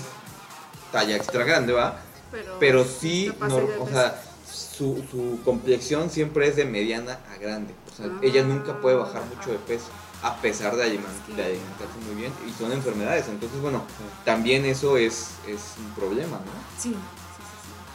talla 0.91 1.15
extra 1.15 1.43
grande, 1.43 1.73
¿va? 1.73 1.99
Pero, 2.31 2.57
Pero 2.59 2.85
sí, 2.85 3.31
te 3.39 3.45
o 3.45 3.87
sea, 3.87 4.21
su, 4.57 5.03
su 5.11 5.39
complexión 5.43 6.09
siempre 6.09 6.47
es 6.47 6.55
de 6.55 6.65
mediana 6.65 7.19
a 7.33 7.37
grande. 7.37 7.73
O 7.91 7.95
sea, 7.95 8.07
Ah. 8.07 8.19
ella 8.21 8.43
nunca 8.43 8.79
puede 8.81 8.95
bajar 8.95 9.23
mucho 9.25 9.51
de 9.51 9.57
peso, 9.59 9.85
a 10.23 10.35
pesar 10.41 10.75
de, 10.75 10.83
alimen- 10.85 11.05
Es 11.05 11.25
que- 11.27 11.33
de 11.35 11.43
alimentarse 11.45 11.99
muy 12.05 12.15
bien. 12.15 12.33
Y 12.47 12.51
son 12.57 12.71
enfermedades, 12.71 13.27
entonces, 13.27 13.59
bueno, 13.61 13.83
también 14.25 14.65
eso 14.65 14.97
es, 14.97 15.29
es 15.47 15.61
un 15.79 15.91
problema, 15.95 16.37
¿no? 16.37 16.51
Sí, 16.77 16.89
sí, 16.89 16.93
sí, 16.93 16.99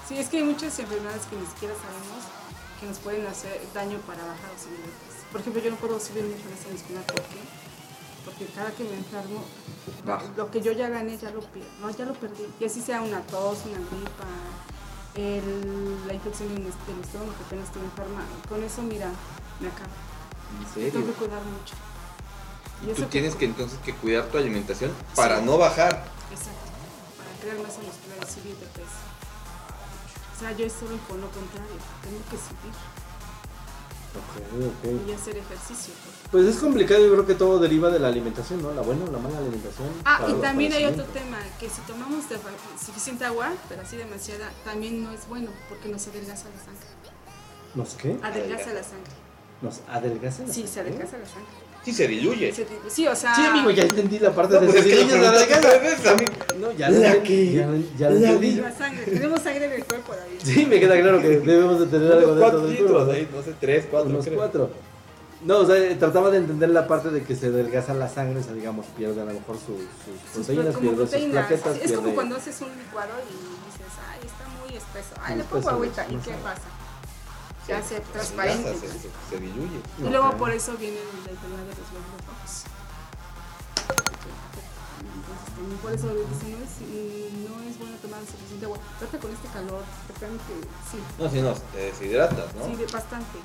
sí. 0.09 0.15
Sí, 0.15 0.21
es 0.21 0.29
que 0.29 0.39
hay 0.39 0.45
muchas 0.45 0.79
enfermedades 0.79 1.23
que 1.27 1.37
ni 1.37 1.47
siquiera 1.47 1.75
sabemos 1.75 2.25
que 2.81 2.87
nos 2.87 2.99
pueden 2.99 3.27
hacer 3.27 3.61
daño 3.75 3.99
para 4.07 4.23
bajar 4.25 4.51
o 4.57 4.63
subir 4.63 4.79
de 4.79 4.85
peso. 4.85 5.23
Por 5.31 5.41
ejemplo, 5.41 5.63
yo 5.63 5.71
no 5.71 5.77
puedo 5.77 5.99
subir 6.01 6.25
mi 6.25 6.35
masa 6.35 6.69
muscular, 6.73 7.05
¿por 7.07 7.23
qué? 7.23 7.41
Porque 8.25 8.47
cada 8.55 8.71
que 8.73 8.85
me 8.85 8.95
enfermo, 8.95 9.43
Baja. 10.05 10.25
lo 10.37 10.51
que 10.51 10.61
yo 10.61 10.71
ya 10.73 10.89
gané 10.89 11.17
ya 11.19 11.31
lo 11.31 11.41
pierdo, 11.41 11.71
no, 11.81 11.91
ya 11.91 12.05
lo 12.05 12.15
perdí. 12.15 12.47
Y 12.61 12.65
así 12.65 12.81
sea 12.81 13.03
una 13.03 13.21
tos, 13.23 13.59
una 13.67 13.79
gripa, 13.79 14.27
el- 15.15 16.07
la 16.07 16.15
infección 16.15 16.49
del 16.55 16.67
est- 16.67 16.87
del 16.87 17.01
estómago 17.01 17.33
que 17.37 17.45
apenas 17.45 17.67
estoy 17.67 17.83
enferma, 17.83 18.23
con 18.49 18.63
eso, 18.63 18.83
mira, 18.83 19.11
me 19.61 19.69
acabo. 19.69 19.91
En 20.53 20.65
Tengo 20.65 20.75
que 20.75 20.91
serio. 20.91 21.15
cuidar 21.15 21.43
mucho. 21.45 21.75
Y 22.83 22.95
tú 22.95 23.05
tienes 23.07 23.35
que 23.37 23.45
entonces 23.45 23.79
que 23.85 23.95
cuidar 23.95 24.27
tu 24.27 24.39
alimentación 24.39 24.93
para 25.15 25.39
Sí. 25.39 25.45
no 25.45 25.57
bajar. 25.59 26.05
Exacto, 26.31 26.71
para 27.17 27.31
crear 27.41 27.57
masa 27.59 27.81
muscular 27.81 28.19
y 28.21 28.27
subir 28.33 28.57
de 28.57 28.67
peso. 28.67 29.01
O 30.35 30.39
sea, 30.41 30.51
yo 30.53 30.69
solo 30.69 30.97
por 31.09 31.19
lo 31.19 31.31
contrario, 31.31 31.79
tengo 32.03 32.19
que 32.29 32.37
subir 32.37 32.75
Ok, 34.19 34.35
ok. 34.67 35.09
y 35.09 35.13
hacer 35.13 35.37
ejercicio. 35.37 35.95
pues. 36.05 36.22
Pues 36.33 36.47
es 36.47 36.57
complicado, 36.57 37.05
yo 37.05 37.13
creo 37.13 37.27
que 37.27 37.35
todo 37.35 37.59
deriva 37.59 37.91
de 37.91 37.99
la 37.99 38.09
alimentación, 38.09 38.63
¿no? 38.63 38.73
La 38.73 38.81
buena 38.81 39.05
o 39.05 39.13
la 39.13 39.19
mala 39.19 39.37
alimentación. 39.37 39.89
Ah, 40.07 40.27
y 40.31 40.33
también 40.41 40.73
hay 40.73 40.87
otro 40.87 41.05
tema, 41.05 41.37
que 41.61 41.69
si 41.69 41.83
tomamos 41.83 42.27
de- 42.31 42.39
suficiente 42.85 43.25
agua, 43.27 43.53
pero 43.69 43.83
así 43.83 43.99
demasiada, 43.99 44.51
también 44.65 45.05
no 45.05 45.13
es 45.13 45.29
bueno, 45.29 45.51
porque 45.69 45.89
nos 45.91 46.07
adelgaza 46.09 46.47
la 46.49 46.65
sangre. 46.65 46.87
¿Nos 47.75 47.95
qué? 47.95 48.17
Adelgaza 48.23 48.73
la 48.73 48.83
sangre. 48.83 49.13
¿Nos 49.61 49.81
adelgaza? 49.89 50.43
la 50.47 50.53
Sí, 50.55 50.63
se 50.63 50.69
sangre? 50.69 50.93
adelgaza 50.95 51.19
la 51.19 51.27
sangre. 51.27 51.53
Sí, 51.85 51.93
se 51.93 52.09
diluye. 52.09 52.53
Se- 52.55 52.67
Sí, 52.89 53.07
o 53.07 53.15
sea... 53.15 53.35
Sí, 53.35 53.43
amigo, 53.45 53.71
ya 53.71 53.83
entendí 53.83 54.19
la 54.19 54.31
parte 54.35 54.55
No, 54.55 54.61
de 54.61 54.67
pues 54.69 54.79
es 54.79 54.85
que 54.87 54.91
se 54.91 54.97
la 54.97 55.03
diluye, 55.03 55.39
se 55.39 55.47
pregunta 55.47 55.69
adelgaza. 55.69 56.03
que 56.03 56.09
a 56.09 56.15
mí- 56.15 56.61
No, 56.63 56.73
ya 56.73 56.89
La 56.91 56.99
lo 56.99 57.05
entendí, 57.05 57.29
que- 57.29 57.53
ya, 57.99 58.09
la 58.11 58.17
entendí. 58.17 58.55
La 58.55 58.73
sangre, 58.73 59.05
tenemos 59.05 59.41
sangre 59.43 59.65
en 59.67 59.73
el 59.73 59.85
cuerpo, 59.85 60.13
David. 60.17 60.39
Sí, 60.43 60.65
me 60.65 60.81
queda 60.81 60.99
claro 60.99 61.21
que 61.21 61.29
debemos 61.41 61.79
de 61.81 61.87
tener 61.87 62.13
algo 62.13 62.35
dentro 62.37 62.61
del 62.67 62.77
cuerpo. 62.87 63.13
ahí, 63.13 63.29
no 63.35 63.43
sé, 63.43 63.55
tres, 63.61 63.87
cuatro, 63.91 64.09
Unos 64.11 64.25
creo. 64.25 64.37
cuatro. 64.39 64.71
No, 65.45 65.59
o 65.59 65.67
sea, 65.67 65.99
trataba 65.99 66.31
de 66.31 66.39
entender 66.39 66.69
la 66.71 66.87
parte 66.87 67.11
de 67.11 67.25
que 67.25 67.35
se 67.35 67.47
adelgaza 67.47 67.95
la 67.95 68.09
sangre, 68.09 68.41
o 68.41 68.43
sea, 68.45 68.53
digamos, 68.53 68.87
pierde 68.97 69.21
a 69.23 69.25
lo 69.25 69.33
mejor 69.33 69.57
sus, 69.57 69.67
sus 70.05 70.15
Sus 70.33 70.47
proteínas, 70.47 70.77
pierde 70.77 70.97
sus 70.97 71.09
proteínas. 71.11 71.47
plaquetas, 71.47 71.77
es 71.77 71.93
como 71.93 72.03
pierde- 72.09 72.15
cuando 72.15 72.37
haces 72.37 72.61
un 72.61 72.69
licuado 72.79 73.11
y 73.27 73.33
dices, 73.67 73.93
ay, 74.09 74.21
está 74.25 74.45
muy 74.63 74.77
espeso. 74.77 75.15
Ay, 75.21 75.35
Muy 75.35 75.39
le 75.43 75.45
pongo 75.49 75.71
agüita. 75.71 76.07
¿Y 76.09 76.17
qué 76.17 76.31
sabe. 76.31 76.43
pasa? 76.43 76.63
Se 77.67 77.75
hace 77.75 77.95
Se 77.97 78.01
transparente. 78.13 78.75
se, 78.75 78.87
se- 78.89 79.11
se 79.31 79.37
diluye. 79.41 79.81
Y 79.99 80.09
luego 80.11 80.31
por 80.37 80.51
eso 80.53 80.77
viene 80.79 80.97
la 81.25 81.31
enfermedad 81.31 81.63
de 81.63 81.75
los 81.75 81.91
glóbulos 81.91 82.23
rojos. 82.27 82.65
Entonces 85.03 85.81
por 85.83 85.93
eso 85.93 86.07
dicen, 86.09 86.53
no 86.53 86.65
es, 86.65 86.71
mm, 86.81 87.45
no 87.47 87.71
es 87.71 87.79
bueno 87.79 87.97
tomar 88.03 88.21
suficiente 88.27 88.65
agua. 88.67 88.79
Trata 88.99 89.19
con 89.19 89.31
este 89.33 89.49
calor, 89.49 89.83
te 90.07 90.13
que 90.15 90.27
sí, 90.91 90.99
No, 91.19 91.31
si 91.31 91.41
no, 91.41 91.53
te 91.73 91.79
deshidratas, 91.79 92.55
¿no? 92.55 92.67
sí, 92.67 92.85
bastante. 92.93 93.39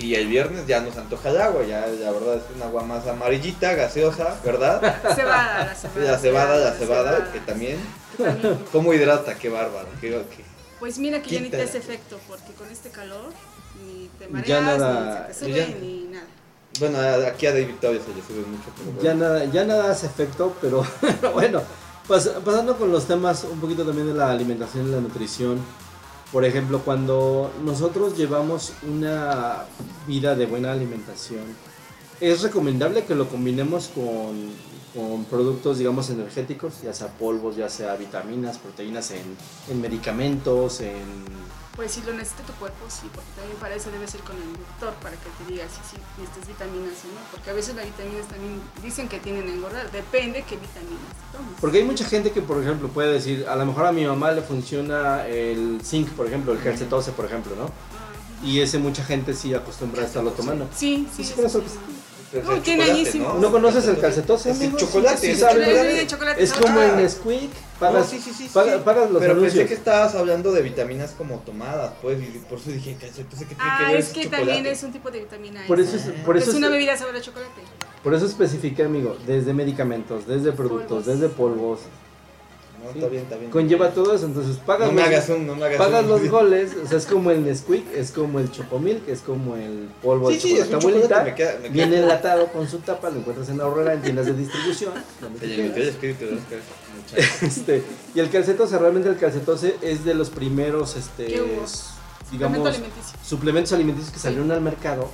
Y 0.00 0.14
el 0.14 0.28
viernes 0.28 0.66
ya 0.66 0.80
nos 0.80 0.96
antoja 0.96 1.28
el 1.28 1.40
agua, 1.40 1.62
ya 1.64 1.86
la 1.86 2.10
verdad 2.10 2.36
es 2.36 2.56
un 2.56 2.62
agua 2.62 2.82
más 2.84 3.06
amarillita, 3.06 3.74
gaseosa, 3.74 4.34
¿verdad? 4.44 4.80
Cebada, 5.14 5.66
la 5.66 5.74
cebada. 5.74 6.10
La 6.12 6.18
cebada, 6.18 6.56
la 6.58 6.72
cebada, 6.72 7.32
que 7.32 7.40
también. 7.40 7.78
¿Cómo 8.72 8.92
hidrata? 8.94 9.34
Qué 9.36 9.48
bárbaro. 9.50 9.88
Qué, 10.00 10.08
qué- 10.10 10.44
Pues 10.78 10.98
mira 10.98 11.20
que 11.22 11.30
ya 11.30 11.40
ni 11.40 11.50
te 11.50 11.62
hace 11.62 11.78
efecto, 11.78 12.18
porque 12.28 12.52
con 12.54 12.68
este 12.70 12.88
calor 12.90 13.30
ni 13.84 14.08
te 14.18 14.24
Ya 14.24 14.30
mareas, 14.60 14.78
nada- 14.78 15.26
ni 15.28 15.34
se 15.34 15.44
te 15.46 15.52
ya- 15.52 15.66
sube, 15.66 15.76
ni 15.80 16.04
nada. 16.04 16.26
Bueno, 16.78 16.98
a- 16.98 17.28
aquí 17.28 17.46
a 17.46 17.52
David 17.52 17.74
todavía 17.80 18.00
se 18.02 18.08
le 18.14 18.22
sube 18.26 18.46
mucho, 18.48 18.70
pero 18.76 18.90
bueno. 18.92 19.02
Ya 19.02 19.14
nada, 19.14 19.44
ya 19.44 19.64
nada 19.64 19.90
hace 19.90 20.06
efecto, 20.06 20.54
pero 20.62 20.84
bueno, 21.34 21.60
pas- 22.08 22.40
pasando 22.42 22.76
con 22.78 22.90
los 22.90 23.06
temas 23.06 23.44
un 23.44 23.60
poquito 23.60 23.84
también 23.84 24.06
de 24.08 24.14
la 24.14 24.30
alimentación 24.30 24.88
y 24.88 24.92
la 24.92 25.00
nutrición. 25.00 25.60
Por 26.32 26.44
ejemplo, 26.44 26.80
cuando 26.84 27.50
nosotros 27.64 28.16
llevamos 28.16 28.72
una 28.88 29.64
vida 30.06 30.36
de 30.36 30.46
buena 30.46 30.72
alimentación, 30.72 31.42
es 32.20 32.42
recomendable 32.42 33.04
que 33.04 33.14
lo 33.14 33.28
combinemos 33.28 33.90
con, 33.94 35.24
productos, 35.24 35.78
digamos, 35.78 36.10
energéticos, 36.10 36.82
ya 36.82 36.92
sea 36.92 37.08
polvos, 37.08 37.56
ya 37.56 37.68
sea 37.68 37.96
vitaminas, 37.96 38.58
proteínas 38.58 39.12
en 39.12 39.80
medicamentos, 39.80 40.80
en... 40.80 41.59
Pues 41.76 41.92
si 41.92 42.02
lo 42.02 42.12
necesita 42.12 42.42
tu 42.42 42.52
cuerpo, 42.54 42.84
sí, 42.88 43.08
porque 43.14 43.30
también 43.36 43.56
para 43.58 43.74
eso 43.74 43.90
debes 43.90 44.14
ir 44.14 44.20
con 44.20 44.36
el 44.36 44.52
doctor 44.52 44.92
para 44.94 45.16
que 45.16 45.30
te 45.38 45.50
diga 45.50 45.64
si 45.68 45.96
sí, 45.96 46.02
necesitas 46.18 46.48
vitaminas 46.48 46.92
o 47.04 47.08
no, 47.14 47.20
porque 47.30 47.50
a 47.50 47.52
veces 47.52 47.74
las 47.76 47.84
vitaminas 47.86 48.26
también 48.26 48.60
dicen 48.82 49.08
que 49.08 49.18
tienen 49.20 49.48
a 49.48 49.52
engordar, 49.52 49.90
depende 49.92 50.44
qué 50.48 50.56
vitaminas 50.56 51.14
tomes. 51.32 51.54
Porque 51.60 51.78
hay 51.78 51.84
mucha 51.84 52.04
gente 52.04 52.32
que, 52.32 52.42
por 52.42 52.60
ejemplo, 52.60 52.88
puede 52.88 53.12
decir, 53.12 53.46
a 53.48 53.56
lo 53.56 53.64
mejor 53.66 53.86
a 53.86 53.92
mi 53.92 54.04
mamá 54.04 54.32
le 54.32 54.42
funciona 54.42 55.26
el 55.26 55.80
zinc, 55.82 56.10
por 56.10 56.26
ejemplo, 56.26 56.52
el 56.52 56.60
calcetose, 56.60 57.12
por 57.12 57.24
ejemplo, 57.24 57.54
¿no? 57.56 57.70
Y 58.46 58.60
ese 58.60 58.78
mucha 58.78 59.04
gente 59.04 59.32
sí 59.34 59.54
acostumbra 59.54 60.02
a 60.02 60.06
estarlo 60.06 60.32
tomando. 60.32 60.68
Sí, 60.74 61.06
sí. 61.14 61.24
Sí, 61.24 61.34
es 62.32 62.44
No, 62.44 62.52
el 62.54 62.62
tiene 62.62 62.84
añísimos. 62.84 63.40
¿No 63.40 63.50
conoces 63.50 63.86
el 63.88 63.98
calcetose, 63.98 64.50
Es 64.50 64.56
el 64.60 64.62
amigo? 64.68 64.78
chocolate, 64.78 65.16
Sí, 65.18 65.30
es 65.32 65.38
sí, 65.38 65.44
el 65.44 66.06
chocolate, 66.06 66.42
Es 66.42 66.52
como 66.52 66.78
ah. 66.80 66.86
en 66.86 66.96
Nesquik, 66.98 67.50
pagas, 67.80 68.04
No, 68.04 68.10
sí, 68.10 68.18
sí, 68.20 68.32
sí, 68.32 68.44
sí. 68.44 68.50
paga- 68.54 68.84
pagas 68.84 69.10
los 69.10 69.20
Pero 69.20 69.32
anuncios. 69.32 69.54
pensé 69.54 69.68
que 69.68 69.74
estabas 69.74 70.14
hablando 70.14 70.52
de 70.52 70.62
vitaminas 70.62 71.10
como 71.12 71.38
tomadas, 71.40 71.92
pues, 72.00 72.20
y 72.22 72.38
por 72.48 72.58
eso 72.58 72.70
dije, 72.70 72.96
calcetose, 73.00 73.46
¿qué 73.46 73.54
tiene 73.54 73.70
que 73.78 73.84
Ah, 73.84 73.88
ver 73.90 73.96
es 74.00 74.08
que 74.10 74.22
chocolate? 74.24 74.46
también 74.46 74.66
es 74.66 74.82
un 74.82 74.92
tipo 74.92 75.10
de 75.10 75.18
vitamina. 75.20 75.64
Por 75.66 75.80
esa. 75.80 75.96
eso 75.96 76.10
es, 76.10 76.20
por 76.20 76.36
eso 76.36 76.50
es 76.50 76.56
una 76.56 76.66
es- 76.68 76.72
bebida 76.72 76.96
sabor 76.96 77.16
a 77.16 77.20
chocolate. 77.20 77.60
por 78.04 78.14
eso 78.14 78.26
especifiqué, 78.26 78.84
amigo, 78.84 79.16
desde 79.26 79.52
medicamentos, 79.52 80.26
desde 80.26 80.52
productos, 80.52 80.88
Polvos. 80.88 81.06
desde 81.06 81.28
polvos, 81.28 81.80
No, 82.82 82.92
¿sí? 82.92 82.98
está 82.98 83.08
bien, 83.10 83.22
está 83.24 83.36
bien. 83.36 83.50
Conlleva 83.50 83.90
todo 83.90 84.14
eso, 84.14 84.24
entonces 84.26 84.56
pagas, 84.64 84.88
No 84.88 84.94
me 84.94 85.02
los, 85.02 85.10
hagas 85.10 85.28
un, 85.28 85.46
no 85.46 85.54
me 85.54 85.66
hagas 85.66 85.78
pagas 85.78 86.02
un- 86.04 86.08
los 86.10 86.28
goles, 86.30 86.70
o 86.82 86.88
sea, 86.88 86.98
es 86.98 87.06
como 87.06 87.30
el 87.30 87.44
Nesquik, 87.44 87.84
es 87.94 88.10
como 88.10 88.40
el 88.40 88.50
Chocomilk, 88.50 89.06
es 89.08 89.20
como 89.20 89.56
el 89.56 89.88
polvo 90.02 90.28
Sí, 90.30 90.34
de 90.36 90.40
sí, 90.40 90.52
es 90.56 90.58
chocolate 90.70 90.74
un 90.76 90.80
chocolate, 90.80 91.14
abuelita, 91.14 91.24
me 91.24 91.34
queda- 91.34 91.52
me 91.56 91.60
queda 91.62 91.72
viene 91.72 91.98
enlatado 91.98 92.46
con 92.48 92.68
su 92.68 92.78
tapa, 92.78 93.10
lo 93.10 93.18
encuentras 93.18 93.48
en 93.50 93.58
la 93.58 93.66
horrera, 93.66 93.92
en 93.94 94.02
tiendas 94.02 94.26
de 94.26 94.32
distribución, 94.34 94.92
donde 95.20 95.46
espíritu 95.88 96.24
de 96.26 96.34
Oscar. 96.36 96.58
Este, 97.42 97.82
y 98.14 98.20
el 98.20 98.30
calcetose, 98.30 98.78
realmente 98.78 99.08
el 99.08 99.16
calcetose 99.18 99.76
es 99.82 100.04
de 100.04 100.14
los 100.14 100.30
primeros, 100.30 100.96
este, 100.96 101.26
digamos, 102.30 102.66
alimenticio. 102.66 103.18
suplementos 103.24 103.72
alimenticios 103.72 104.12
que 104.12 104.18
salieron 104.20 104.50
al 104.52 104.60
mercado 104.60 105.08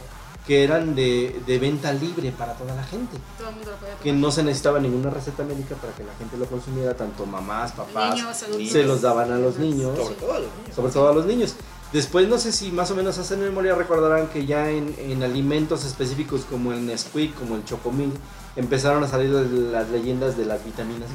que 0.47 0.63
eran 0.63 0.95
de, 0.95 1.41
de 1.47 1.59
venta 1.59 1.93
libre 1.93 2.31
para 2.31 2.53
toda 2.55 2.75
la 2.75 2.85
gente. 2.85 3.17
Todo 3.37 3.49
el 3.49 3.55
mundo 3.57 3.71
lo 3.73 3.77
podía 3.79 3.97
Que 4.03 4.13
no 4.13 4.31
se 4.31 4.43
necesitaba 4.45 4.79
ninguna 4.79 5.11
receta 5.11 5.43
médica 5.43 5.75
para 5.77 5.93
que 5.93 6.05
la 6.05 6.15
gente 6.15 6.37
lo 6.37 6.47
consumiera, 6.47 6.95
tanto 6.95 7.27
mamás, 7.27 7.73
papás, 7.73 8.15
Niños, 8.15 8.43
adultos. 8.45 8.71
se 8.71 8.85
los 8.85 9.03
daban 9.03 9.33
a 9.33 9.39
los 9.39 9.59
niños, 9.59 9.97
Sobre 9.99 10.15
todo 10.15 10.33
a 10.35 10.39
los 10.39 10.49
niños. 10.59 10.75
sobre 10.77 10.93
todo 10.93 11.09
a 11.09 11.15
los 11.15 11.27
niños. 11.27 11.55
Después, 11.93 12.29
no 12.29 12.37
sé 12.39 12.53
si 12.53 12.71
más 12.73 12.91
o 12.91 12.97
menos 12.97 13.17
hacen 13.19 13.41
memoria, 13.41 13.75
recordarán 13.75 14.27
que 14.29 14.45
ya 14.45 14.71
en, 14.71 14.95
en 14.99 15.23
alimentos 15.23 15.85
específicos 15.85 16.43
como 16.51 16.73
el 16.73 16.85
Nesquik, 16.87 17.35
como 17.35 17.55
el 17.57 17.65
Chocomil, 17.65 18.13
empezaron 18.57 19.03
a 19.05 19.09
salir 19.09 19.31
las 19.31 19.89
leyendas 19.91 20.37
de 20.37 20.45
las 20.47 20.65
vitaminas. 20.65 21.09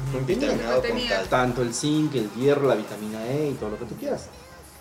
Tanto 1.28 1.62
el 1.62 1.74
zinc, 1.74 2.14
el 2.14 2.30
hierro, 2.32 2.68
la 2.68 2.74
vitamina 2.74 3.24
E 3.26 3.50
y 3.50 3.54
todo 3.54 3.70
lo 3.70 3.78
que 3.78 3.84
tú 3.84 3.94
quieras. 3.96 4.26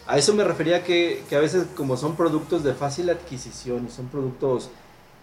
A 0.07 0.17
eso 0.17 0.33
me 0.33 0.43
refería 0.43 0.83
que, 0.83 1.23
que 1.29 1.35
a 1.35 1.39
veces 1.39 1.65
como 1.75 1.95
son 1.95 2.15
productos 2.15 2.63
de 2.63 2.73
fácil 2.73 3.09
adquisición 3.09 3.87
y 3.87 3.91
son 3.91 4.07
productos 4.07 4.69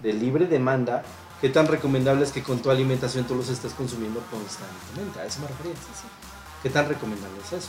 de 0.02 0.12
libre 0.12 0.46
demanda, 0.46 1.02
qué 1.40 1.48
tan 1.48 1.66
recomendable 1.66 2.24
es 2.24 2.32
que 2.32 2.42
con 2.42 2.60
tu 2.60 2.70
alimentación 2.70 3.26
tú 3.26 3.34
los 3.34 3.48
estés 3.48 3.72
consumiendo 3.72 4.20
constantemente. 4.30 5.20
A 5.20 5.26
eso 5.26 5.40
me 5.40 5.48
refería. 5.48 5.74
Sí, 5.74 5.92
sí. 5.94 6.08
¿Qué 6.62 6.70
tan 6.70 6.88
recomendable 6.88 7.38
es 7.44 7.52
eso? 7.52 7.68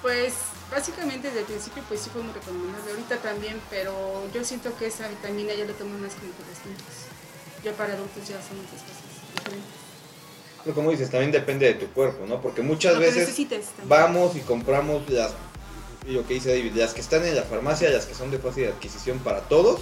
Pues 0.00 0.34
básicamente 0.70 1.28
desde 1.28 1.40
el 1.40 1.46
principio 1.46 1.82
pues 1.86 2.00
sí 2.00 2.10
fue 2.10 2.22
muy 2.22 2.32
recomendable, 2.32 2.90
ahorita 2.90 3.18
también, 3.18 3.60
pero 3.70 3.94
yo 4.34 4.42
siento 4.42 4.76
que 4.76 4.86
esa 4.86 5.06
vitamina 5.06 5.54
ya 5.54 5.64
la 5.64 5.72
toman 5.74 6.00
más 6.00 6.14
como 6.14 6.32
por 6.32 6.46
los 6.46 6.58
niños. 6.66 7.06
Ya 7.62 7.72
para 7.72 7.94
adultos 7.94 8.26
ya 8.26 8.42
son 8.42 8.58
otras 8.58 8.82
cosas 8.82 9.04
diferentes. 9.34 9.82
Pero 10.64 10.74
como 10.74 10.90
dices, 10.90 11.10
también 11.10 11.30
depende 11.30 11.66
de 11.66 11.74
tu 11.74 11.86
cuerpo, 11.92 12.24
¿no? 12.26 12.40
Porque 12.40 12.62
muchas 12.62 12.94
Lo 12.94 13.00
veces 13.00 13.36
vamos 13.86 14.34
y 14.36 14.40
compramos 14.40 15.08
las, 15.08 15.32
y 16.06 16.12
lo 16.12 16.26
que 16.26 16.34
dice 16.34 16.50
David, 16.56 16.72
las 16.74 16.94
que 16.94 17.00
están 17.00 17.24
en 17.24 17.34
la 17.36 17.42
farmacia, 17.42 17.90
las 17.90 18.06
que 18.06 18.14
son 18.14 18.30
de 18.30 18.38
fácil 18.38 18.66
adquisición 18.68 19.18
para 19.18 19.40
todos, 19.42 19.80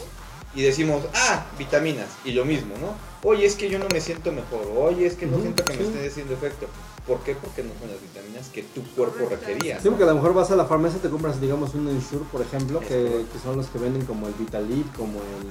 y 0.55 0.63
decimos, 0.63 1.03
ah, 1.15 1.47
vitaminas, 1.59 2.09
y 2.25 2.33
lo 2.33 2.45
mismo, 2.45 2.75
¿no? 2.79 2.95
Oye, 3.29 3.47
es 3.47 3.55
que 3.55 3.71
yo 3.71 3.79
no 3.79 3.87
me 3.93 4.01
siento 4.01 4.33
mejor, 4.33 4.67
oye, 4.77 5.07
es 5.07 5.15
que 5.15 5.27
no 5.27 5.39
siento 5.41 5.65
que 5.65 5.75
me 5.75 5.83
esté 5.85 6.09
haciendo 6.09 6.35
efecto. 6.35 6.67
¿Por 7.07 7.21
qué? 7.21 7.35
Porque 7.37 7.63
no 7.63 7.71
son 7.79 7.89
las 7.91 8.01
vitaminas 8.01 8.49
que 8.49 8.63
tu 8.63 8.83
cuerpo 8.95 9.29
requería. 9.29 9.81
Sí, 9.81 9.89
porque 9.89 10.05
a 10.05 10.07
lo 10.09 10.15
mejor 10.17 10.35
vas 10.35 10.51
a 10.51 10.57
la 10.57 10.65
farmacia 10.65 10.99
y 10.99 11.01
te 11.03 11.09
compras, 11.09 11.41
digamos, 11.41 11.75
un 11.75 11.89
Ensure, 11.89 12.25
por 12.33 12.41
ejemplo, 12.43 12.81
que, 12.81 13.25
que 13.33 13.39
son 13.43 13.57
los 13.57 13.67
que 13.69 13.79
venden 13.79 14.05
como 14.07 14.27
el 14.27 14.35
Vitalip, 14.35 14.93
como 14.97 15.19
el 15.21 15.47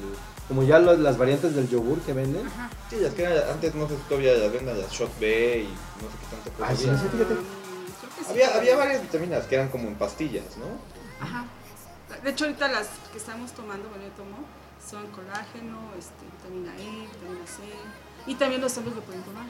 como 0.50 0.64
ya 0.64 0.80
lo- 0.80 0.98
las 0.98 1.16
variantes 1.18 1.56
del 1.56 1.70
yogur 1.70 2.00
que 2.00 2.12
venden. 2.14 2.46
Ajá. 2.48 2.70
Sí, 2.90 2.96
las 3.00 3.14
que 3.14 3.22
eran- 3.24 3.50
antes 3.52 3.76
no 3.76 3.88
sé 3.88 3.96
si 3.96 4.02
todavía 4.10 4.34
las 4.34 4.52
vendan, 4.52 4.80
las 4.82 4.92
Shot 4.92 5.20
B 5.20 5.60
y 5.60 5.68
no 6.04 6.10
sé 6.10 6.18
qué 6.20 6.36
tanto 6.52 6.64
Ay, 6.66 6.76
sí, 6.76 6.88
no 6.88 6.98
sé, 6.98 7.08
fíjate. 7.10 7.36
Había, 8.28 8.56
había 8.56 8.76
varias 8.76 9.02
vitaminas 9.02 9.46
que 9.46 9.56
eran 9.56 9.70
como 9.70 9.88
en 9.88 9.96
pastillas, 9.96 10.58
¿no? 10.58 10.66
Ajá. 11.24 11.46
De 12.24 12.30
hecho 12.32 12.46
ahorita 12.46 12.68
las 12.68 12.88
que 13.12 13.18
estamos 13.18 13.52
tomando, 13.54 13.88
bueno 13.90 14.04
yo 14.04 14.12
tomo, 14.12 14.38
son 14.86 15.08
colágeno, 15.12 15.92
este, 15.98 16.26
vitamina 16.26 16.74
E, 16.78 17.08
vitamina 17.08 17.46
C, 17.46 17.62
y 18.26 18.36
también 18.36 18.62
los 18.62 18.76
hombres 18.78 18.96
lo 18.96 19.02
pueden 19.04 19.22
tomar. 19.24 19.46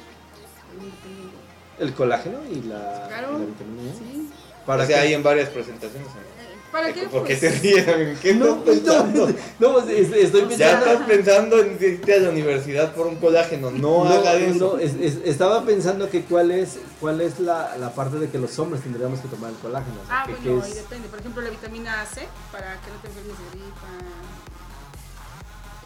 El 1.79 1.93
colágeno 1.93 2.39
y 2.45 2.62
la, 2.63 3.05
Claro. 3.08 3.38
y 3.38 3.39
la 3.41 3.45
vitamina 3.45 3.89
E. 3.91 3.93
Sí. 3.97 4.29
Para 4.65 4.84
o 4.84 4.88
sea, 4.88 4.97
que- 4.97 5.01
hay 5.08 5.13
en 5.13 5.23
varias 5.23 5.49
presentaciones. 5.49 6.08
¿no? 6.08 6.48
¿Para 6.71 6.93
qué? 6.93 7.03
¿Por 7.08 7.23
qué 7.23 7.36
Pues, 7.36 7.39
te 7.39 7.49
ríes? 7.62 7.88
amigo? 7.88 8.12
¿Qué 8.21 8.34
No, 8.36 8.45
estás 8.45 8.63
pensando? 8.75 9.27
no, 9.27 9.34
no, 9.60 9.73
pues, 9.73 9.88
es- 9.89 10.12
estoy 10.13 10.41
Ya 10.41 10.47
pensando. 10.47 10.86
estás 10.86 11.08
pensando 11.08 11.60
en 11.60 11.77
irte 11.82 12.13
a 12.13 12.19
la 12.19 12.29
universidad 12.29 12.93
por 12.93 13.08
un 13.08 13.15
colágeno. 13.15 13.71
No, 13.71 14.05
haga 14.05 14.36
eso. 14.36 14.73
no, 14.75 14.77
es- 14.79 14.93
es- 14.99 15.17
estaba 15.25 15.63
pensando 15.65 16.10
que 16.10 16.21
cuál 16.23 16.51
es, 16.51 16.77
cuál 16.99 17.21
es 17.21 17.39
la, 17.39 17.75
la 17.77 17.93
parte 17.93 18.17
de 18.17 18.29
que 18.29 18.38
los 18.38 18.58
hombres 18.60 18.84
tendríamos 18.84 19.19
que 19.19 19.27
tomar 19.27 19.49
el 19.49 19.58
colágeno. 19.58 19.95
o 20.03 20.08
sea, 20.08 20.21
Ah, 20.21 20.25
que- 20.27 20.34
bueno, 20.49 20.62
que 20.62 20.67
ahí 20.67 20.73
depende. 20.73 21.08
Por 21.10 21.19
ejemplo, 21.19 21.41
la 21.41 21.49
vitamina 21.49 22.05
C, 22.05 22.27
para 22.51 22.73
que 22.82 22.91
no 22.91 22.97
te 23.01 23.08
enfermes 23.08 23.38
de 23.38 23.49
gripa. 23.51 23.88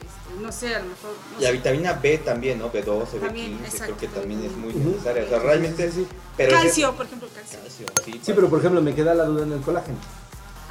Este, 0.01 0.41
no 0.43 0.51
sé, 0.51 0.75
a 0.75 0.79
lo 0.79 0.85
mejor. 0.89 1.11
no 1.35 1.39
La 1.39 1.47
sé. 1.47 1.53
vitamina 1.53 1.93
B 1.93 2.17
también, 2.19 2.59
¿no? 2.59 2.71
B12, 2.71 3.19
También, 3.19 3.57
B15, 3.59 3.79
creo 3.83 3.97
que 3.97 4.07
también 4.07 4.43
es 4.43 4.51
muy 4.57 4.73
necesaria. 4.73 5.23
O 5.23 5.29
sea, 5.29 5.39
realmente. 5.39 5.91
Sí. 5.91 6.07
Pero 6.35 6.51
calcio, 6.51 6.93
por 6.93 7.05
ejemplo, 7.05 7.27
calcio. 7.33 7.59
Calcio, 7.59 7.85
sí. 8.03 8.19
Sí, 8.23 8.33
pero 8.33 8.49
por 8.49 8.59
ejemplo, 8.59 8.81
me 8.81 8.93
queda 8.95 9.13
la 9.13 9.25
duda 9.25 9.43
en 9.43 9.53
el 9.53 9.61
colágeno. 9.61 9.97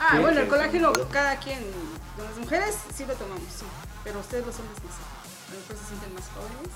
Ah, 0.04 0.08
Sí, 0.16 0.18
bueno, 0.22 0.40
el 0.40 0.48
colágeno, 0.48 0.92
sí. 0.94 1.02
cada 1.12 1.36
quien. 1.38 1.60
Las 2.18 2.36
mujeres 2.38 2.74
sí 2.94 3.04
lo 3.06 3.14
tomamos, 3.14 3.42
sí. 3.56 3.64
Pero 4.04 4.18
ustedes 4.18 4.44
los 4.44 4.56
hombres 4.58 4.78
no 4.82 4.90
sé. 4.90 5.02
A 5.02 5.54
lo 5.54 5.60
mejor 5.60 5.76
se 5.76 5.86
sienten 5.88 6.14
más 6.14 6.24
jóvenes. 6.34 6.72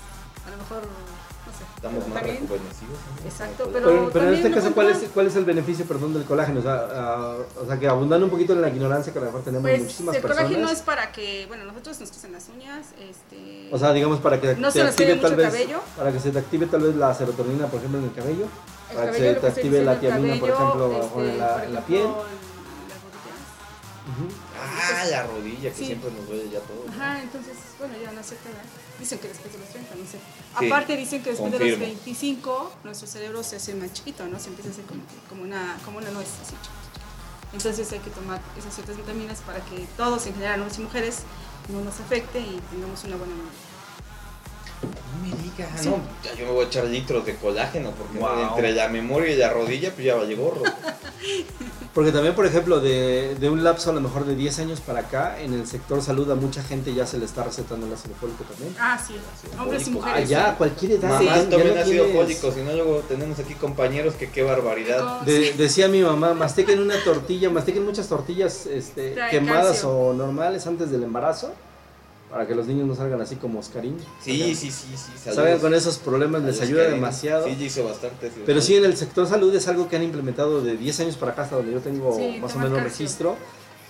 A 0.47 0.49
lo 0.49 0.57
mejor, 0.63 0.79
no 0.87 1.51
sé. 1.51 1.63
Estamos 1.75 2.07
más 2.07 2.13
También. 2.23 2.39
rejuvenecidos. 2.47 2.99
¿no? 3.03 3.27
Exacto, 3.29 3.69
pero- 3.73 3.85
Pero, 3.89 4.09
pero 4.13 4.27
en 4.29 4.33
este 4.35 4.51
caso, 4.51 4.71
¿cuál 4.73 4.89
es. 4.91 4.97
¿cuál 5.13 5.27
es 5.27 5.35
el 5.35 5.43
beneficio, 5.43 5.83
perdón, 5.85 6.13
del 6.13 6.23
colágeno? 6.23 6.61
O 6.61 6.63
sea, 6.63 6.87
ah, 6.89 7.35
o 7.61 7.65
sea, 7.65 7.77
que 7.77 7.87
abundando 7.87 8.25
un 8.27 8.31
poquito 8.31 8.53
en 8.53 8.61
la 8.61 8.69
ignorancia 8.69 9.11
que 9.11 9.19
a 9.19 9.21
lo 9.23 9.27
mejor 9.27 9.41
tenemos 9.43 9.63
Pues 9.69 9.81
muchísimas 9.81 10.15
el 10.15 10.21
colágeno 10.21 10.47
personas. 10.49 10.71
es 10.71 10.81
para 10.83 11.11
que, 11.11 11.45
bueno, 11.47 11.65
nosotros 11.65 11.99
nos 11.99 12.09
crecen 12.11 12.31
las 12.31 12.47
uñas, 12.47 12.85
este... 12.97 13.69
O 13.73 13.77
sea, 13.77 13.91
digamos 13.91 14.19
para 14.19 14.39
que 14.39 14.55
No 14.55 14.67
te 14.69 14.79
se 14.79 14.83
nos 14.85 14.91
active 14.91 15.15
tal 15.17 15.35
vez, 15.35 15.47
cabello. 15.51 15.81
para 15.97 16.11
que 16.13 16.19
se 16.21 16.31
te 16.31 16.39
active 16.39 16.65
tal 16.67 16.81
vez 16.81 16.95
la 16.95 17.13
serotonina, 17.13 17.67
por 17.67 17.79
ejemplo, 17.79 17.99
en 17.99 18.05
el 18.05 18.13
cabello, 18.13 18.45
el 18.91 18.95
para 18.95 19.11
que 19.11 19.17
se 19.19 19.33
te 19.35 19.47
active 19.47 19.83
la 19.83 19.93
el 19.93 19.99
tiamina, 19.99 20.39
por 20.39 20.49
ejemplo, 20.49 20.85
en 20.85 20.91
este, 20.93 21.37
la, 21.37 21.53
por 21.55 21.63
en 21.65 21.73
la 21.73 21.81
piel. 21.81 22.07
Ah, 24.59 25.03
la 25.09 25.23
rodilla, 25.27 25.69
que 25.71 25.75
Sí. 25.77 25.85
siempre 25.87 26.09
nos 26.11 26.27
duele 26.27 26.49
ya 26.49 26.59
todo. 26.61 26.85
¿no? 26.87 26.91
Ajá, 26.93 27.21
entonces, 27.21 27.53
bueno, 27.77 27.95
ya 28.01 28.11
no 28.11 28.23
sé 28.23 28.37
qué 28.41 28.49
edad. 28.49 28.63
Dicen 28.99 29.19
que 29.19 29.27
después 29.27 29.51
de 29.53 29.59
los 29.59 29.67
30, 29.69 29.95
no 29.95 30.05
sé. 30.05 30.17
Sí, 30.59 30.65
Aparte 30.67 30.95
dicen 30.95 31.21
que 31.23 31.31
después 31.31 31.51
de 31.51 31.59
los 31.59 31.79
25, 31.79 32.71
nuestro 32.83 33.07
cerebro 33.07 33.43
se 33.43 33.57
hace 33.57 33.75
más 33.75 33.91
chiquito, 33.93 34.25
¿no? 34.27 34.39
Se 34.39 34.47
empieza 34.47 34.69
a 34.69 34.73
hacer 34.73 34.85
como, 35.29 35.43
una, 35.43 35.77
como 35.83 35.97
una 35.97 36.09
nuez, 36.11 36.27
así 36.41 36.51
chiquito. 36.55 36.69
Entonces 37.53 37.91
hay 37.91 37.99
que 37.99 38.09
tomar 38.09 38.41
esas 38.57 38.73
ciertas 38.73 38.97
vitaminas 38.97 39.39
para 39.41 39.59
que 39.65 39.85
todos, 39.97 40.25
en 40.27 40.33
general, 40.33 40.61
hombres 40.61 40.79
y 40.79 40.81
mujeres, 40.83 41.17
no 41.69 41.81
nos 41.81 41.99
afecte 41.99 42.39
y 42.39 42.61
tengamos 42.71 43.03
una 43.03 43.15
buena 43.17 43.33
memoria. 43.35 43.59
No 44.81 45.27
me 45.37 45.43
digas. 45.43 45.81
Sí. 45.81 45.89
No, 45.89 45.99
ya 46.23 46.33
yo 46.35 46.45
me 46.45 46.51
voy 46.51 46.65
a 46.65 46.67
echar 46.67 46.85
litros 46.85 47.25
de 47.25 47.35
colágeno 47.35 47.91
porque 47.91 48.19
Wow. 48.19 48.49
entre 48.49 48.71
la 48.73 48.87
memoria 48.89 49.33
y 49.33 49.37
la 49.37 49.51
rodilla, 49.51 49.91
pues 49.93 50.05
ya 50.05 50.15
vale 50.15 50.35
gorro. 50.35 50.63
Porque 51.97 52.11
también, 52.11 52.35
por 52.35 52.45
ejemplo, 52.45 52.79
de, 52.79 53.33
de 53.39 53.49
un 53.49 53.63
lapso 53.63 53.89
a 53.89 53.93
lo 53.93 54.01
mejor 54.01 54.23
de 54.25 54.35
10 54.35 54.59
años 54.59 54.81
para 54.81 54.99
acá, 54.99 55.41
en 55.41 55.51
el 55.51 55.65
sector 55.65 55.99
salud 56.03 56.29
a 56.29 56.35
mucha 56.35 56.61
gente 56.61 56.93
ya 56.93 57.07
se 57.07 57.17
le 57.17 57.25
está 57.25 57.43
recetando 57.43 57.87
el 57.87 57.93
ácido 57.93 58.13
fólico 58.21 58.43
también. 58.43 58.75
Ah, 58.79 58.99
sí, 59.03 59.15
hombres 59.59 59.81
y 59.81 59.85
fólico. 59.85 60.03
Ah, 60.05 60.09
mujeres. 60.09 60.29
ya, 60.29 60.49
¿sí? 60.51 60.55
cualquier 60.59 60.91
edad. 60.91 61.09
Mamá, 61.09 61.23
ya- 61.23 61.35
ya 61.43 61.49
tomen 61.49 61.73
no 61.73 61.81
ácido 61.81 62.05
tienes- 62.05 62.15
fólico, 62.21 62.51
si 62.51 62.61
no 62.61 62.73
luego 62.73 62.99
tenemos 63.07 63.39
aquí 63.39 63.55
compañeros 63.55 64.13
que 64.13 64.29
qué 64.29 64.43
barbaridad. 64.43 65.21
De- 65.21 65.53
decía 65.53 65.87
mi 65.87 66.03
mamá, 66.03 66.35
mastiquen 66.35 66.79
una 66.81 67.03
tortilla, 67.03 67.49
mastiquen 67.49 67.83
muchas 67.83 68.07
tortillas 68.07 68.67
este, 68.67 69.15
quemadas 69.31 69.65
calcio. 69.65 69.89
o 69.89 70.13
normales 70.13 70.67
antes 70.67 70.91
del 70.91 71.01
embarazo, 71.01 71.51
para 72.29 72.45
que 72.45 72.53
los 72.55 72.67
niños 72.67 72.87
no 72.87 72.95
salgan 72.95 73.21
así 73.21 73.37
como 73.37 73.59
Oscarín. 73.59 73.97
Sí, 74.21 74.53
sí, 74.55 74.69
sí, 74.69 74.85
sí. 74.97 74.97
saludos 75.17 75.35
Salgan 75.35 75.59
con 75.59 75.73
esos 75.73 75.97
problemas, 75.97 76.43
les 76.43 76.59
ayuda 76.61 76.85
que- 76.85 76.91
demasiado. 76.91 77.45
Sí, 77.47 77.55
hizo 77.59 77.83
bastante. 77.85 78.29
sí, 78.29 78.43
Pero 78.45 78.61
sí. 78.61 78.75
en 78.75 78.85
el 78.85 78.97
sector 78.97 79.27
salud 79.27 79.53
es 79.55 79.67
algo 79.67 79.87
que 79.87 79.95
han 79.95 80.03
implementado 80.03 80.61
de 80.61 80.75
10 80.75 80.99
años 80.99 81.15
para 81.15 81.31
acá, 81.31 81.43
hasta 81.43 81.55
donde 81.55 81.71
yo 81.71 81.79
tengo 81.79 82.15
Sí, 82.17 82.37
más 82.41 82.53
o 82.55 82.59
menos 82.59 82.83
registro, 82.83 83.35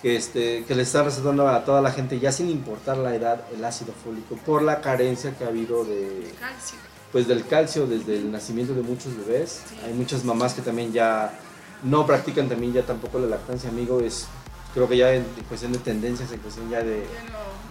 que, 0.02 0.16
este, 0.16 0.64
que 0.66 0.76
le 0.76 0.84
están 0.84 1.06
recetando 1.06 1.48
a 1.48 1.66
toda 1.66 1.82
la 1.82 1.92
gente, 1.92 2.20
ya 2.20 2.32
sin 2.32 2.50
importar 2.50 2.98
la 2.98 3.16
edad, 3.16 3.42
el 3.56 3.66
ácido 3.66 3.94
fólico, 4.04 4.36
por 4.46 4.62
la 4.62 4.82
carencia 4.82 5.36
que 5.36 5.44
ha 5.44 5.48
habido 5.48 5.84
de, 5.86 6.32
Calcio. 6.40 6.78
pues, 7.12 7.28
del 7.28 7.44
calcio 7.48 7.88
desde 7.88 8.18
el 8.18 8.32
nacimiento 8.32 8.76
de 8.76 8.84
muchos 8.84 9.18
bebés. 9.18 9.62
Sí. 9.68 9.76
Hay 9.84 9.94
muchas 9.94 10.24
mamás 10.24 10.54
que 10.54 10.62
también 10.62 10.94
ya 10.94 11.40
no 11.84 12.06
practican 12.06 12.48
también 12.48 12.74
ya 12.74 12.84
tampoco 12.84 13.18
la 13.18 13.26
lactancia, 13.28 13.70
amigo, 13.72 14.00
es 14.00 14.28
creo 14.78 14.88
que 14.90 14.98
ya 14.98 15.12
en 15.12 15.24
cuestión 15.50 15.72
de 15.74 15.80
tendencias, 15.80 16.32
en 16.32 16.38
cuestión 16.40 16.70
ya 16.70 16.84
de, 16.84 17.08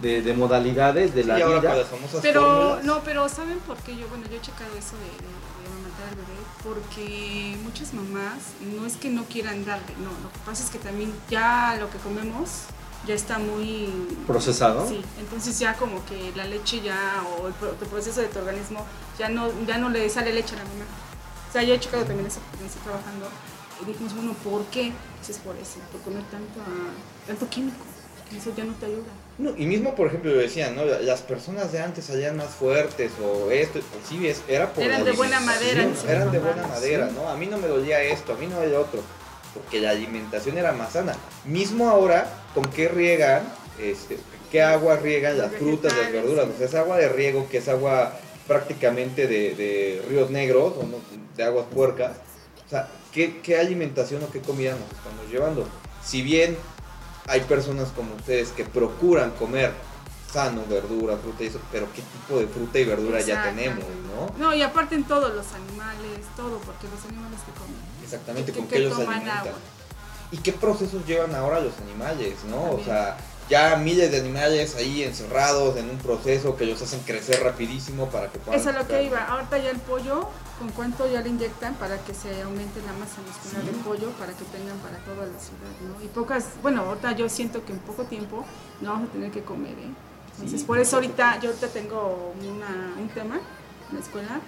de, 0.03 0.23
de 0.23 0.35
modalidades 0.35 1.15
de 1.15 1.23
Sí, 1.23 1.29
la 1.29 1.39
y 1.39 1.43
ahora 1.43 1.61
vida. 1.61 1.71
con 1.71 1.79
las 1.79 1.89
famosas 1.89 2.21
Pero, 2.21 2.41
fórmulas. 2.43 2.85
no, 2.85 3.01
pero 3.05 3.29
¿saben 3.29 3.59
por 3.61 3.77
qué? 3.79 3.97
Yo, 3.97 4.09
bueno, 4.09 4.25
yo 4.29 4.37
he 4.37 4.41
checado 4.41 4.71
eso 4.77 4.97
de, 4.97 5.05
de, 5.05 5.31
de 5.31 5.67
amamantar 5.71 6.09
al 6.11 6.17
bebé, 6.17 6.39
porque 6.65 7.57
muchas 7.63 7.95
mamás 7.95 8.39
no 8.77 8.85
es 8.87 8.97
que 8.97 9.09
no 9.11 9.23
quieran 9.27 9.65
darle, 9.65 9.95
no, 9.99 10.11
lo 10.11 10.33
que 10.33 10.39
pasa 10.45 10.65
es 10.65 10.71
que 10.71 10.79
también 10.81 11.13
ya 11.31 11.77
lo 11.79 11.89
que 11.91 11.99
comemos 11.99 12.65
ya 13.07 13.15
está 13.15 13.39
muy... 13.39 13.89
Procesado. 14.27 14.89
Sí, 14.89 15.01
entonces 15.21 15.57
ya 15.61 15.75
como 15.75 16.05
que 16.07 16.33
la 16.35 16.45
leche 16.45 16.81
ya, 16.81 17.23
o 17.39 17.47
el 17.47 17.55
proceso 17.89 18.21
de 18.21 18.27
tu 18.27 18.41
organismo, 18.41 18.85
ya 19.17 19.29
no, 19.29 19.49
ya 19.65 19.79
no 19.79 19.91
le 19.91 20.11
sale 20.11 20.33
leche 20.33 20.57
a 20.57 20.59
la 20.59 20.65
mamá. 20.65 20.87
O 21.49 21.53
sea, 21.53 21.63
yo 21.63 21.75
he 21.75 21.79
checado 21.79 22.03
también 22.05 22.27
eso 22.27 22.41
porque 22.51 22.67
estoy 22.67 22.83
trabajando. 22.83 23.29
Y 23.81 23.85
dijimos, 23.85 24.13
bueno, 24.17 24.33
¿por 24.43 24.65
qué? 24.67 24.93
Es 25.29 25.39
por 25.39 25.57
eso, 25.57 25.79
por 25.93 26.01
comer 26.03 26.23
tanto, 26.31 26.61
a- 26.61 27.27
tanto 27.27 27.49
químico. 27.49 27.77
Eso 28.37 28.53
ya 28.57 28.65
no 28.65 28.75
te 28.75 28.87
ayuda. 28.87 29.05
No, 29.39 29.51
y 29.57 29.67
mismo, 29.67 29.95
por 29.95 30.09
ejemplo, 30.09 30.33
lo 30.33 30.39
decían, 30.39 30.75
¿no? 30.75 30.85
Las 30.85 31.21
personas 31.23 31.71
de 31.71 31.81
antes 31.81 32.07
salían 32.07 32.37
más 32.37 32.49
fuertes 32.51 33.13
o 33.23 33.51
esto, 33.53 33.75
pues 33.93 34.07
sí, 34.09 34.27
es, 34.27 34.43
era 34.49 34.73
por 34.73 34.83
Eran 34.83 35.05
de 35.05 35.13
buena 35.13 35.39
madera, 35.41 35.87
dicen 35.87 36.11
Eran 36.11 36.33
de 36.33 36.39
buena 36.41 36.67
madera, 36.67 37.09
¿no? 37.15 37.29
A 37.29 37.37
mí 37.37 37.47
no 37.47 37.57
me 37.59 37.69
dolía 37.69 38.03
esto, 38.03 38.33
a 38.33 38.37
mí 38.37 38.47
no 38.49 38.59
dolía 38.59 38.81
otro, 38.81 39.01
porque 39.55 39.81
la 39.81 39.91
alimentación 39.91 40.59
era 40.59 40.73
más 40.73 40.93
sana. 40.95 41.15
Mismo 41.45 41.89
ahora, 41.89 42.27
¿con 42.55 42.65
qué 42.65 42.89
riegan? 42.89 43.43
Este, 43.81 44.19
¿Qué 44.51 44.63
agua 44.63 44.97
riegan 44.97 45.39
las 45.39 45.53
frutas, 45.53 45.93
las 45.97 46.11
verduras? 46.13 46.47
sí. 46.47 46.53
O 46.55 46.59
sea, 46.59 46.67
es 46.67 46.75
agua 46.75 46.97
de 46.97 47.09
riego, 47.09 47.47
que 47.49 47.59
es 47.59 47.69
agua 47.69 48.13
prácticamente 48.49 49.27
de, 49.29 49.55
de 49.55 50.03
ríos 50.09 50.31
negros, 50.31 50.73
o 50.79 50.83
no- 50.85 50.99
de 51.37 51.45
aguas 51.45 51.67
puercas. 51.73 52.13
O 52.67 52.69
sea, 52.71 52.89
¿qué, 53.17 53.41
¿qué 53.41 53.59
alimentación 53.59 54.23
o 54.23 54.31
qué 54.31 54.41
comida 54.43 54.73
nos 54.73 54.83
estamos 54.93 55.27
llevando? 55.31 55.67
Si 56.05 56.21
bien 56.21 56.57
hay 57.27 57.41
personas 57.41 57.89
como 57.97 58.15
ustedes 58.15 58.51
que 58.51 58.65
procuran 58.65 59.31
comer 59.33 59.73
sano, 60.31 60.63
verdura, 60.69 61.17
fruta 61.17 61.43
y 61.43 61.47
eso, 61.47 61.59
pero 61.73 61.87
¿qué 61.95 62.03
tipo 62.03 62.39
de 62.39 62.47
fruta 62.47 62.79
y 62.79 62.85
verdura 62.85 63.21
ya 63.21 63.43
tenemos, 63.45 63.85
no? 64.15 64.39
No, 64.39 64.55
y 64.55 64.61
aparte 64.61 64.95
en 64.97 65.05
todos 65.05 65.35
los 65.35 65.47
animales, 65.55 66.27
todo, 66.37 66.59
porque 66.59 66.87
los 66.95 67.03
animales 67.11 67.41
que 67.41 67.53
comen. 67.59 67.81
Exactamente, 68.05 68.53
Que- 68.53 68.59
con 68.59 68.69
que 68.69 68.75
qué 68.77 68.81
los 68.83 68.99
alimentan. 68.99 69.39
agua. 69.39 69.53
¿Y 70.31 70.37
qué 70.39 70.53
procesos 70.53 71.07
llevan 71.07 71.35
ahora 71.35 71.61
los 71.61 71.73
animales, 71.79 72.35
no? 72.51 72.73
O 72.73 72.83
sea, 72.85 73.17
ya 73.49 73.77
miles 73.77 74.11
de 74.11 74.19
animales 74.19 74.75
ahí 74.77 75.03
encerrados 75.05 75.77
en 75.77 75.89
un 75.91 75.99
proceso 75.99 76.57
que 76.57 76.67
los 76.67 76.83
hacen 76.83 77.01
crecer 77.01 77.43
rapidísimo 77.43 78.07
para 78.09 78.31
que 78.31 78.39
puedan... 78.39 78.61
Eso 78.61 78.71
es 78.71 78.77
lo 78.77 78.87
que 78.89 79.03
iba. 79.05 79.25
Ahorita 79.25 79.59
ya 79.59 79.71
el 79.71 79.79
pollo, 79.79 80.29
¿con 80.59 80.71
cuánto 80.71 81.07
ya 81.11 81.21
le 81.21 81.29
inyectan 81.29 81.75
para 81.75 81.99
que 81.99 82.13
se 82.15 82.43
aumente 82.43 82.81
la 82.81 82.93
masa 82.95 83.21
muscular 83.27 83.63
Sí. 83.63 83.67
del 83.71 83.77
pollo 83.85 84.11
para 84.19 84.33
que 84.33 84.45
tengan 84.47 84.77
para 84.79 84.99
toda 84.99 85.27
la 85.27 85.39
ciudad, 85.39 85.73
¿no? 85.87 86.05
Y 86.05 86.09
pocas, 86.09 86.45
bueno, 86.63 86.83
ahorita 86.83 87.13
yo 87.13 87.29
siento 87.29 87.65
que 87.65 87.73
en 87.73 87.79
poco 87.79 88.05
tiempo 88.05 88.45
no 88.81 88.91
vamos 88.91 89.11
a 89.11 89.13
tener 89.13 89.31
que 89.31 89.43
comer, 89.43 89.73
¿eh? 89.79 89.91
Entonces, 90.35 90.61
Sí, 90.61 90.67
por 90.67 90.79
eso 90.79 90.97
ahorita 90.97 91.39
yo 91.41 91.49
ahorita 91.51 91.69
tengo 91.69 92.35
una, 92.41 92.95
un 93.01 93.09
tema 93.11 93.37
en 93.91 93.97
la 93.97 94.03
escuela 94.03 94.41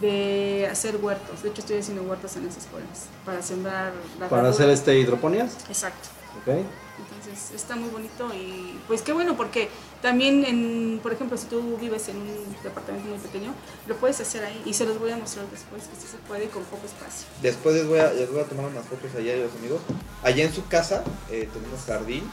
de 0.00 0.68
hacer 0.70 0.96
huertos. 0.96 1.42
De 1.42 1.50
hecho, 1.50 1.60
estoy 1.60 1.78
haciendo 1.78 2.02
huertos 2.02 2.34
en 2.36 2.46
las 2.46 2.56
escuelas 2.56 3.06
para 3.24 3.40
sembrar 3.42 3.92
la 4.18 4.28
Para 4.28 4.42
verdura. 4.42 4.48
hacer 4.50 4.70
este 4.70 4.98
hidroponías. 4.98 5.54
Exacto. 5.68 6.08
¿ok? 6.40 6.64
Entonces 6.98 7.52
está 7.54 7.76
muy 7.76 7.90
bonito 7.90 8.32
y 8.34 8.78
pues 8.86 9.02
qué 9.02 9.12
bueno 9.12 9.36
porque 9.36 9.68
también 10.02 10.44
en, 10.44 11.00
por 11.02 11.12
ejemplo, 11.12 11.36
si 11.36 11.46
tú 11.46 11.76
vives 11.78 12.08
en 12.08 12.16
un 12.16 12.56
departamento 12.62 13.08
muy 13.08 13.18
pequeño, 13.18 13.54
lo 13.86 13.96
puedes 13.96 14.20
hacer 14.20 14.44
ahí 14.44 14.62
y 14.64 14.74
se 14.74 14.86
los 14.86 14.98
voy 14.98 15.10
a 15.10 15.16
mostrar 15.16 15.46
después 15.50 15.82
que 15.84 15.96
sí 15.96 16.06
se 16.10 16.18
puede 16.28 16.48
con 16.48 16.62
poco 16.64 16.86
espacio. 16.86 17.26
Después 17.42 17.74
les 17.74 17.86
voy 17.86 17.98
a, 17.98 18.12
les 18.12 18.30
voy 18.30 18.40
a 18.40 18.44
tomar 18.44 18.66
unas 18.66 18.86
fotos 18.86 19.14
allá 19.14 19.32
de 19.32 19.44
los 19.44 19.54
amigos. 19.56 19.80
Allá 20.22 20.44
en 20.44 20.52
su 20.52 20.66
casa 20.66 21.04
eh, 21.30 21.48
tenemos 21.52 21.84
jardín 21.86 22.24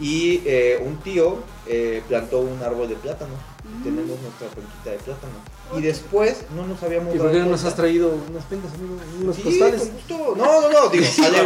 y 0.00 0.42
eh, 0.44 0.80
un 0.84 0.98
tío 0.98 1.38
eh, 1.66 2.02
plantó 2.08 2.40
un 2.40 2.62
árbol 2.62 2.88
de 2.88 2.96
plátano. 2.96 3.34
Mm. 3.64 3.82
Tenemos 3.82 4.20
nuestra 4.20 4.48
cuenquita 4.48 4.90
de 4.90 4.98
plátano. 4.98 5.34
Y 5.76 5.82
después 5.82 6.38
no 6.56 6.66
nos 6.66 6.82
habíamos 6.82 7.14
¿Y 7.14 7.18
por 7.18 7.30
qué 7.30 7.38
no 7.40 7.46
nos 7.46 7.64
has 7.64 7.76
traído 7.76 8.10
unas 8.30 8.44
pintas, 8.44 8.72
amigo? 8.74 8.96
Unos 9.20 9.36
Sí, 9.36 9.58
con 9.58 9.70
gusto. 9.70 10.34
No, 10.36 10.60
no, 10.62 10.70
no, 10.70 10.88
digo, 10.88 11.04
sale 11.16 11.42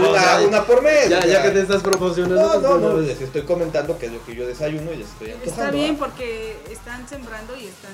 una, 0.47 0.65
por 0.65 0.83
mes. 0.83 1.09
Ya, 1.09 1.43
que 1.43 1.51
te 1.51 1.61
estás 1.63 1.83
promocionando. 1.83 2.61
No, 2.61 2.79
no, 2.79 2.93
no, 2.93 2.99
les 2.99 3.21
estoy 3.21 3.43
comentando 3.43 3.99
que 3.99 4.07
es 4.07 4.13
lo 4.13 4.25
que 4.25 4.35
yo 4.37 4.47
desayuno 4.47 4.93
y 4.93 4.97
les 4.99 5.09
estoy 5.09 5.33
antojando. 5.33 5.63
Está 5.63 5.71
bien 5.71 5.97
porque 5.97 6.57
están 6.71 7.09
sembrando 7.09 7.57
y 7.57 7.67
están 7.67 7.93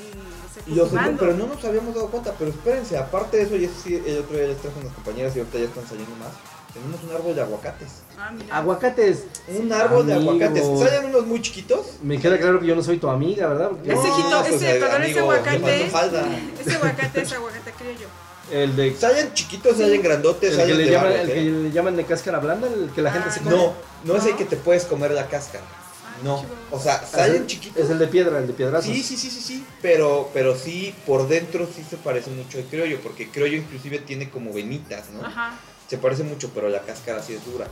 se 0.52 0.70
Y 0.70 0.74
los 0.74 0.88
cultivando. 0.88 1.18
pero 1.20 1.34
no 1.34 1.46
nos 1.46 1.64
habíamos 1.64 1.94
dado 1.94 2.08
cuenta, 2.08 2.34
pero 2.38 2.50
espérense, 2.50 2.96
aparte 2.98 3.38
de 3.38 3.42
eso, 3.44 3.56
y 3.56 3.64
eso 3.64 3.74
sí, 3.82 4.02
el 4.06 4.18
otro 4.18 4.36
día 4.36 4.46
les 4.48 4.58
traje 4.58 4.78
unas 4.80 4.92
compañeras 4.92 5.34
y 5.34 5.38
ahorita 5.40 5.58
ya 5.58 5.64
están 5.64 5.86
saliendo 5.88 6.14
más, 6.16 6.32
tenemos 6.72 7.02
un 7.02 7.10
árbol 7.12 7.34
de 7.34 7.42
aguacates. 7.42 7.88
Ah, 8.18 8.30
mira. 8.32 8.56
Aguacates. 8.56 9.24
Un 9.48 9.72
árbol 9.72 10.06
de 10.06 10.14
Amigo. 10.14 10.30
aguacates. 10.32 10.64
¿Salen 10.78 11.06
unos 11.06 11.26
muy 11.26 11.40
chiquitos? 11.42 11.86
Me 12.02 12.18
queda 12.18 12.38
claro 12.38 12.60
que 12.60 12.66
yo 12.66 12.74
no 12.76 12.82
soy 12.82 12.98
tu 12.98 13.08
amiga, 13.08 13.48
¿verdad? 13.48 13.70
Porque 13.70 13.92
Ese 13.92 14.08
No, 14.08 14.16
jito, 14.16 14.40
pues, 14.42 14.54
ese, 14.54 14.76
eh, 14.76 14.80
perdón, 14.80 15.02
ese 15.02 15.18
amigo, 15.18 15.32
aguacate, 15.32 15.86
falda. 15.90 16.26
ese 16.60 16.74
aguacate 16.76 17.20
es 17.22 17.32
aguacate 17.32 17.72
criollo. 17.72 18.06
el 18.52 18.76
de 18.76 18.94
Salen 18.96 19.32
chiquitos, 19.34 19.76
Sí. 19.76 19.82
salen 19.82 20.02
grandotes, 20.02 20.50
el 20.52 20.56
que, 20.56 20.62
salen 20.62 20.76
le 20.78 20.84
de 20.84 20.90
llaman, 20.90 21.12
el 21.12 21.26
que 21.28 21.40
¿eh? 21.40 21.44
le 21.50 21.70
llaman 21.70 21.96
de 21.96 22.04
cáscara 22.04 22.38
blanda, 22.38 22.66
el 22.68 22.90
que 22.94 23.02
la 23.02 23.12
gente 23.12 23.28
Ah, 23.30 23.32
se 23.32 23.40
come. 23.40 23.56
No, 23.56 23.72
no 24.04 24.16
es 24.16 24.24
el 24.26 24.36
que 24.36 24.44
te 24.44 24.56
puedes 24.56 24.84
comer 24.84 25.10
la 25.12 25.26
cáscara. 25.28 25.64
Ah, 25.66 26.20
No, 26.24 26.44
o 26.70 26.78
sea, 26.80 26.94
Ah, 26.96 27.00
es 27.04 27.10
salen 27.10 27.46
chiquitos. 27.46 27.82
Es 27.82 27.90
el 27.90 27.98
de 27.98 28.06
piedra, 28.08 28.38
el 28.38 28.46
de 28.46 28.52
piedrazos. 28.52 28.86
Sí, 28.90 29.02
sí, 29.02 29.16
sí, 29.16 29.30
sí, 29.30 29.40
sí, 29.40 29.66
pero, 29.82 30.30
pero 30.34 30.56
sí, 30.56 30.94
por 31.06 31.28
dentro 31.28 31.66
sí 31.72 31.84
se 31.88 31.96
parece 31.96 32.30
mucho 32.30 32.58
al 32.58 32.64
criollo, 32.64 32.98
porque 33.02 33.24
el 33.24 33.30
criollo 33.30 33.56
inclusive 33.58 33.98
tiene 34.00 34.28
como 34.30 34.52
venitas, 34.52 35.10
¿no? 35.10 35.24
Ajá. 35.26 35.52
Se 35.88 35.98
parece 35.98 36.22
mucho, 36.22 36.50
pero 36.54 36.68
la 36.68 36.80
cáscara 36.82 37.22
sí 37.22 37.34
es 37.34 37.44
dura. 37.50 37.66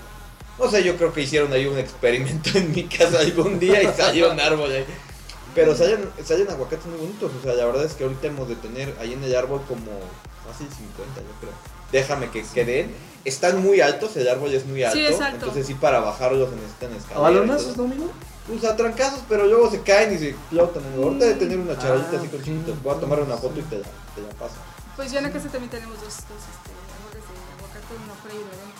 No 0.58 0.70
sé, 0.70 0.82
yo 0.82 0.96
creo 0.96 1.12
que 1.12 1.20
hicieron 1.22 1.52
ahí 1.52 1.66
un 1.66 1.78
experimento 1.78 2.50
en 2.54 2.72
mi 2.72 2.84
casa 2.84 3.20
algún 3.20 3.58
día 3.58 3.82
y 3.82 3.86
salió 3.94 4.32
un 4.32 4.40
árbol 4.40 4.70
ahí. 4.72 4.84
Pero 5.54 5.74
salen, 5.76 6.08
salen 6.24 6.50
aguacates 6.50 6.86
muy 6.86 6.98
bonitos, 6.98 7.30
o 7.38 7.42
sea, 7.42 7.54
la 7.54 7.64
verdad 7.66 7.84
es 7.84 7.94
que 7.94 8.04
ahorita 8.04 8.26
hemos 8.26 8.48
de 8.48 8.56
tener 8.56 8.94
ahí 9.00 9.12
en 9.14 9.22
el 9.24 9.34
árbol 9.36 9.62
como 9.68 9.84
fácil 10.46 10.66
50, 10.68 11.20
yo 11.20 11.40
creo. 11.40 11.52
Déjame 11.92 12.30
que 12.30 12.42
queden. 12.42 12.94
Están 13.24 13.62
muy 13.62 13.80
altos, 13.80 14.16
el 14.16 14.28
árbol 14.28 14.52
es 14.54 14.66
muy 14.66 14.82
alto. 14.82 14.96
Sí, 14.98 15.04
es 15.06 15.20
alto. 15.20 15.36
Entonces 15.46 15.66
sí, 15.66 15.74
para 15.74 16.00
bajarlos 16.00 16.50
se 16.50 16.56
necesitan 16.56 16.92
¿A 16.92 16.96
escaleras. 16.96 17.22
balonazos, 17.22 17.78
amigo? 17.78 18.10
Pues 18.46 18.64
a 18.64 18.76
trancazos, 18.76 19.20
pero 19.28 19.46
luego 19.46 19.70
se 19.70 19.80
caen 19.82 20.14
y 20.14 20.18
se 20.18 20.28
explotan. 20.30 20.82
Ahorita 20.96 21.24
de 21.24 21.34
tener 21.34 21.58
una 21.58 21.76
charolita 21.78 22.10
Ah, 22.12 22.18
así 22.18 22.28
con 22.28 22.42
chiquitos. 22.42 22.82
Voy 22.82 22.94
a 22.96 23.00
tomar 23.00 23.20
una 23.20 23.36
foto 23.36 23.58
y 23.58 23.62
te 23.62 23.78
la, 23.78 23.84
te 24.14 24.20
la 24.22 24.28
paso. 24.38 24.54
Pues 24.94 25.10
yo 25.10 25.18
en 25.18 25.24
la 25.24 25.32
casa 25.32 25.48
también 25.48 25.70
tenemos 25.70 25.94
dos, 25.96 26.06
dos 26.06 26.14
este, 26.14 26.70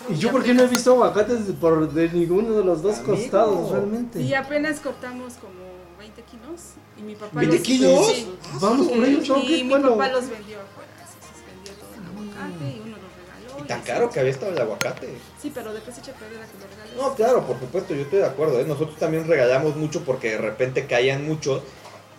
¿Y 0.09 0.15
yo 0.15 0.31
por 0.31 0.43
qué 0.43 0.53
no 0.53 0.63
he 0.63 0.67
visto 0.67 0.91
aguacates 0.93 1.39
por 1.59 1.91
de 1.91 2.09
ninguno 2.09 2.53
de 2.53 2.63
los 2.63 2.81
dos 2.81 2.97
Amigo. 2.99 3.15
costados, 3.15 3.71
realmente? 3.71 4.21
Y 4.21 4.33
apenas 4.33 4.79
cortamos 4.79 5.33
como 5.35 5.59
20 5.99 6.21
kilos 6.23 6.61
y 6.97 7.01
mi 7.01 7.15
papá 7.15 7.41
¿20 7.41 7.45
los 7.47 7.59
kilos? 7.61 8.07
Sí. 8.07 8.35
Vamos 8.61 8.87
por 8.87 9.03
ellos, 9.05 9.27
¿no? 9.29 9.37
Y 9.43 9.63
mi 9.63 9.73
papá 9.73 10.07
los 10.09 10.29
vendió 10.29 10.57
afuera, 10.61 10.91
se 11.07 11.45
vendió 11.55 11.73
todo 11.73 11.93
el 11.93 12.05
aguacate 12.31 12.65
y 12.75 12.79
uno 12.85 12.95
los 12.97 13.11
regaló. 13.47 13.63
Y 13.63 13.67
tan 13.67 13.79
así. 13.79 13.87
caro 13.87 14.09
que 14.09 14.19
había 14.19 14.31
estado 14.31 14.51
el 14.53 14.61
aguacate. 14.61 15.17
Sí, 15.41 15.51
pero 15.53 15.73
después 15.73 15.95
se 15.95 16.01
echa 16.01 16.11
a 16.11 16.15
perder 16.15 16.41
a 16.41 16.45
que 16.45 16.57
lo 16.57 16.67
regales. 16.69 16.95
No, 16.97 17.13
claro, 17.15 17.45
por 17.45 17.59
supuesto, 17.59 17.93
yo 17.93 18.01
estoy 18.03 18.19
de 18.19 18.25
acuerdo. 18.25 18.59
¿eh? 18.61 18.65
Nosotros 18.67 18.97
también 18.97 19.27
regalamos 19.27 19.75
mucho 19.75 20.03
porque 20.03 20.31
de 20.31 20.37
repente 20.37 20.85
caían 20.87 21.25
muchos. 21.27 21.61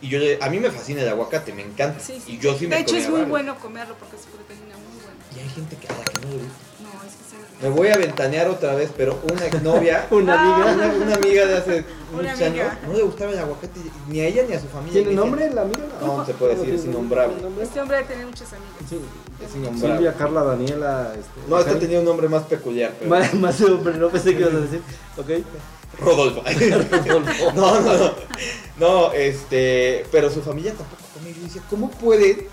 Y 0.01 0.09
yo, 0.11 0.19
le- 0.21 0.39
a 0.41 0.49
mí 0.49 0.61
me 0.61 0.71
fascina 0.71 1.03
el 1.03 1.09
aguacate, 1.09 1.53
me 1.53 1.63
encanta. 1.63 1.99
Sí, 1.99 2.21
sí. 2.25 2.35
Y 2.35 2.39
yo 2.39 2.57
sí 2.57 2.67
me 2.69 2.77
de 2.77 2.83
hecho, 2.83 2.95
es 2.97 3.05
muy 3.09 3.13
varios. 3.15 3.31
bueno 3.31 3.59
comerlo 3.59 3.97
porque 3.99 4.15
es 4.17 4.23
proteína 4.27 4.77
muy 4.77 4.95
buena. 5.03 5.19
Y 5.35 5.41
hay 5.41 5.49
gente 5.49 5.77
que, 5.77 5.89
la 5.89 6.05
que 6.05 6.21
no 6.27 6.33
le 6.35 6.39
gusta. 6.39 6.59
No, 6.83 6.89
es 7.05 7.15
que 7.17 7.25
sí. 7.25 7.37
Me 7.61 7.69
voy 7.71 7.89
a 7.89 7.97
ventanear 7.97 8.49
otra 8.49 8.75
vez, 8.75 8.91
pero 8.97 9.19
una 9.33 9.47
exnovia, 9.47 10.07
Una 10.11 10.41
amiga. 10.41 10.75
una, 10.75 10.95
una 11.07 11.15
amiga 11.17 11.45
de 11.47 11.57
hace 11.57 11.85
muchos 12.13 12.41
amiga. 12.41 12.47
años, 12.71 12.79
no 12.87 12.93
le 12.95 13.03
gustaba 13.03 13.33
el 13.33 13.39
aguacate, 13.41 13.81
ni 14.09 14.21
a 14.21 14.27
ella 14.27 14.45
ni 14.49 14.55
a 14.55 14.61
su 14.61 14.69
familia. 14.69 15.03
¿Tiene 15.03 15.15
nombre 15.17 15.51
la 15.53 15.63
amiga? 15.63 15.81
No, 16.01 16.25
se 16.25 16.35
puede 16.35 16.55
decir, 16.55 16.75
es 16.75 16.85
innombrable. 16.85 17.35
Este 17.61 17.81
hombre 17.81 17.97
debe 17.97 18.09
tener 18.09 18.27
muchas 18.27 18.53
amigas. 18.53 18.73
Sí. 18.89 19.01
Es 19.45 19.57
innombrable. 19.57 19.97
Silvia, 19.97 20.15
Carla, 20.15 20.43
Daniela. 20.45 21.13
Este, 21.19 21.49
No, 21.49 21.59
este 21.59 21.71
Ángel. 21.71 21.81
tenía 21.87 21.99
un 21.99 22.05
nombre 22.05 22.29
más 22.29 22.45
peculiar, 22.45 22.93
pero... 22.99 23.11
Más, 23.11 23.35
más 23.35 23.61
hombre, 23.63 23.95
no 23.97 24.09
pensé 24.09 24.35
que 24.37 24.41
ibas 24.43 24.55
a 24.55 24.61
decir. 24.61 24.81
Ok. 25.17 25.29
Rodolfo. 26.01 26.43
no, 27.57 27.81
no, 27.81 27.93
no. 27.99 28.13
No, 28.79 29.13
este. 29.13 30.05
Pero 30.13 30.31
su 30.31 30.43
familia 30.43 30.73
tampoco 30.75 31.03
come. 31.15 31.31
Y 31.31 31.35
yo 31.35 31.43
decía, 31.43 31.63
¿cómo 31.69 31.91
puede 31.91 32.49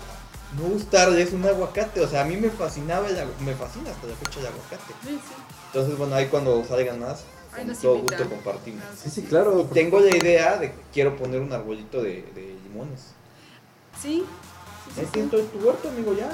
no 0.56 0.68
gustarles 0.68 1.32
un 1.32 1.44
aguacate? 1.44 2.00
O 2.00 2.08
sea, 2.08 2.22
a 2.22 2.24
mí 2.24 2.36
me 2.36 2.50
fascinaba 2.50 3.08
el 3.08 3.16
Me 3.44 3.54
fascina 3.54 3.90
hasta 3.90 4.06
la 4.06 4.14
fecha 4.14 4.40
el 4.40 4.46
aguacate. 4.46 4.92
Sí, 5.04 5.10
sí. 5.10 5.34
Entonces, 5.66 5.98
bueno, 5.98 6.14
ahí 6.14 6.26
cuando 6.26 6.64
salgan 6.64 7.00
más, 7.00 7.24
con 7.54 7.76
todo 7.76 7.98
gusto 7.98 8.28
compartimos. 8.28 8.80
Claro. 8.82 8.96
Sí, 9.02 9.10
sí, 9.10 9.22
claro. 9.22 9.60
Y 9.70 9.74
tengo 9.74 10.00
la 10.00 10.16
idea 10.16 10.56
de 10.58 10.70
que 10.72 10.78
quiero 10.92 11.16
poner 11.16 11.40
un 11.40 11.52
arbolito 11.52 12.02
de, 12.02 12.22
de 12.34 12.56
limones. 12.64 13.12
Sí. 14.00 14.24
sí, 14.94 15.02
sí, 15.12 15.20
todo 15.30 15.42
tu 15.42 15.58
huerto, 15.58 15.88
amigo, 15.88 16.14
ya. 16.14 16.30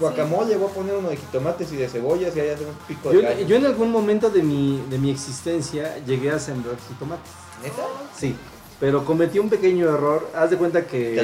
Guacamole, 0.00 0.56
voy 0.56 0.70
a 0.70 0.74
poner 0.74 0.96
uno 0.96 1.08
de 1.08 1.16
jitomates 1.16 1.72
y 1.72 1.76
de 1.76 1.88
cebollas 1.88 2.34
y 2.36 2.40
ahí 2.40 2.48
hacemos 2.50 2.74
pico 2.88 3.10
de 3.10 3.14
Yo, 3.14 3.22
gallo. 3.22 3.46
yo 3.46 3.56
en 3.56 3.66
algún 3.66 3.92
momento 3.92 4.28
de 4.28 4.42
mi, 4.42 4.84
de 4.90 4.98
mi 4.98 5.10
existencia 5.10 5.98
llegué 6.04 6.32
a 6.32 6.38
sembrar 6.40 6.76
jitomates. 6.88 7.30
¿Neta? 7.62 7.84
Sí, 8.16 8.36
pero 8.84 9.02
cometí 9.06 9.38
un 9.38 9.48
pequeño 9.48 9.86
error. 9.88 10.28
Haz 10.34 10.50
de 10.50 10.58
cuenta 10.58 10.86
que. 10.86 11.14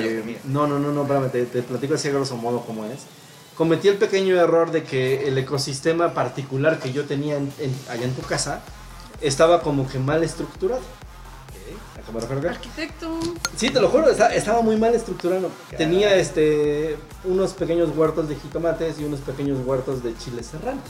No, 0.45 0.67
no, 0.67 0.79
no, 0.79 0.93
no, 0.93 1.03
espérame, 1.03 1.29
te, 1.31 1.45
te 1.45 1.61
platico 1.61 1.93
así 1.93 2.09
a 2.09 2.13
grosso 2.13 2.35
modo 2.39 2.63
cómo 2.63 2.87
es. 2.87 3.01
Cometí 3.55 3.89
el 3.89 3.97
pequeño 3.99 4.35
error 4.41 4.71
de 4.71 4.83
que 4.83 5.29
el 5.29 5.37
ecosistema 5.37 6.15
particular 6.15 6.79
que 6.79 6.91
yo 6.91 7.05
tenía 7.05 7.37
en- 7.37 7.53
en- 7.59 7.77
allá 7.91 8.05
en 8.05 8.15
tu 8.15 8.23
casa 8.23 8.63
estaba 9.21 9.61
como 9.61 9.87
que 9.87 9.99
mal 9.99 10.25
estructurado. 10.25 10.81
¿A 10.81 12.01
qué 12.07 12.13
me 12.13 12.21
refiero? 12.21 12.49
Arquitecto. 12.49 13.21
Sí, 13.55 13.69
te 13.69 13.79
lo 13.79 13.91
juro, 13.91 14.09
esta- 14.09 14.35
estaba 14.35 14.63
muy 14.63 14.77
mal 14.79 14.95
estructurado. 14.95 15.51
Tenía 15.77 16.17
este 16.17 16.97
unos 17.25 17.53
pequeños 17.53 17.91
huertos 17.95 18.27
de 18.31 18.37
jitomates 18.37 18.99
y 18.99 19.05
unos 19.05 19.21
pequeños 19.21 19.59
huertos 19.67 20.03
de 20.03 20.17
chiles 20.17 20.47
serranos. 20.47 20.85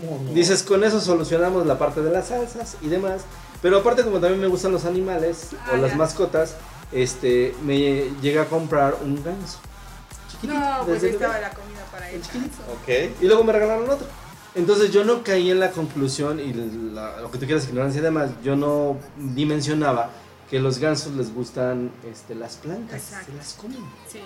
¿Cómo 0.00 0.22
no? 0.24 0.30
Dices, 0.32 0.62
con 0.62 0.82
eso 0.84 1.02
solucionamos 1.02 1.66
la 1.66 1.78
parte 1.78 2.00
de 2.00 2.10
las 2.10 2.28
salsas 2.28 2.78
y 2.80 2.88
demás. 2.88 3.20
Pero 3.62 3.78
aparte, 3.78 4.02
como 4.04 4.18
también 4.20 4.40
me 4.40 4.46
gustan 4.46 4.72
los 4.72 4.84
animales 4.84 5.48
Ah, 5.66 5.72
o 5.74 5.76
las 5.76 5.90
ya. 5.92 5.96
mascotas, 5.96 6.56
este, 6.92 7.54
me 7.64 7.78
llegué 7.78 8.38
a 8.40 8.46
comprar 8.46 8.96
un 9.02 9.22
ganso. 9.22 9.58
Chiquitito, 10.30 10.58
No, 10.58 10.84
pues 10.86 11.02
ahí 11.02 11.10
estaba 11.10 11.38
la 11.40 11.50
comida 11.50 11.84
para 11.92 12.10
él. 12.10 12.22
chiquitito. 12.22 12.62
Ok. 12.72 12.88
Y 13.22 13.26
luego 13.26 13.44
me 13.44 13.52
regalaron 13.52 13.88
otro. 13.90 14.06
Entonces 14.54 14.90
yo 14.90 15.04
no 15.04 15.22
caí 15.22 15.50
en 15.50 15.60
la 15.60 15.70
conclusión 15.70 16.40
y 16.40 16.52
la- 16.92 17.20
lo 17.20 17.30
que 17.30 17.38
tú 17.38 17.46
quieras 17.46 17.68
ignorancia 17.68 18.00
y 18.00 18.02
demás, 18.02 18.30
yo 18.42 18.56
no 18.56 18.96
dimensionaba 19.16 20.10
que 20.50 20.58
los 20.58 20.78
gansos 20.78 21.12
les 21.14 21.32
gustan 21.32 21.92
este, 22.10 22.34
las 22.34 22.56
plantas, 22.56 22.96
Exacto. 23.00 23.30
se 23.30 23.36
las 23.36 23.52
comen. 23.54 23.78
Sí. 24.10 24.18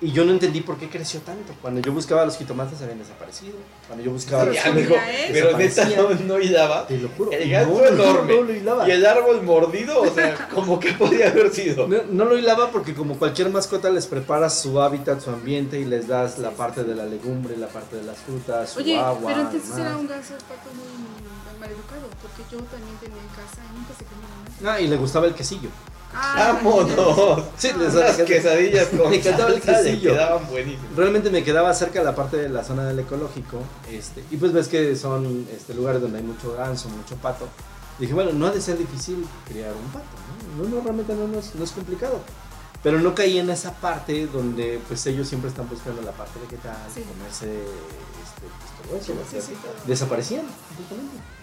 Y 0.00 0.12
yo 0.12 0.24
no 0.24 0.30
entendí 0.30 0.60
por 0.60 0.78
qué 0.78 0.88
creció 0.88 1.18
tanto. 1.20 1.52
Cuando 1.60 1.80
yo 1.80 1.92
buscaba 1.92 2.24
los 2.24 2.38
jitomates 2.38 2.80
habían 2.82 3.00
desaparecido. 3.00 3.54
Cuando 3.88 4.04
yo 4.04 4.12
buscaba 4.12 4.44
Pero 4.44 4.54
los 4.54 4.62
sí, 4.62 4.68
amigo, 4.68 4.94
¿eh? 4.94 5.30
pero 5.32 5.58
neta 5.58 5.88
no, 5.88 6.10
no 6.10 6.38
hilaba. 6.38 6.86
Te 6.86 6.98
lo 6.98 7.08
juro. 7.08 7.32
El 7.32 7.50
ganso 7.50 7.72
no, 7.72 7.78
no, 7.80 7.86
enorme. 7.88 8.36
No, 8.36 8.42
lo 8.42 8.54
hilaba. 8.54 8.88
Y 8.88 8.92
el 8.92 9.04
árbol 9.04 9.42
mordido, 9.42 10.00
o 10.02 10.14
sea, 10.14 10.48
como 10.54 10.78
que 10.78 10.92
podía 10.92 11.30
haber 11.30 11.52
sido. 11.52 11.88
No, 11.88 11.98
no 12.10 12.24
lo 12.26 12.38
hilaba 12.38 12.70
porque 12.70 12.94
como 12.94 13.18
cualquier 13.18 13.50
mascota 13.50 13.90
les 13.90 14.06
preparas 14.06 14.60
su 14.60 14.80
hábitat, 14.80 15.20
su 15.20 15.30
ambiente 15.30 15.80
y 15.80 15.84
les 15.84 16.06
das 16.06 16.38
la 16.38 16.50
parte 16.52 16.84
de 16.84 16.94
la 16.94 17.04
legumbre, 17.04 17.56
la 17.56 17.66
parte 17.68 17.96
de 17.96 18.04
las 18.04 18.18
frutas, 18.18 18.70
su 18.70 18.78
Oye, 18.78 18.96
agua. 18.96 19.32
pero 19.34 19.50
demás. 19.50 19.78
era 19.78 19.96
un 19.96 20.06
ganso 20.06 20.34
pato 20.34 20.70
muy, 20.74 20.86
muy 21.02 21.58
mal 21.58 21.70
educado, 21.70 22.08
porque 22.22 22.42
yo 22.52 22.58
también 22.70 22.96
tenía 22.98 23.20
en 23.20 23.28
casa 23.30 23.60
y 23.68 23.76
nunca 23.76 23.92
se 23.98 24.04
comía 24.04 24.28
nada. 24.62 24.74
Ah, 24.74 24.80
y 24.80 24.86
le 24.86 24.96
gustaba 24.96 25.26
el 25.26 25.34
quesillo. 25.34 25.70
Ah, 26.14 26.52
¡Vámonos! 26.62 27.44
Sí, 27.58 27.68
les 27.78 27.94
Las 27.94 28.16
quesadillas 28.16 28.86
con 28.96 29.10
Me 29.10 29.16
encantaba 29.16 29.50
el 29.50 29.60
quesillo. 29.60 30.12
quedaban 30.12 30.46
buenísimas. 30.48 30.96
Realmente 30.96 31.30
me 31.30 31.44
quedaba 31.44 31.72
cerca 31.74 31.98
de 32.00 32.04
la 32.06 32.14
parte 32.14 32.36
de 32.38 32.48
la 32.48 32.64
zona 32.64 32.84
del 32.86 32.98
ecológico. 33.00 33.58
Este, 33.90 34.24
y 34.30 34.36
pues 34.36 34.52
ves 34.52 34.68
que 34.68 34.96
son 34.96 35.46
este, 35.54 35.74
lugares 35.74 36.00
donde 36.00 36.18
hay 36.18 36.24
mucho 36.24 36.54
ganso, 36.54 36.88
mucho 36.88 37.14
pato. 37.16 37.46
Dije, 37.98 38.14
bueno, 38.14 38.32
no 38.32 38.46
ha 38.46 38.50
de 38.52 38.60
ser 38.60 38.78
difícil 38.78 39.26
criar 39.46 39.72
un 39.72 39.90
pato, 39.92 40.06
¿no? 40.56 40.64
No, 40.64 40.76
no, 40.76 40.80
realmente 40.82 41.14
no, 41.14 41.28
no 41.28 41.38
es, 41.40 41.54
no 41.54 41.64
es 41.64 41.72
complicado. 41.72 42.20
Pero 42.82 43.00
no 43.00 43.14
caí 43.14 43.38
en 43.38 43.50
esa 43.50 43.72
parte 43.72 44.26
donde 44.28 44.80
pues 44.88 45.04
ellos 45.06 45.28
siempre 45.28 45.50
están 45.50 45.68
buscando 45.68 46.00
la 46.02 46.12
parte 46.12 46.38
vegetal, 46.40 46.76
Sí. 46.94 47.02
comerse 47.02 47.46
este. 47.52 48.46
Sí, 49.04 49.12
sí, 49.40 49.52
todo. 49.62 49.72
Desaparecían. 49.86 50.42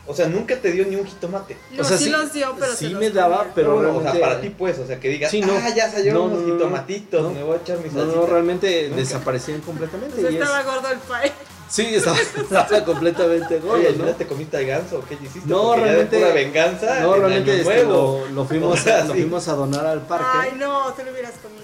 O 0.08 0.14
sea, 0.14 0.28
nunca 0.28 0.56
te 0.58 0.72
dio 0.72 0.86
ni 0.86 0.96
un 0.96 1.06
jitomate. 1.06 1.58
No, 1.72 1.82
O 1.82 1.84
sea, 1.86 1.98
sí, 1.98 2.06
sí- 2.06 2.10
los 2.12 2.32
dio, 2.32 2.56
pero 2.60 2.72
sí 2.74 2.86
se 2.86 2.90
los 2.92 3.00
me 3.00 3.10
daba, 3.10 3.38
comía. 3.40 3.52
pero 3.56 3.74
Bueno, 3.76 3.90
o 3.90 3.94
sea, 3.94 4.12
realmente- 4.12 4.20
para 4.28 4.42
ti 4.42 4.50
pues, 4.52 4.78
o 4.80 4.86
sea, 4.86 5.00
que 5.00 5.10
digas, 5.10 5.32
Sí, 5.32 5.42
no. 5.42 5.54
ah, 5.56 5.70
ya 5.76 5.90
salieron 5.92 6.20
No, 6.20 6.26
unos 6.26 6.40
no, 6.42 6.48
no, 6.48 6.54
no. 6.54 6.60
jitomatitos, 6.60 7.22
No. 7.24 7.30
me 7.32 7.44
voy 7.44 7.58
a 7.58 7.62
echar 7.62 7.78
mis 7.80 7.92
No, 7.94 8.06
no, 8.06 8.26
realmente 8.28 8.84
Nunca. 8.90 8.96
desaparecían 9.02 9.62
completamente. 9.62 10.16
Pues 10.22 10.32
y 10.32 10.36
es- 10.38 10.42
estaba 10.44 10.62
gordo 10.64 10.90
el 10.92 11.00
pay. 11.00 11.32
Sí, 11.68 11.96
estaba, 11.96 12.18
estaba 12.38 12.86
completamente 12.86 13.60
gordo, 13.60 13.80
Oye, 13.80 13.88
¿al 13.88 13.98
¿no? 13.98 14.06
te 14.14 14.28
comiste 14.28 14.58
al 14.58 14.66
ganso? 14.68 15.04
¿Qué 15.10 15.16
hiciste? 15.16 15.42
No, 15.50 15.64
Porque 15.70 15.82
realmente- 15.86 16.18
pura 16.20 16.34
venganza. 16.34 17.00
No, 17.00 17.16
en 17.16 17.22
realmente 17.22 17.52
Año 17.52 17.62
este, 17.62 17.84
lo, 17.86 18.28
lo 18.28 18.46
fuimos, 18.46 18.74
O 18.80 18.84
sea, 18.84 19.00
lo 19.06 19.14
sí. 19.14 19.22
fuimos 19.22 19.48
a 19.48 19.54
donar 19.54 19.88
al 19.88 20.02
parque. 20.06 20.28
Ay, 20.34 20.52
no, 20.58 20.94
te 20.94 21.04
lo 21.04 21.12
hubieras 21.12 21.34
comido. 21.42 21.64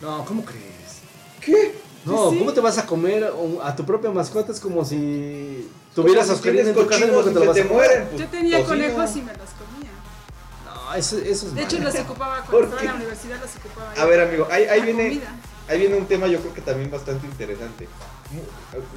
No, 0.00 0.24
¿cómo 0.24 0.44
crees? 0.44 0.62
¿Qué? 1.40 1.74
No, 2.04 2.30
Sí. 2.30 2.38
¿cómo 2.38 2.52
te 2.52 2.60
vas 2.60 2.76
a 2.78 2.86
comer 2.86 3.30
a 3.62 3.76
tu 3.76 3.84
propia 3.84 4.10
mascota? 4.10 4.52
Es 4.52 4.60
como 4.60 4.84
si 4.84 5.68
tuvieras 5.94 6.26
Como 6.26 6.36
si 6.36 6.40
oscarina 6.48 6.68
en 6.68 6.74
tu 6.74 6.86
casa 6.86 7.06
y 7.06 7.08
te 7.08 7.62
te 7.62 7.64
mueren. 7.64 8.08
pues, 8.08 8.20
Yo 8.20 8.28
tenía 8.28 8.58
tocino. 8.58 8.68
conejos 8.68 9.16
y 9.16 9.22
me 9.22 9.32
los 9.32 9.48
comía. 9.50 9.90
No, 10.66 10.94
eso, 10.94 11.16
eso 11.18 11.46
es 11.46 11.54
De 11.54 11.62
hecho, 11.62 11.78
los 11.78 11.94
ocupaba 11.94 12.42
¿Por 12.44 12.50
cuando 12.50 12.66
estaba 12.66 12.80
en 12.82 12.86
la 12.88 12.94
universidad, 12.96 13.40
los 13.40 13.56
ocupaba. 13.56 13.92
A 13.96 14.04
ver, 14.04 14.20
amigo, 14.20 14.46
ahí, 14.50 14.64
ahí 14.64 14.80
La 14.80 14.84
viene, 14.84 15.08
comida. 15.08 15.34
ahí 15.68 15.78
viene 15.78 15.96
un 15.96 16.06
tema 16.06 16.26
yo 16.26 16.40
creo 16.40 16.52
que 16.54 16.60
también 16.60 16.90
bastante 16.90 17.26
interesante. 17.26 17.88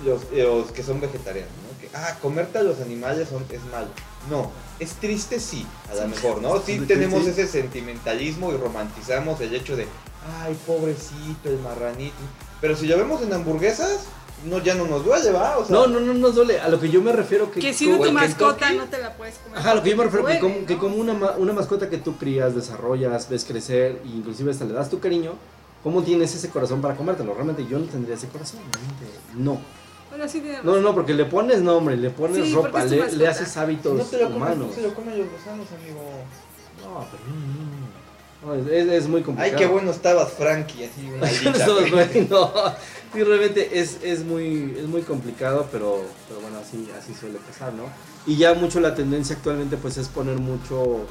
Los, 0.03 0.21
los 0.33 0.71
que 0.71 0.81
son 0.83 0.99
vegetarianos, 0.99 1.51
¿no? 1.51 1.79
Que, 1.79 1.89
ah, 1.95 2.17
comerte 2.21 2.57
a 2.57 2.63
los 2.63 2.81
animales 2.81 3.29
son- 3.29 3.45
es 3.51 3.63
malo. 3.71 3.87
No, 4.29 4.51
es 4.79 4.93
triste 4.93 5.39
sí, 5.39 5.65
a 5.91 5.95
lo 5.95 6.07
mejor, 6.07 6.41
¿no? 6.41 6.59
Sí 6.61 6.79
tenemos 6.87 7.25
ese 7.27 7.47
sentimentalismo 7.47 8.51
y 8.51 8.57
romantizamos 8.57 9.39
el 9.41 9.53
hecho 9.55 9.77
de, 9.77 9.87
ay, 10.41 10.57
pobrecito, 10.65 11.49
el 11.49 11.59
marranito. 11.59 12.15
Pero 12.61 12.75
si 12.75 12.87
lo 12.87 12.97
vemos 12.97 13.21
en 13.21 13.31
hamburguesas, 13.33 14.05
no, 14.45 14.59
ya 14.63 14.75
no 14.75 14.85
nos 14.87 15.03
duele, 15.05 15.31
¿va? 15.31 15.57
O 15.57 15.65
sea, 15.65 15.75
No, 15.75 15.87
no, 15.87 15.99
no 15.99 16.13
nos 16.13 16.35
duele. 16.35 16.59
A 16.59 16.69
lo 16.69 16.79
que 16.79 16.89
yo 16.89 17.01
me 17.01 17.11
refiero 17.11 17.51
que... 17.51 17.59
Que 17.59 17.73
si 17.73 17.87
no 17.87 17.93
como 17.97 18.05
tu 18.07 18.11
mascota 18.13 18.57
Kentucky. 18.67 18.77
no 18.77 18.85
te 18.85 18.97
la 18.99 19.13
puedes 19.15 19.35
comer. 19.39 19.57
Ajá, 19.59 19.75
lo 19.75 19.83
que 19.83 19.89
yo 19.91 19.97
me 19.97 20.03
refiero 20.03 20.25
que 20.25 20.39
Duele, 20.39 20.53
como, 20.55 20.65
que 20.67 20.77
como 20.77 20.95
una, 20.97 21.13
ma- 21.13 21.35
una 21.37 21.53
mascota 21.53 21.89
que 21.89 21.97
tú 21.97 22.17
crías, 22.17 22.55
desarrollas, 22.55 23.29
ves 23.29 23.45
crecer 23.45 24.01
e 24.03 24.07
inclusive 24.07 24.51
hasta 24.51 24.65
le 24.65 24.73
das 24.73 24.89
tu 24.89 24.99
cariño, 24.99 25.33
¿cómo 25.83 26.03
tienes 26.03 26.33
ese 26.35 26.49
corazón 26.49 26.81
para 26.81 26.95
comértelo? 26.95 27.33
Realmente 27.33 27.65
yo 27.67 27.79
no 27.79 27.85
tendría 27.85 28.15
ese 28.15 28.27
corazón, 28.27 28.59
realmente 28.71 29.19
no. 29.35 29.59
Bueno, 30.09 30.27
sí 30.27 30.39
tiene 30.39 30.59
No, 30.63 30.77
no, 30.81 30.93
porque 30.95 31.13
le 31.13 31.25
pones 31.25 31.61
nombre, 31.61 31.97
le 31.97 32.09
pones 32.11 32.45
Sí, 32.47 32.53
ropa, 32.53 32.83
le, 32.85 33.11
le 33.11 33.27
haces 33.27 33.55
hábitos 33.57 33.93
no 33.95 34.03
te 34.03 34.17
lo 34.17 34.23
comes, 34.25 34.37
humanos. 34.37 34.67
no 34.69 34.73
se 34.73 34.81
lo 34.81 34.93
comen 34.93 35.17
los 35.19 35.27
gusanos, 35.29 35.67
amigo. 35.79 36.01
No, 36.83 37.05
pero 37.11 37.23
no, 38.45 38.53
es, 38.55 39.07
muy 39.07 39.19
Ay, 39.19 39.23
complicado. 39.23 39.57
qué 39.57 39.65
bueno 39.65 39.91
estabas, 39.91 40.31
Frankie, 40.33 40.83
así 40.85 41.09
una. 41.15 41.27
Sí, 41.27 43.23
realmente 43.23 43.79
es, 43.79 43.97
es, 44.03 44.23
muy, 44.25 44.75
es 44.77 44.85
muy 44.87 45.01
complicado, 45.01 45.67
pero, 45.71 46.01
pero 46.27 46.41
bueno, 46.41 46.57
así, 46.59 46.89
así 46.97 47.13
suele 47.13 47.39
pasar, 47.39 47.73
¿no? 47.73 47.83
Y 48.27 48.37
ya 48.37 48.53
mucho 48.53 48.79
la 48.79 48.93
tendencia 48.95 49.35
actualmente 49.35 49.77
pues 49.77 49.97
es 49.97 50.07
poner 50.07 50.37
mucho 50.37 51.05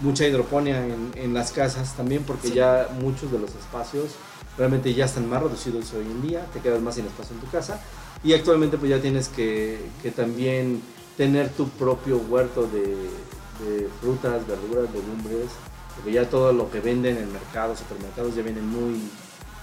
mucha 0.00 0.24
hidroponía 0.26 0.84
en, 0.86 1.10
en 1.16 1.34
las 1.34 1.50
casas 1.50 1.94
también, 1.96 2.22
porque 2.22 2.48
Sí. 2.48 2.54
ya 2.54 2.88
muchos 3.00 3.32
de 3.32 3.38
los 3.40 3.50
espacios 3.50 4.10
realmente 4.56 4.94
ya 4.94 5.06
están 5.06 5.28
más 5.28 5.42
reducidos 5.42 5.92
hoy 5.94 6.04
en 6.04 6.22
día, 6.22 6.46
te 6.52 6.60
quedas 6.60 6.80
más 6.80 6.94
sin 6.94 7.06
espacio 7.06 7.34
en 7.34 7.40
tu 7.40 7.50
casa 7.50 7.80
y 8.22 8.32
actualmente 8.34 8.78
pues 8.78 8.90
ya 8.90 9.00
tienes 9.00 9.26
que, 9.28 9.80
que 10.02 10.12
también 10.12 10.82
tener 11.16 11.48
tu 11.48 11.68
propio 11.70 12.18
huerto 12.18 12.68
de, 12.68 12.82
de 13.64 13.88
frutas, 14.00 14.46
verduras, 14.46 14.88
legumbres, 14.94 15.48
porque 15.98 16.12
ya 16.12 16.28
todo 16.28 16.52
lo 16.52 16.70
que 16.70 16.80
venden 16.80 17.16
en 17.18 17.32
mercados, 17.32 17.80
supermercados 17.80 18.34
ya 18.34 18.42
viene 18.42 18.60
muy, 18.60 19.00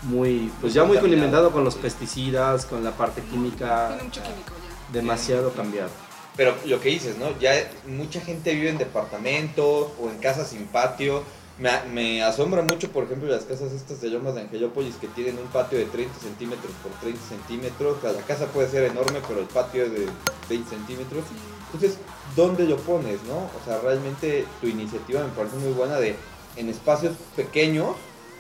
muy, 0.04 0.52
pues 0.62 0.74
ya 0.74 0.84
muy 0.84 0.98
condimentado 0.98 1.52
con 1.52 1.64
los 1.64 1.76
pesticidas, 1.76 2.66
con 2.66 2.84
la 2.84 2.92
parte 2.92 3.22
química, 3.24 3.88
Tiene 3.90 4.04
mucho 4.04 4.22
químico 4.22 4.52
ya. 4.54 4.94
demasiado 4.94 5.52
cambiado. 5.54 5.90
Pero 6.38 6.54
lo 6.66 6.82
que 6.82 6.90
dices, 6.90 7.18
¿no? 7.18 7.38
Ya 7.40 7.54
mucha 7.88 8.20
gente 8.20 8.54
vive 8.54 8.70
en 8.70 8.78
departamentos 8.78 9.88
o 10.00 10.10
en 10.10 10.18
casas 10.20 10.50
sin 10.50 10.66
patio. 10.66 11.24
Me, 11.58 11.72
me 11.94 12.22
asombra 12.22 12.62
mucho, 12.62 12.92
por 12.92 13.06
ejemplo, 13.06 13.30
las 13.30 13.46
casas 13.46 13.72
estas 13.72 14.02
de 14.02 14.10
Lomas 14.10 14.36
de 14.36 14.42
Angelópolis 14.42 14.96
que 14.96 15.08
tienen 15.08 15.38
un 15.40 15.48
patio 15.48 15.78
de 15.78 15.86
30 15.86 16.20
centímetros 16.20 16.74
por 16.84 16.92
30 17.00 17.22
centímetros. 17.30 17.98
O 17.98 18.02
sea, 18.02 18.12
la 18.12 18.22
casa 18.24 18.48
puede 18.48 18.70
ser 18.70 18.84
enorme, 18.84 19.20
pero 19.26 19.40
el 19.40 19.46
patio 19.46 19.86
es 19.86 19.94
de 19.94 20.08
20 20.50 20.70
centímetros. 20.70 21.24
Entonces, 21.72 21.98
¿dónde 22.36 22.64
lo 22.66 22.78
pones, 22.78 23.22
no? 23.24 23.38
O 23.38 23.66
sea, 23.66 23.80
realmente 23.80 24.46
tu 24.62 24.68
iniciativa 24.68 25.22
me 25.24 25.30
parece 25.30 25.56
muy 25.58 25.74
buena 25.74 25.98
de 25.98 26.16
en 26.56 26.70
espacios 26.70 27.16
pequeños 27.36 27.96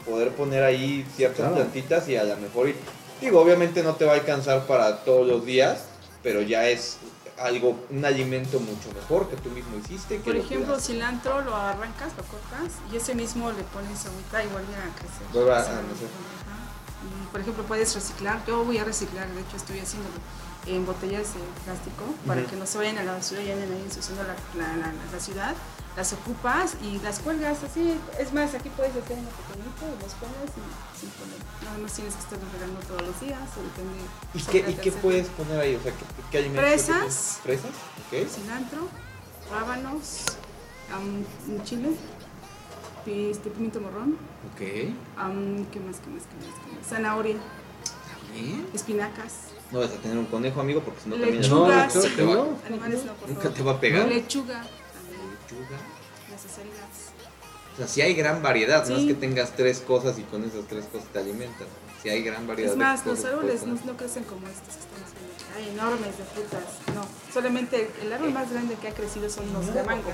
poder 0.05 0.31
poner 0.35 0.63
ahí 0.63 1.05
ciertas 1.15 1.39
Claro. 1.39 1.55
plantitas 1.55 2.07
y 2.07 2.15
a 2.15 2.23
lo 2.23 2.37
mejor, 2.37 2.69
y- 2.69 2.75
digo, 3.21 3.41
obviamente 3.41 3.83
no 3.83 3.95
te 3.95 4.05
va 4.05 4.13
a 4.13 4.15
alcanzar 4.15 4.65
para 4.67 5.03
todos 5.03 5.27
los 5.27 5.45
días, 5.45 5.85
pero 6.23 6.41
ya 6.41 6.67
es 6.69 6.97
algo, 7.37 7.75
un 7.89 8.05
alimento 8.05 8.59
mucho 8.59 8.89
mejor 8.95 9.27
que 9.29 9.35
tú 9.37 9.49
mismo 9.49 9.75
hiciste. 9.83 10.17
Que 10.17 10.23
Por 10.23 10.35
lo 10.35 10.39
ejemplo, 10.41 10.67
cuidas. 10.67 10.85
cilantro 10.87 11.41
lo 11.41 11.55
arrancas, 11.55 12.13
lo 12.15 12.23
cortas 12.23 12.73
y 12.91 12.95
ese 12.97 13.13
mismo 13.15 13.51
le 13.51 13.63
pones 13.63 14.05
agüita 14.05 14.43
y 14.43 14.47
vuelve 14.47 14.73
a 14.75 14.95
crecer. 14.95 15.27
Vuelve 15.33 15.53
a-. 15.53 15.65
Y 15.65 17.27
por 17.31 17.41
ejemplo, 17.41 17.63
puedes 17.65 17.93
reciclar. 17.93 18.41
Yo 18.47 18.63
voy 18.63 18.77
a 18.77 18.83
reciclar, 18.85 19.27
de 19.27 19.41
hecho, 19.41 19.57
estoy 19.57 19.79
haciéndolo 19.79 20.15
en 20.67 20.85
botellas 20.85 21.33
de 21.33 21.39
plástico 21.63 22.05
para 22.25 22.43
que 22.45 22.55
no 22.55 22.65
se 22.65 22.77
vayan 22.77 22.97
a 22.97 23.03
la 23.03 23.13
basura 23.13 23.41
y 23.41 23.51
anden 23.51 23.71
ahí 23.71 23.81
ensuciando 23.83 24.23
la, 24.23 24.35
la, 24.57 24.75
la, 24.77 24.93
la 25.11 25.19
ciudad. 25.19 25.55
Las 25.95 26.11
ocupas 26.11 26.75
y 26.83 26.99
las 26.99 27.19
cuelgas 27.19 27.63
así. 27.63 27.97
Es 28.19 28.33
más, 28.33 28.53
aquí 28.53 28.69
puedes 28.75 28.91
hacer 28.91 29.17
uno 29.17 29.29
pequeñito 29.29 29.85
y 29.87 30.03
los 30.03 30.11
y 30.11 30.99
sin 30.99 31.09
poner. 31.11 31.37
Nada 31.63 31.77
más 31.77 31.93
tienes 31.93 32.13
que 32.15 32.19
estar 32.19 32.39
regando 32.53 32.79
todos 32.81 33.01
los 33.03 33.21
días 33.21 33.39
o 33.57 33.63
depende. 33.63 34.03
¿Y 34.33 34.41
qué, 34.43 34.71
¿Y 34.71 34.73
qué 34.75 34.91
puedes 34.91 35.27
poner 35.29 35.57
ahí? 35.59 35.75
O 35.75 35.81
sea, 35.81 35.93
¿qué, 35.93 36.03
qué 36.31 36.37
alimentos? 36.39 36.65
Fresas. 36.65 37.39
¿Fresas? 37.43 37.71
Ok. 38.11 38.27
cilantro, 38.29 38.89
rábanos, 39.49 40.25
am, 40.93 41.23
un 41.47 41.63
chile, 41.63 41.91
este, 43.05 43.49
pimiento 43.51 43.79
morrón, 43.79 44.17
Ok. 44.53 44.61
am, 45.17 45.65
¿qué 45.67 45.79
más, 45.79 45.97
qué 46.01 46.09
más, 46.09 46.23
qué 46.23 46.35
más, 46.45 46.55
qué 46.65 46.75
más? 46.77 46.87
Zanahoria, 46.89 47.37
espinacas, 48.73 49.33
No 49.71 49.79
vas 49.79 49.89
a 49.91 49.95
tener 49.95 50.17
un 50.17 50.25
conejo, 50.25 50.61
amigo, 50.61 50.81
porque 50.81 51.01
si 51.01 51.09
no 51.09 51.15
también 51.15 51.41
Lechugas. 51.41 51.95
No, 51.95 52.01
creo 52.01 52.15
que 52.15 52.23
no. 52.23 52.47
animales 52.67 53.03
no, 53.05 53.13
por 53.13 53.29
nunca 53.29 53.41
favor. 53.41 53.57
te 53.57 53.63
va 53.63 53.71
a 53.73 53.79
pegar. 53.79 54.07
Lechuga, 54.07 54.61
también, 54.93 55.31
Lechuga. 55.41 55.77
las 56.31 56.45
acelgas. 56.45 57.11
O 57.73 57.77
sea, 57.77 57.87
sí 57.87 58.01
hay 58.01 58.13
gran 58.13 58.41
variedad, 58.41 58.87
no 58.87 58.95
es 58.95 59.01
Sí. 59.01 59.07
que 59.09 59.13
tengas 59.15 59.51
tres 59.55 59.79
cosas 59.79 60.17
y 60.17 60.21
con 60.23 60.43
esas 60.45 60.65
tres 60.67 60.85
cosas 60.85 61.07
te 61.11 61.19
alimentas. 61.19 61.67
Sí 62.01 62.09
hay 62.09 62.21
gran 62.23 62.47
variedad. 62.47 62.71
Es 62.73 62.77
de 62.77 62.83
más, 62.83 63.01
cosas 63.01 63.23
los 63.25 63.33
árboles 63.33 63.63
no, 63.65 63.73
no 63.85 63.97
crecen 63.97 64.23
como 64.23 64.47
estos 64.47 64.75
que 64.75 64.81
estamos 64.85 65.09
viendo. 65.11 65.35
Hay 65.57 65.69
enormes 65.73 66.17
de 66.17 66.23
frutas, 66.23 66.63
no. 66.93 67.01
Solamente 67.33 67.89
el 68.01 68.13
árbol 68.13 68.31
más 68.31 68.51
grande 68.51 68.75
que 68.75 68.87
ha 68.87 68.93
crecido 68.93 69.29
son 69.29 69.51
los 69.51 69.73
de 69.73 69.83
mango. 69.83 70.11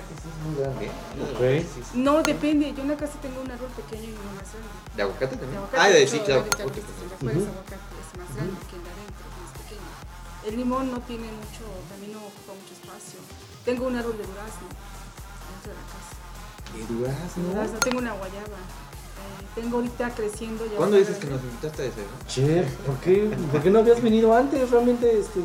Sí, 1.39 1.67
sí. 1.75 1.81
No, 1.95 2.23
depende. 2.23 2.73
Yo 2.73 2.81
en 2.83 2.89
la 2.89 2.95
casa 2.97 3.13
tengo 3.21 3.41
un 3.41 3.51
árbol 3.51 3.69
pequeño 3.75 4.03
y 4.09 4.13
uno 4.13 4.31
más 4.37 4.47
grande. 4.53 4.69
¿De 4.95 5.01
aguacate 5.03 5.35
De 5.35 5.41
también? 5.41 5.57
aguacate, 5.57 5.81
ah, 5.83 5.89
de 5.89 6.07
sí, 6.07 6.19
claro. 6.19 6.41
ahorita 6.41 6.55
Ok, 6.65 6.69
el 6.69 6.75
de 6.75 6.81
perfecto. 6.81 7.15
afuera 7.15 7.37
es 7.37 7.43
Ujú. 7.43 7.51
aguacate, 7.51 7.93
es 8.01 8.19
más 8.21 8.29
grande 8.35 8.57
que 8.69 8.70
el 8.70 8.70
El 10.47 10.57
limón 10.57 10.91
no 10.91 10.99
tiene 11.01 11.25
mucho, 11.25 11.63
también 11.89 12.13
no 12.13 12.19
ocupa 12.19 12.53
mucho 12.53 12.73
espacio. 12.73 13.19
Tengo 13.63 13.87
un 13.87 13.95
árbol 13.95 14.17
de 14.17 14.23
durazno 14.25 14.67
dentro 15.53 15.71
de 15.71 15.77
la 15.77 15.85
casa. 15.85 16.13
¿De 16.75 16.93
durazno? 16.93 17.43
Durazno, 17.43 17.79
tengo 17.79 17.97
una 17.99 18.13
guayaba. 18.13 18.57
Eh, 19.21 19.45
tengo 19.55 19.77
ahorita 19.77 20.09
creciendo 20.15 20.65
ya. 20.65 20.77
¿Cuándo 20.77 20.97
dices 20.97 21.17
que 21.17 21.27
nos 21.27 21.41
invitaste 21.43 21.81
a 21.83 21.85
ese, 21.85 22.01
no? 22.01 22.27
Che, 22.27 22.63
¿por 22.85 22.95
qué, 22.97 23.37
¿por 23.51 23.61
qué 23.61 23.69
no 23.69 23.79
habías 23.79 24.01
venido 24.01 24.35
antes? 24.35 24.69
Realmente, 24.71 25.19
este, 25.19 25.41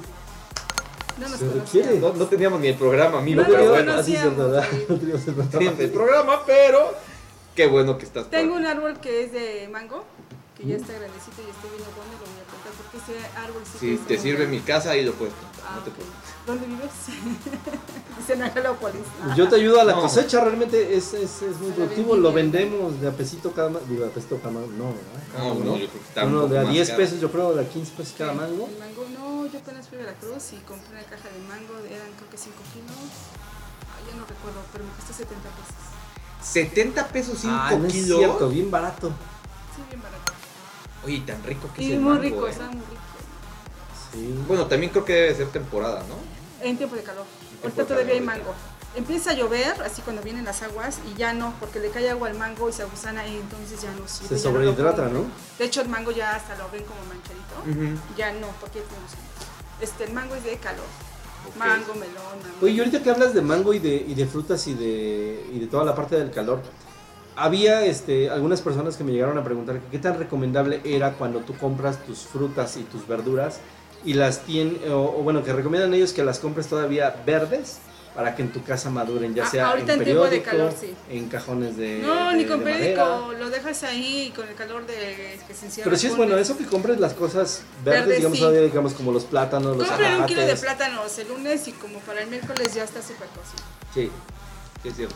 No 1.20 1.28
nos 1.28 1.40
requiere. 1.40 1.98
No, 1.98 2.12
no 2.14 2.26
teníamos 2.26 2.60
ni 2.60 2.68
el 2.68 2.76
programa, 2.76 3.18
amigo, 3.18 3.42
No, 3.42 3.48
pero 3.48 3.64
lo 3.64 3.70
bueno. 3.70 3.92
así 3.94 4.16
es 4.16 4.36
verdad. 4.36 4.64
sí. 4.70 4.86
No 4.88 4.96
teníamos 4.96 5.20
el 5.28 5.34
programa. 5.34 5.50
Teníamos 5.50 5.80
el 5.80 5.90
programa, 5.90 6.42
pero 6.46 6.94
Qué 7.54 7.66
bueno 7.66 7.96
que 7.96 8.04
estás 8.04 8.28
Tengo 8.28 8.54
un 8.54 8.66
árbol 8.66 9.00
que 9.00 9.24
es 9.24 9.32
de 9.32 9.66
mango, 9.72 10.04
que 10.56 10.66
ya 10.66 10.76
está 10.76 10.92
grandecito 10.94 11.42
y 11.46 11.50
estoy 11.50 11.68
viendo 11.70 11.90
dónde 11.92 12.16
lo 12.16 12.24
voy 12.24 12.40
a 12.40 12.46
plantar, 12.48 12.72
porque 12.80 12.96
ese 12.96 13.36
árbol 13.36 13.62
sí 13.70 13.76
Si 13.78 13.96
te 14.08 14.16
sirve 14.18 14.46
mi 14.46 14.60
casa, 14.60 14.90
ahí 14.90 15.04
lo 15.04 15.12
puedes 15.12 15.34
plantar, 15.34 15.64
Ah, 15.68 15.74
no 15.76 15.82
te 15.84 15.90
preocupes. 15.90 16.30
¿Dónde 16.46 16.66
vives? 16.66 16.92
Dice 18.18 18.32
en 18.32 18.42
Angelópolis. 18.42 19.02
Pues 19.24 19.36
yo 19.36 19.48
te 19.48 19.56
ayudo 19.56 19.80
a 19.80 19.84
la 19.84 19.92
No. 19.92 20.00
cosecha, 20.02 20.40
realmente 20.40 20.96
es, 20.96 21.12
es, 21.12 21.42
es 21.42 21.56
muy 21.60 21.68
la 21.70 21.74
productivo, 21.76 22.16
lo 22.16 22.32
vendemos 22.32 22.98
de 23.00 23.08
a 23.08 23.12
pesito 23.12 23.52
cada 23.52 23.68
mango, 23.68 23.84
digo, 23.86 24.06
a 24.06 24.08
pesito 24.08 24.38
cada 24.38 24.50
mango, 24.54 24.68
no, 24.78 24.84
¿verdad? 24.96 25.22
Cada 25.32 25.44
No, 25.44 25.54
mango, 25.54 25.64
no, 25.64 25.76
yo 25.76 25.88
creo 25.88 26.00
que 26.02 26.08
está 26.08 26.24
un 26.24 26.28
Uno 26.32 26.40
poco 26.42 26.52
de 26.54 26.58
a 26.58 26.62
más 26.64 26.72
10 26.72 26.88
caro. 26.88 26.96
pesos, 27.02 27.20
yo 27.20 27.30
creo, 27.32 27.52
de 27.54 27.60
a 27.62 27.68
15 27.68 27.92
pesos 27.92 28.14
cada 28.16 28.32
mango. 28.32 28.68
El 28.72 28.78
mango, 28.78 29.04
no, 29.18 29.46
yo 29.52 29.58
apenas 29.58 29.88
fui 29.88 29.98
a 29.98 30.00
Veracruz 30.02 30.52
y 30.52 30.56
compré 30.64 30.90
una 30.92 31.02
caja 31.04 31.28
de 31.28 31.40
mango, 31.52 31.74
eran 31.84 32.08
creo 32.16 32.30
que 32.30 32.38
5 32.38 32.56
kilos. 32.72 32.96
Ah, 33.92 34.00
ya 34.08 34.16
no 34.16 34.24
recuerdo, 34.24 34.60
pero 34.72 34.84
me 34.84 34.90
costó 34.96 35.12
70 35.12 35.50
pesos. 35.52 35.76
70 36.40 37.08
pesos 37.08 37.38
5 37.40 37.52
Ah, 37.54 37.74
no 37.76 37.86
es 37.86 37.92
kilos. 37.92 38.18
cierto, 38.18 38.48
bien 38.48 38.70
barato. 38.70 39.08
Sí, 39.74 39.82
bien 39.90 40.00
barato. 40.00 40.32
Oye, 41.06 41.20
tan 41.20 41.42
rico 41.44 41.68
que 41.74 41.82
es 41.82 41.88
Y 41.88 41.92
el 41.92 42.00
muy 42.00 42.10
mango, 42.10 42.22
rico, 42.22 42.46
¿eh? 42.46 42.50
está 42.50 42.66
muy 42.66 42.80
rico. 42.80 43.02
Sí. 44.12 44.44
Bueno, 44.48 44.66
también 44.66 44.90
creo 44.92 45.04
que 45.04 45.12
debe 45.14 45.34
ser 45.34 45.48
temporada, 45.48 46.02
¿no? 46.08 46.16
En 46.66 46.76
tiempo 46.76 46.96
de 46.96 47.02
calor. 47.02 47.24
tiempo 47.24 47.62
Ahorita 47.64 47.82
de 47.82 47.88
todavía 47.88 48.14
hay 48.14 48.20
mango. 48.20 48.54
Empieza 48.94 49.30
a 49.30 49.34
llover, 49.34 49.82
así 49.82 50.00
cuando 50.02 50.22
vienen 50.22 50.44
las 50.44 50.62
aguas, 50.62 51.00
y 51.10 51.18
ya 51.18 51.34
no, 51.34 51.52
porque 51.60 51.80
le 51.80 51.90
cae 51.90 52.08
agua 52.10 52.28
al 52.28 52.34
mango 52.38 52.68
y 52.68 52.72
se 52.72 52.82
agusana 52.82 53.26
y 53.26 53.36
entonces 53.36 53.82
ya 53.82 53.90
no 53.92 54.08
sirve. 54.08 54.28
Se 54.28 54.34
no 54.34 54.40
sobrehidrata. 54.40 55.08
¿no? 55.08 55.24
De 55.58 55.64
hecho, 55.66 55.82
el 55.82 55.88
mango 55.88 56.10
ya 56.12 56.34
hasta 56.34 56.56
lo 56.56 56.70
ven 56.70 56.82
como 56.84 57.00
manchadito. 57.04 57.90
Ujú. 57.92 58.00
Ya 58.16 58.32
no, 58.32 58.48
porque 58.60 58.80
tenemos 58.80 59.10
este, 59.80 60.04
el 60.04 60.12
mango 60.12 60.34
es 60.34 60.44
de 60.44 60.56
calor. 60.56 60.86
Mango, 61.58 61.94
melón, 61.94 62.14
mango. 62.42 62.56
Oye, 62.62 62.72
y 62.72 62.78
ahorita 62.78 63.02
que 63.02 63.10
hablas 63.10 63.34
de 63.34 63.42
mango 63.42 63.72
y 63.74 63.78
de, 63.78 63.94
y 63.94 64.14
de 64.14 64.26
frutas 64.26 64.66
y 64.66 64.74
de, 64.74 65.46
y 65.52 65.58
de 65.60 65.66
toda 65.66 65.84
la 65.84 65.94
parte 65.94 66.16
del 66.16 66.30
calor, 66.30 66.60
había 67.36 67.84
este, 67.84 68.30
algunas 68.30 68.60
personas 68.62 68.96
que 68.96 69.04
me 69.04 69.12
llegaron 69.12 69.36
a 69.38 69.44
preguntar 69.44 69.78
que 69.80 69.86
qué 69.90 69.98
tan 69.98 70.18
recomendable 70.18 70.80
era 70.84 71.12
cuando 71.12 71.40
tú 71.40 71.54
compras 71.56 72.04
tus 72.04 72.20
frutas 72.20 72.76
y 72.76 72.82
tus 72.84 73.06
verduras 73.06 73.58
y 74.04 74.14
las 74.14 74.40
tienen, 74.40 74.78
o, 74.90 75.02
o 75.18 75.22
bueno, 75.22 75.42
que 75.44 75.52
recomiendan 75.52 75.92
ellos 75.94 76.12
que 76.12 76.24
las 76.24 76.38
compres 76.38 76.66
todavía 76.68 77.14
verdes 77.26 77.78
para 78.14 78.34
que 78.34 78.40
en 78.40 78.50
tu 78.50 78.62
casa 78.64 78.88
maduren, 78.88 79.34
ya 79.34 79.44
Ah, 79.44 79.50
sea 79.50 79.68
ahorita 79.70 79.92
en 79.92 79.98
en 79.98 80.04
tiempo 80.06 80.22
de 80.24 80.28
periódico, 80.30 80.50
calor, 80.56 80.72
sí. 80.80 80.94
en 81.10 81.28
cajones 81.28 81.76
de 81.76 81.98
no, 81.98 82.30
de- 82.30 82.36
ni 82.36 82.44
con 82.46 82.62
periódico, 82.62 83.32
lo 83.38 83.50
dejas 83.50 83.82
ahí 83.82 84.32
con 84.34 84.48
el 84.48 84.54
calor 84.54 84.86
de 84.86 85.38
que 85.46 85.52
se. 85.54 85.82
Pero 85.82 85.96
sí 85.96 86.06
es 86.06 86.16
bueno 86.16 86.38
eso 86.38 86.56
que 86.56 86.64
compres 86.64 86.98
las 86.98 87.12
cosas 87.12 87.60
verdes, 87.84 88.16
digamos, 88.16 88.38
sí. 88.38 88.42
todavía, 88.42 88.62
digamos 88.62 88.94
como 88.94 89.12
los 89.12 89.24
plátanos, 89.26 89.76
los 89.76 89.86
Compren 89.86 90.20
un 90.20 90.26
kilo 90.26 90.46
de 90.46 90.56
plátanos 90.56 91.18
el 91.18 91.28
lunes 91.28 91.68
y 91.68 91.72
como 91.72 91.98
para 92.00 92.22
el 92.22 92.28
miércoles 92.30 92.72
ya 92.74 92.84
está 92.84 93.02
súper 93.02 93.28
cocido. 93.28 93.62
Sí, 93.92 94.10
es 94.88 94.96
cierto. 94.96 95.14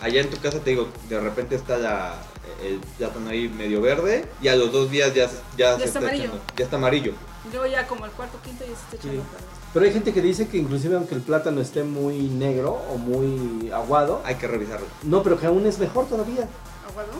Allá 0.00 0.20
en 0.20 0.30
tu 0.30 0.36
casa 0.40 0.60
te 0.60 0.70
digo, 0.70 0.88
de 1.08 1.18
repente 1.20 1.56
está 1.56 1.76
la, 1.76 2.14
el 2.62 2.78
plátano 2.98 3.30
ahí 3.30 3.48
medio 3.48 3.80
verde 3.80 4.26
y 4.40 4.48
a 4.48 4.54
los 4.56 4.70
dos 4.72 4.90
días 4.90 5.12
ya, 5.14 5.28
ya, 5.56 5.76
se 5.76 5.84
está 5.84 5.98
amarillo. 5.98 6.24
echando- 6.26 6.40
ya 6.56 6.64
está 6.64 6.76
amarillo. 6.76 7.12
Luego 7.52 7.66
ya 7.66 7.86
como 7.86 8.04
el 8.04 8.12
cuarto 8.12 8.38
quinto 8.44 8.64
ya 8.64 8.74
se 8.76 8.96
está 8.96 8.96
echando 8.96 9.22
Sí. 9.22 9.28
Pero 9.74 9.84
hay 9.84 9.92
gente 9.92 10.12
que 10.14 10.22
dice 10.22 10.48
que 10.48 10.56
inclusive 10.56 10.96
aunque 10.96 11.14
el 11.14 11.20
plátano 11.20 11.60
esté 11.60 11.82
muy 11.84 12.16
negro 12.28 12.72
o 12.90 12.96
muy 12.96 13.70
aguado, 13.70 14.22
Hay 14.24 14.36
que 14.36 14.46
revisarlo. 14.46 14.86
no, 15.02 15.22
pero 15.22 15.38
que 15.38 15.46
aún 15.46 15.66
es 15.66 15.78
mejor 15.78 16.06
todavía. 16.06 16.48
¿Aguado? 16.88 17.10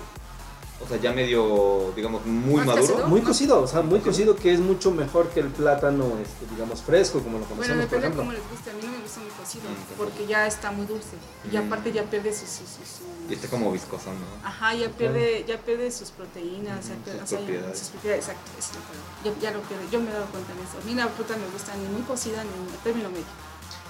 O 0.81 0.87
sea, 0.87 0.97
ya 0.99 1.13
medio, 1.13 1.93
digamos, 1.97 2.25
muy 2.25 2.59
¿Más 2.59 2.67
maduro. 2.67 2.87
cocido? 2.87 3.09
Muy 3.09 3.21
cocido, 3.23 3.63
o 3.63 3.67
sea, 3.67 3.83
muy 3.83 3.99
cocido 3.99 4.37
que 4.37 4.53
es 4.53 4.61
mucho 4.61 4.93
mejor 4.93 5.29
que 5.31 5.41
el 5.41 5.49
plátano, 5.49 6.05
este, 6.23 6.47
digamos, 6.55 6.83
fresco, 6.83 7.19
como 7.19 7.39
lo 7.41 7.47
Bueno, 7.47 7.57
conocemos, 7.57 7.87
por 7.87 7.99
depende 8.01 8.07
ejemplo. 8.07 8.23
cómo 8.23 8.33
les 8.33 8.43
guste. 8.49 8.71
A 8.71 8.75
mí 8.75 8.81
no 8.85 8.93
me 8.93 8.99
gusta 9.03 9.19
muy 9.21 9.31
cocido 9.31 9.65
Mm, 9.69 9.99
porque 9.99 10.27
ya 10.27 10.47
está 10.47 10.71
muy 10.71 10.87
dulce. 10.87 11.17
Y 11.51 11.57
Mm. 11.57 11.67
aparte 11.67 11.91
ya 11.93 12.05
pierde 12.05 12.33
sus... 12.33 12.49
sus, 12.49 12.69
sus- 12.71 12.89
sus- 13.03 13.31
Y 13.31 13.35
está 13.35 13.49
como 13.49 13.73
viscoso, 13.73 14.11
¿no? 14.15 14.47
Ajá, 14.49 14.73
ya 14.75 14.89
pierde, 14.91 15.45
ya 15.49 15.59
pierde 15.59 15.91
sus 15.91 16.11
proteínas, 16.11 16.89
ya 16.89 16.95
pierde- 17.05 17.21
sus 17.21 17.23
o 17.23 17.27
sea, 17.27 17.39
propiedades. 17.39 17.79
sus 17.79 17.89
propiedades, 17.89 18.25
exacto, 18.29 18.51
esa 18.59 18.71
es 18.71 18.77
la 18.79 18.83
palabra. 18.87 19.11
ya, 19.25 19.31
ya 19.43 19.51
lo 19.59 19.61
pierde, 19.67 19.85
yo 19.91 20.01
me 20.01 20.11
he 20.11 20.15
dado 20.15 20.27
cuenta 20.27 20.55
de 20.55 20.63
eso. 20.63 20.79
A 20.81 20.85
mí 20.87 20.95
la 20.95 21.09
fruta 21.09 21.37
me 21.37 21.49
gusta 21.53 21.75
ni 21.75 21.87
muy 21.91 22.03
cocida 22.03 22.45
ni 22.45 22.51
en 22.55 22.79
término 22.85 23.11
medio, 23.11 23.27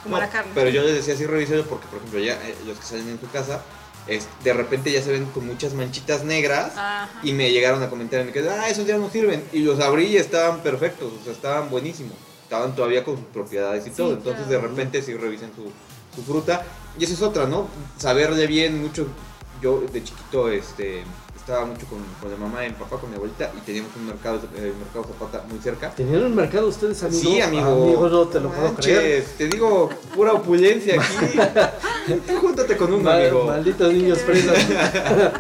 como 0.03 0.17
No, 0.17 0.23
la 0.23 0.31
carne. 0.31 0.53
Pero 0.55 0.71
yo 0.71 0.83
les 0.83 0.95
decía 0.95 1.13
así 1.15 1.27
revíselo 1.27 1.65
porque, 1.69 1.87
por 1.89 1.99
ejemplo, 1.99 2.19
ya 2.19 2.33
eh, 2.49 2.57
los 2.67 2.79
que 2.79 2.85
salen 2.85 3.09
en 3.11 3.19
tu 3.19 3.29
casa, 3.31 3.61
es, 4.09 4.27
de 4.43 4.53
repente 4.53 4.91
ya 4.91 5.03
se 5.03 5.13
ven 5.13 5.27
con 5.27 5.47
muchas 5.47 5.75
manchitas 5.75 6.25
negras 6.25 6.73
Ajá. 6.77 7.09
y 7.23 7.33
me 7.33 7.51
llegaron 7.51 7.83
a 7.83 7.91
comentar 7.91 8.21
en 8.21 8.31
casa, 8.33 8.61
ah, 8.63 8.69
esos 8.69 8.87
ya 8.87 8.97
no 8.99 9.11
sirven. 9.11 9.45
Y 9.53 9.61
los 9.61 9.81
abrí 9.81 10.07
y 10.07 10.17
estaban 10.17 10.61
perfectos, 10.61 11.13
o 11.21 11.25
sea, 11.25 11.33
estaban 11.33 11.71
buenísimos. 11.71 12.15
Estaban 12.45 12.75
todavía 12.75 13.05
con 13.05 13.17
sus 13.17 13.27
propiedades 13.27 13.87
y 13.87 13.91
Sí, 13.91 13.97
todo. 13.97 14.15
Entonces, 14.15 14.47
claro. 14.47 14.63
de 14.63 14.69
repente 14.69 15.03
sí 15.03 15.13
revisen 15.15 15.51
su, 15.55 15.71
su 16.17 16.23
fruta. 16.27 16.65
Y 16.99 17.05
esa 17.05 17.13
es 17.13 17.21
otra, 17.23 17.47
¿no? 17.47 17.69
Saberle 17.99 18.47
bien 18.47 18.81
mucho. 18.81 19.07
Yo 19.61 19.81
de 19.93 20.03
chiquito 20.03 20.51
este, 20.51 21.03
estaba 21.49 21.65
mucho 21.65 21.87
con, 21.87 21.99
con 22.21 22.31
la 22.31 22.37
mamá 22.37 22.67
y 22.67 22.69
mi 22.69 22.75
papá, 22.75 22.99
con 22.99 23.09
mi 23.09 23.17
abuelita, 23.17 23.51
y 23.57 23.61
teníamos 23.63 23.91
un 23.97 24.07
mercado, 24.07 24.39
el 24.55 24.75
mercado 24.75 25.05
Zapata 25.05 25.45
muy 25.49 25.59
cerca. 25.61 25.91
¿Tenían 25.93 26.25
un 26.25 26.37
mercado 26.37 26.69
ustedes, 26.69 27.03
amigo? 27.03 27.21
Sí, 27.23 27.41
amigo. 27.41 27.67
Amigo, 27.85 28.09
no 28.11 28.29
te 28.29 28.39
lo 28.41 28.51
puedo 28.51 28.73
Manches, 28.73 28.85
creer. 28.99 29.25
Te 29.39 29.49
digo, 29.49 29.89
pura 30.15 30.35
opulencia 30.35 31.01
aquí. 31.01 31.39
Tú 32.27 32.37
júntate 32.43 32.77
con 32.77 32.93
un 32.93 33.03
Mal- 33.03 33.23
amigo. 33.23 33.45
malditos 33.47 33.93
niños 33.93 34.19
fresas. 34.19 34.59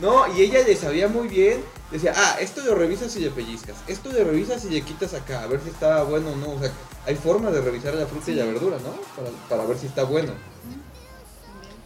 No, 0.00 0.32
y 0.32 0.42
ella 0.42 0.62
le 0.64 0.76
sabía 0.76 1.08
muy 1.08 1.26
bien. 1.26 1.60
Decía, 1.90 2.12
ah, 2.14 2.36
esto 2.40 2.60
lo 2.64 2.76
revisas 2.76 3.16
y 3.16 3.18
le 3.18 3.30
pellizcas. 3.30 3.74
Esto 3.88 4.12
lo 4.12 4.22
revisas 4.22 4.64
y 4.64 4.70
le 4.70 4.82
quitas 4.82 5.12
acá. 5.12 5.42
A 5.42 5.48
ver 5.48 5.60
si 5.60 5.70
está 5.70 6.04
bueno 6.04 6.28
o 6.30 6.36
no. 6.36 6.52
O 6.52 6.58
sea, 6.60 6.70
hay 7.04 7.16
formas 7.16 7.52
de 7.52 7.60
revisar 7.62 7.94
la 7.94 8.06
fruta 8.06 8.30
y 8.30 8.34
la 8.34 8.44
verdura, 8.44 8.76
¿no? 8.76 8.92
Para, 9.16 9.30
para 9.48 9.64
ver 9.68 9.76
si 9.76 9.86
está 9.86 10.04
bueno. 10.04 10.34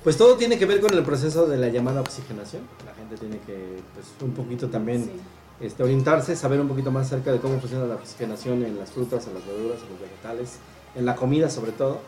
Pues 0.03 0.16
todo 0.16 0.36
tiene 0.36 0.59
que 0.59 0.66
ver 0.66 0.80
con 0.80 0.92
el 0.94 1.03
proceso 1.05 1.46
de 1.46 1.57
la 1.57 1.68
llamada 1.68 2.00
oxigenación. 2.00 2.62
La 2.84 2.92
gente 2.94 3.16
tiene 3.16 3.38
que, 3.46 3.78
pues, 3.94 4.07
un 4.20 4.32
poquito 4.32 4.68
también 4.68 5.05
Sí. 5.05 5.12
este, 5.61 5.82
orientarse, 5.84 6.34
saber 6.34 6.61
un 6.61 6.66
poquito 6.68 6.90
más 6.90 7.07
acerca 7.07 7.30
de 7.30 7.38
cómo 7.38 7.61
funciona 7.61 7.84
la 7.86 7.94
oxigenación 7.94 8.64
en 8.64 8.78
las 8.78 8.90
frutas, 8.90 9.26
en 9.28 9.34
las 9.34 9.46
verduras, 9.46 9.78
en 9.82 9.90
los 9.90 10.00
vegetales, 10.00 10.57
en 10.96 11.07
la 11.07 11.14
comida 11.14 11.48
sobre 11.48 11.70
todo, 11.72 12.00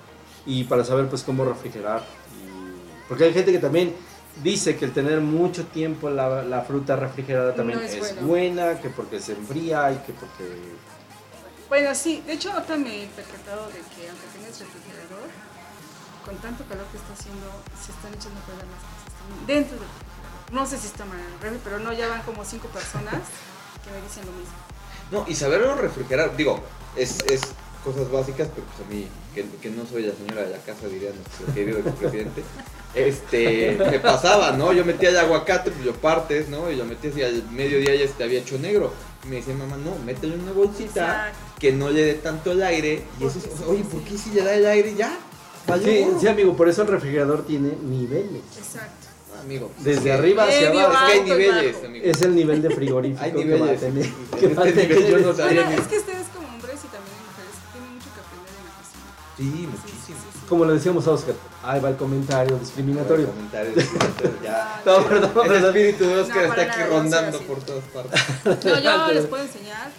y 0.45 0.65
para 0.65 0.85
saber 0.85 1.07
pues 1.09 1.23
cómo 1.23 1.45
refrigerar. 1.45 2.01
y- 2.01 3.09
Porque 3.09 3.25
hay 3.25 3.33
gente 3.33 3.53
que 3.53 3.59
también 3.61 3.95
dice 4.43 4.77
que 4.77 4.87
el 4.87 4.93
tener 4.93 5.21
mucho 5.21 5.65
tiempo 5.67 6.11
la, 6.11 6.43
la 6.43 6.63
fruta 6.63 6.97
refrigerada 6.97 7.55
también 7.55 7.79
No 7.79 7.85
es, 7.85 8.21
buena, 8.25 8.81
que 8.81 8.89
porque 8.89 9.21
se 9.21 9.33
enfría 9.33 9.93
y 9.93 9.97
que 9.99 10.13
porque... 10.15 10.45
Bueno, 11.69 11.95
sí, 11.95 12.23
de 12.27 12.33
hecho 12.33 12.51
ahorita 12.53 12.77
me 12.77 13.05
he 13.05 13.07
percatado 13.09 13.67
de 13.69 13.75
que 13.75 14.09
aunque 14.09 14.27
tengas 14.35 14.59
refrigerador, 14.59 14.84
con 16.25 16.37
tanto 16.37 16.65
calor 16.65 16.87
que 16.91 16.97
está 16.97 17.13
haciendo, 17.13 17.47
se 17.77 17.93
están 17.93 18.13
echando 18.15 18.41
a 18.41 18.45
perder 18.49 18.67
las 18.67 18.81
cosas 18.81 19.13
también 19.19 19.47
dentro 19.47 19.77
del 19.77 19.87
refrigerador. 19.87 20.53
No 20.53 20.67
sé 20.67 20.79
si 20.79 20.87
está 20.87 21.05
mal 21.05 21.19
en 21.21 21.27
el 21.27 21.41
refri, 21.41 21.61
pero 21.63 21.79
no, 21.79 21.93
ya 21.93 22.09
van 22.09 22.23
como 22.23 22.45
cinco 22.45 22.69
personas 22.69 23.21
que 23.85 23.91
me 23.93 24.01
dicen 24.01 24.25
lo 24.27 24.33
mismo. 24.33 24.57
No, 25.11 25.25
y 25.29 25.35
saberlo 25.35 25.77
refrigerar. 25.77 26.37
Digo, 26.37 26.61
es, 26.97 27.21
es 27.29 27.43
cosas 27.85 28.11
básicas, 28.11 28.49
pero 28.55 28.67
pues 28.67 28.81
a 28.81 28.91
mí, 28.91 29.07
que, 29.35 29.45
que 29.61 29.71
no 29.71 29.85
soy 29.85 30.05
la 30.05 30.15
señora 30.15 30.43
de 30.43 30.51
la 30.51 30.59
casa, 30.59 30.89
diría 30.89 31.11
nuestro 31.13 31.55
querido 31.55 31.81
presidente. 31.81 32.43
Este, 32.95 33.77
me 33.91 33.99
pasaba, 33.99 34.53
¿no? 34.53 34.73
Yo 34.73 34.85
metía 34.85 35.09
el 35.09 35.19
aguacate, 35.19 35.73
pues 35.73 35.85
lo 35.85 35.95
partes, 35.95 36.49
¿no? 36.49 36.71
Y 36.71 36.77
lo 36.77 36.85
metías 36.85 37.17
y 37.17 37.25
al 37.25 37.43
mediodía 37.51 37.93
ya 37.97 38.07
se 38.07 38.23
había 38.23 38.39
hecho 38.39 38.57
negro. 38.57 38.93
Y 39.25 39.27
me 39.27 39.37
decía, 39.37 39.53
mamá, 39.53 39.77
no, 39.77 39.97
mételo 40.05 40.35
en 40.35 40.43
una 40.43 40.53
bolsita. 40.53 41.27
Exacto. 41.27 41.39
que 41.59 41.73
no 41.73 41.91
le 41.91 42.05
dé 42.05 42.15
tanto 42.15 42.53
el 42.53 42.63
aire. 42.63 43.03
Y 43.19 43.25
eso 43.25 43.41
es, 43.41 43.47
oye. 43.67 43.83
¿por 43.83 44.01
qué 44.03 44.17
si 44.17 44.31
le 44.31 44.45
da 44.45 44.55
el 44.55 44.65
aire 44.65 44.95
ya? 44.95 45.19
Sí, 45.83 46.07
sí, 46.21 46.29
amigo, 46.29 46.57
por 46.57 46.69
eso 46.69 46.83
el 46.83 46.89
refrigerador 46.89 47.45
tiene 47.47 47.73
niveles. 47.83 48.43
Exacto. 48.57 49.09
Amigo. 49.43 49.71
Desde 49.79 49.93
es 49.93 50.01
que- 50.01 50.13
arriba 50.13 50.45
hacia 50.45 50.69
Medio, 50.71 50.87
abajo. 50.87 51.07
Es 51.07 51.13
que 51.13 51.19
hay 51.19 51.23
niveles, 51.39 51.75
bajo. 51.75 51.87
amigo. 51.87 52.05
Es 52.07 52.23
el 52.23 52.35
nivel 52.35 52.63
de 52.63 52.71
frigorífico 52.71 53.25
Hay 53.25 53.33
que 53.33 53.37
va 53.37 53.43
a 53.43 53.59
niveles. 53.59 53.81
tener. 53.81 54.07
Que 54.39 54.49
va 54.49 54.63
a 54.63 54.67
nivel 54.67 54.89
tener 54.89 55.07
yo 55.11 55.19
no 55.19 55.31
ese- 55.31 55.43
sabía 55.43 55.63
Bueno, 55.63 55.71
ni- 55.71 55.83
es 55.83 55.89
que 55.89 55.99
ustedes 55.99 56.27
como 56.35 56.49
hombres 56.49 56.79
y 56.85 56.89
también 56.89 57.17
mujeres 57.29 57.55
tienen 57.73 57.91
mucho 57.95 58.09
que 58.15 58.21
aprender 58.25 58.55
en 58.57 58.65
la 58.65 58.75
cocina. 58.79 59.09
Sí, 59.37 59.43
Sí, 59.45 59.67
muchísimo. 59.67 59.99
sí, 60.07 60.13
sí, 60.33 60.39
sí. 60.41 60.47
Como 60.49 60.65
le 60.65 60.73
decíamos 60.75 61.07
a 61.07 61.11
Oscar, 61.11 61.35
ahí 61.63 61.81
va 61.81 61.89
el 61.91 61.97
comentario 61.97 62.59
discriminatorio. 62.59 63.27
Comentarios, 63.27 63.85
comentarios, 63.85 64.43
ya. 64.43 64.83
No, 64.87 65.03
perdón, 65.05 65.31
El 65.45 65.49
perdón. 65.51 65.65
espíritu 65.77 66.05
de 66.05 66.21
Oscar 66.21 66.37
No, 66.37 66.43
está 66.55 66.63
aquí 66.63 66.81
no 66.81 66.87
rondando 66.97 67.39
por 67.41 67.59
todas 67.61 67.85
partes. 67.85 68.21
No, 68.65 68.79
yo 68.81 69.09
les 69.13 69.27
puedo 69.27 69.43
enseñar 69.43 69.91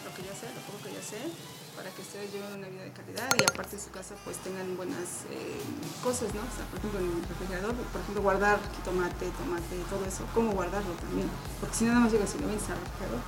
de 3.37 3.43
y 3.43 3.45
aparte 3.45 3.75
de 3.75 3.81
su 3.81 3.91
casa 3.91 4.15
pues 4.23 4.37
tengan 4.37 4.75
buenas 4.77 5.27
eh, 5.29 5.59
cosas, 6.03 6.33
¿no? 6.33 6.41
O 6.41 6.51
sea, 6.55 6.65
por 6.71 6.79
ejemplo, 6.79 6.99
en 6.99 7.11
el 7.21 7.27
refrigerador, 7.27 7.73
por 7.91 8.01
ejemplo, 8.01 8.21
guardar 8.23 8.59
tomate, 8.83 9.27
tomate, 9.37 9.75
todo 9.89 10.03
eso, 10.05 10.23
cómo 10.33 10.51
guardarlo 10.53 10.91
también. 11.01 11.29
Porque 11.59 11.75
si 11.75 11.83
no, 11.85 11.91
nada 11.93 12.03
más 12.05 12.11
llegas 12.11 12.33
y 12.35 12.39
lo 12.39 12.47
vienes 12.47 12.63
al 12.69 12.79
refrigerador. 12.79 13.21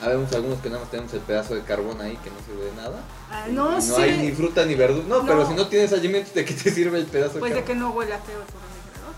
Habemos 0.00 0.32
algunos 0.32 0.58
que 0.60 0.70
nada 0.70 0.80
más 0.80 0.90
tenemos 0.90 1.12
el 1.12 1.20
pedazo 1.20 1.54
de 1.54 1.62
carbón 1.62 2.00
ahí 2.00 2.16
que 2.24 2.30
no 2.30 2.36
sirve 2.46 2.64
de 2.70 2.74
nada. 2.76 3.00
Ah, 3.30 3.46
no, 3.50 3.72
no 3.72 3.80
sí. 3.82 4.00
hay 4.00 4.16
ni 4.16 4.32
fruta 4.32 4.64
ni 4.64 4.74
verdura. 4.74 5.04
No, 5.06 5.20
No. 5.22 5.26
pero 5.28 5.46
si 5.46 5.52
no 5.54 5.68
tienes 5.68 5.92
alimentos, 5.92 6.32
¿de 6.32 6.44
qué 6.46 6.54
te 6.54 6.70
sirve 6.72 6.98
el 6.98 7.06
pedazo 7.06 7.38
Pues 7.38 7.52
de 7.52 7.60
de 7.60 7.64
carbón? 7.64 7.66
que 7.76 7.80
no 7.84 7.90
huela 7.90 8.16
feo 8.18 8.38
tu 8.40 8.56
refrigerador. 8.56 9.14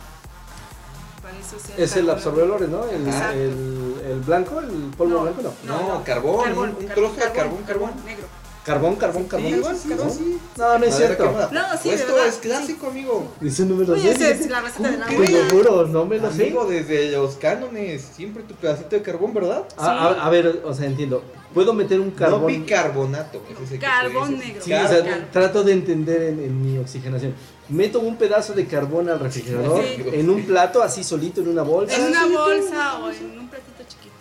Para 1.23 1.39
eso 1.39 1.57
Es 1.79 1.97
el 1.97 2.11
absorbeolores, 2.11 2.69
¿no? 2.69 2.85
El, 2.87 3.07
el, 3.07 4.03
el 4.11 4.21
blanco, 4.27 4.59
el 4.59 4.91
polvo 4.99 5.15
No. 5.15 5.23
blanco, 5.23 5.43
no. 5.43 5.53
No, 5.99 6.03
carbón, 6.05 6.45
Carbón, 6.45 6.71
un- 6.71 6.77
un 6.77 6.87
carbón, 6.89 6.95
trozo 7.15 7.15
de 7.29 7.33
carbón, 7.33 7.63
carbón. 7.63 7.91
negro. 8.05 8.27
Carbón, 8.65 8.95
carbón, 8.95 9.25
carbón. 9.25 9.49
Sí, 9.51 9.57
igual, 9.57 9.77
sí, 9.77 9.89
carbón. 9.89 10.11
sí. 10.13 10.39
No, 10.57 10.79
no 10.79 10.85
es 10.85 10.97
cierto. 10.97 11.25
No, 11.25 11.41
sí, 11.43 11.49
Pues 11.73 11.83
de 11.83 11.95
esto 11.95 12.15
verdad, 12.15 12.29
es 12.29 12.37
clásico, 12.37 12.87
amigo. 12.87 13.33
Dice 13.41 13.65
número 13.65 13.95
Oye, 13.95 14.03
6. 14.15 14.21
esa 14.21 14.29
es 14.31 14.51
la 14.51 14.61
receta 14.61 14.91
de 14.91 14.99
la 14.99 15.07
Te 15.07 15.19
lo 15.19 15.51
juro, 15.51 15.87
no 15.89 16.05
me 16.05 16.19
lo 16.19 16.31
sé. 16.31 16.43
Amigo, 16.45 16.65
desde 16.67 17.11
los 17.11 17.35
cánones, 17.37 18.03
siempre 18.15 18.45
tu 18.45 18.55
pedacito 18.55 18.91
de 18.91 19.03
carbón, 19.03 19.35
¿verdad? 19.35 19.65
A, 19.77 19.91
a- 19.91 20.27
a 20.27 20.31
ver, 20.31 20.63
o 20.65 20.73
sea, 20.75 20.87
entiendo. 20.87 21.25
Puedo 21.53 21.75
meter 21.75 21.99
un 21.99 22.11
No 22.11 22.15
carbón. 22.17 22.47
bicarbonato. 22.47 23.43
ese 23.65 23.75
es 23.75 23.81
Carbón 23.81 24.39
negro. 24.39 24.63
Sí, 24.65 24.73
o 24.73 24.77
Carbón. 24.77 25.03
sea, 25.05 25.29
trato 25.33 25.65
de 25.65 25.73
entender 25.73 26.23
en, 26.23 26.39
en 26.45 26.63
mi 26.63 26.79
oxigenación. 26.79 27.35
Meto 27.69 27.99
un 28.01 28.17
pedazo 28.17 28.53
de 28.55 28.67
carbón 28.67 29.09
al 29.09 29.19
refrigerador 29.19 29.83
Sí. 29.85 30.03
en 30.13 30.31
un 30.31 30.45
plato 30.47 30.83
así 30.83 31.03
solito 31.03 31.41
en 31.41 31.49
una 31.49 31.63
bolsa. 31.63 31.97
En 31.97 32.05
una 32.07 32.27
bolsa 32.27 32.99
o 33.01 33.11
en 33.11 33.39
un 33.41 33.49
platito 33.49 33.83
chiquito. 33.89 34.15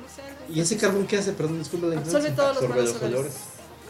No 0.00 0.08
sé. 0.08 0.22
¿Y 0.52 0.60
ese 0.60 0.76
carbón 0.76 1.06
qué 1.06 1.18
hace? 1.18 1.32
Perdón, 1.32 1.58
disculpa 1.58 1.86
la 1.88 1.98
Absorbe 1.98 2.30
ignorancia. 2.30 2.36
todos 2.36 2.54
los 2.54 2.62
Absorbe 2.64 2.82
malos 2.82 2.94
los 2.94 3.02
olores. 3.02 3.32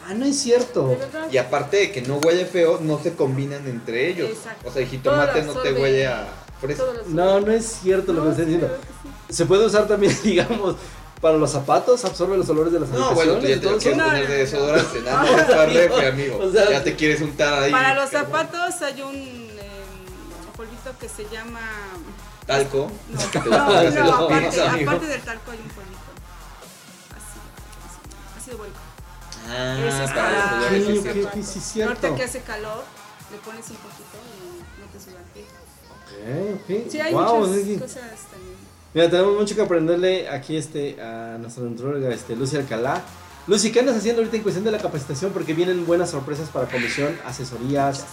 Ah, 0.09 0.15
no 0.15 0.25
es 0.25 0.39
cierto. 0.39 0.97
Y 1.33 1.37
aparte 1.37 1.79
de 1.79 1.93
que 1.93 2.01
no 2.03 2.19
huele 2.19 2.47
feo, 2.47 2.79
no 2.81 3.01
se 3.03 3.15
combinan 3.15 3.67
entre 3.67 4.09
ellos. 4.09 4.31
Exacto. 4.31 4.69
O 4.69 4.73
sea, 4.73 4.83
el 4.83 4.89
jitomate 4.89 5.43
no 5.43 5.53
te 5.55 5.73
huele 5.73 6.07
a 6.07 6.29
los 6.63 7.07
No, 7.09 7.41
no 7.41 7.51
es 7.51 7.67
cierto 7.83 8.13
lo 8.13 8.21
que 8.21 8.25
No, 8.27 8.31
estoy 8.31 8.45
diciendo. 8.47 8.71
sí. 9.03 9.35
Se 9.35 9.47
puede 9.47 9.67
usar 9.67 9.89
también, 9.89 10.17
digamos, 10.23 10.77
para 11.21 11.37
los 11.39 11.51
zapatos, 11.51 12.05
absorbe 12.05 12.37
los 12.37 12.49
olores 12.49 12.73
de 12.73 12.79
las 12.81 12.89
No, 12.91 13.15
bueno, 13.15 13.35
tú 13.39 13.47
ya 13.49 13.59
te 13.61 13.69
lo 13.69 13.79
quieres 13.79 13.97
No, 13.99 14.05
poner 14.05 14.23
no, 14.23 14.29
de 14.29 14.35
no. 14.37 14.41
desodorante, 14.45 15.01
nada 15.03 15.23
más 15.23 15.41
es 15.41 15.47
para 15.47 15.67
refri, 15.73 16.07
amigo. 16.07 16.39
O 16.39 16.53
sea, 16.53 16.71
ya 16.71 16.85
te 16.85 16.95
quieres 16.95 17.21
untar 17.21 17.63
ahí. 17.65 17.73
Para 17.73 17.95
los 17.95 18.09
zapatos 18.11 18.83
hay 18.83 19.03
un 19.03 19.17
eh, 19.17 19.83
polvito 20.57 20.93
que 21.01 21.09
se 21.09 21.25
llama. 21.33 21.61
Talco. 22.47 22.93
No, 23.11 23.19
no, 23.45 23.91
no, 23.91 24.13
aparte, 24.15 25.07
del 25.07 25.23
talco 25.23 25.51
hay 25.51 25.59
un 25.59 25.69
polvito. 25.69 26.13
Así, 27.11 27.41
así, 28.39 28.51
ácido. 28.53 28.86
Ah, 29.49 29.77
Ese 29.79 30.05
es 30.05 30.11
para 30.11 30.61
para 30.61 30.71
sí, 30.71 31.01
sí. 31.03 31.21
ok, 31.23 31.43
sí, 31.43 31.61
cierto. 31.61 32.07
Ahorita 32.07 32.15
que 32.17 32.25
hace 32.25 32.41
calor, 32.41 32.83
le 33.31 33.39
pones 33.39 33.69
un 33.71 33.77
poquito 33.77 34.17
y 34.27 34.81
no 34.81 34.87
te 34.93 34.99
suda 35.01 35.19
el 35.19 35.33
pie. 35.33 35.45
Ok, 35.91 36.85
ok. 36.85 36.91
Sí, 36.91 37.01
hay 37.01 37.13
Wow, 37.15 37.47
muchas 37.47 37.63
sí. 37.65 37.77
cosas 37.77 38.03
también. 38.31 38.57
Mira, 38.95 39.11
tenemos 39.11 39.35
mucho 39.39 39.55
que 39.55 39.61
aprenderle 39.63 40.29
aquí 40.29 40.57
este, 40.57 41.01
a 41.03 41.37
nuestra 41.39 41.63
nutróloga 41.65 42.13
este, 42.15 42.35
Lucy 42.35 42.57
Alcalá. 42.57 43.03
Lucy, 43.47 43.71
¿qué 43.71 43.81
andas 43.81 43.97
haciendo 43.97 44.21
ahorita 44.23 44.37
en 44.39 44.43
cuestión 44.43 44.65
de 44.65 44.73
la 44.73 44.79
capacitación? 44.79 45.31
Porque 45.33 45.55
vienen 45.55 45.87
buenas 45.87 46.11
sorpresas 46.11 46.49
para 46.49 46.67
comisión, 46.67 47.17
asesorías, 47.25 48.05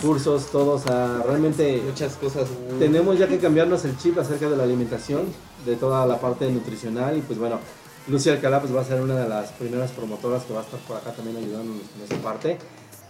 cursos, 0.00 0.50
todos. 0.50 0.82
O 0.82 0.84
sea, 0.86 1.22
realmente 1.26 1.82
Muchas 1.84 2.14
cosas. 2.14 2.48
tenemos 2.78 3.18
ya 3.18 3.26
que 3.28 3.38
cambiarnos 3.38 3.84
el 3.84 3.98
chip 3.98 4.16
acerca 4.18 4.48
de 4.48 4.56
la 4.56 4.62
alimentación, 4.62 5.26
de 5.66 5.76
toda 5.76 6.06
la 6.06 6.18
parte 6.20 6.50
nutricional. 6.50 7.18
Y 7.18 7.20
pues 7.20 7.38
bueno, 7.38 7.58
Lucy 8.08 8.30
Alcalá 8.30 8.60
pues, 8.60 8.74
va 8.74 8.80
a 8.80 8.84
ser 8.84 9.00
una 9.00 9.16
de 9.16 9.28
las 9.28 9.50
primeras 9.52 9.90
promotoras 9.90 10.44
que 10.44 10.54
va 10.54 10.60
a 10.60 10.62
estar 10.62 10.80
por 10.80 10.96
acá 10.96 11.12
también 11.12 11.36
ayudándonos 11.36 11.82
con 11.82 12.02
esa 12.02 12.22
parte. 12.22 12.58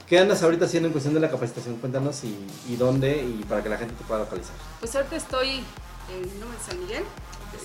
¿Qué 0.08 0.18
andas 0.18 0.42
ahorita 0.42 0.64
haciendo 0.64 0.88
en 0.88 0.92
cuestión 0.92 1.14
de 1.14 1.20
la 1.20 1.30
capacitación? 1.30 1.76
Cuéntanos 1.76 2.24
y, 2.24 2.36
y 2.68 2.76
dónde 2.76 3.22
y 3.22 3.44
para 3.44 3.62
que 3.62 3.68
la 3.68 3.76
gente 3.76 3.94
te 3.94 4.04
pueda 4.04 4.20
localizar. 4.20 4.54
Pues 4.80 4.94
ahorita 4.96 5.16
estoy 5.16 5.62
en 6.10 6.40
Número 6.40 6.58
de 6.58 6.64
San 6.66 6.80
Miguel, 6.80 7.04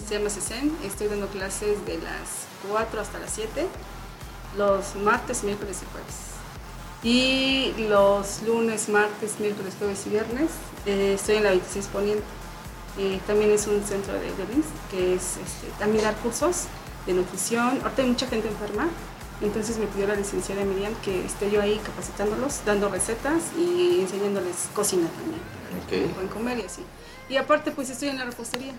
se 0.08 0.18
llama 0.18 0.30
CESEN, 0.30 0.72
estoy 0.84 1.08
dando 1.08 1.28
clases 1.28 1.84
de 1.86 1.98
las 2.00 2.46
4 2.70 3.02
hasta 3.02 3.20
las 3.20 3.32
7, 3.32 3.66
los 4.58 4.96
martes, 5.04 5.44
miércoles 5.44 5.80
y 5.82 5.86
jueves. 5.92 6.34
Y 7.04 7.88
los 7.90 8.44
lunes, 8.44 8.90
martes, 8.90 9.40
miércoles, 9.40 9.74
jueves 9.78 10.06
y 10.06 10.10
viernes 10.10 10.50
eh, 10.86 11.14
estoy 11.16 11.38
en 11.38 11.44
la 11.44 11.50
26 11.50 11.88
Poniente. 11.88 12.24
Eh, 12.98 13.20
también 13.26 13.52
es 13.52 13.66
un 13.66 13.84
centro 13.84 14.14
de, 14.14 14.28
LIMS, 14.28 14.68
que 14.92 15.16
es 15.16 15.38
este, 15.38 15.68
también 15.80 16.04
dar 16.04 16.16
cursos 16.18 16.68
de 17.06 17.14
nutrición. 17.14 17.80
Ahorita 17.84 18.02
hay 18.02 18.08
mucha 18.08 18.28
gente 18.28 18.48
enferma, 18.48 18.88
entonces 19.42 19.78
me 19.78 19.88
pidió 19.88 20.08
la 20.08 20.16
licenciada 20.16 20.64
Miriam 20.64 20.94
que 21.04 21.26
esté 21.26 21.50
yo 21.52 21.62
ahí 21.62 21.80
capacitándolos, 21.84 22.62
dando 22.66 22.90
recetas 22.90 23.42
y 23.58 24.02
enseñándoles 24.02 24.70
cocina 24.74 25.08
también. 25.10 25.42
para 25.72 25.88
que 25.88 26.06
Ok. 26.06 26.12
puedan 26.14 26.30
comer 26.30 26.60
y 26.60 26.62
así. 26.64 26.82
Y 27.30 27.38
aparte, 27.38 27.72
pues 27.72 27.90
estoy 27.90 28.10
en 28.10 28.18
la 28.20 28.26
repostería 28.26 28.74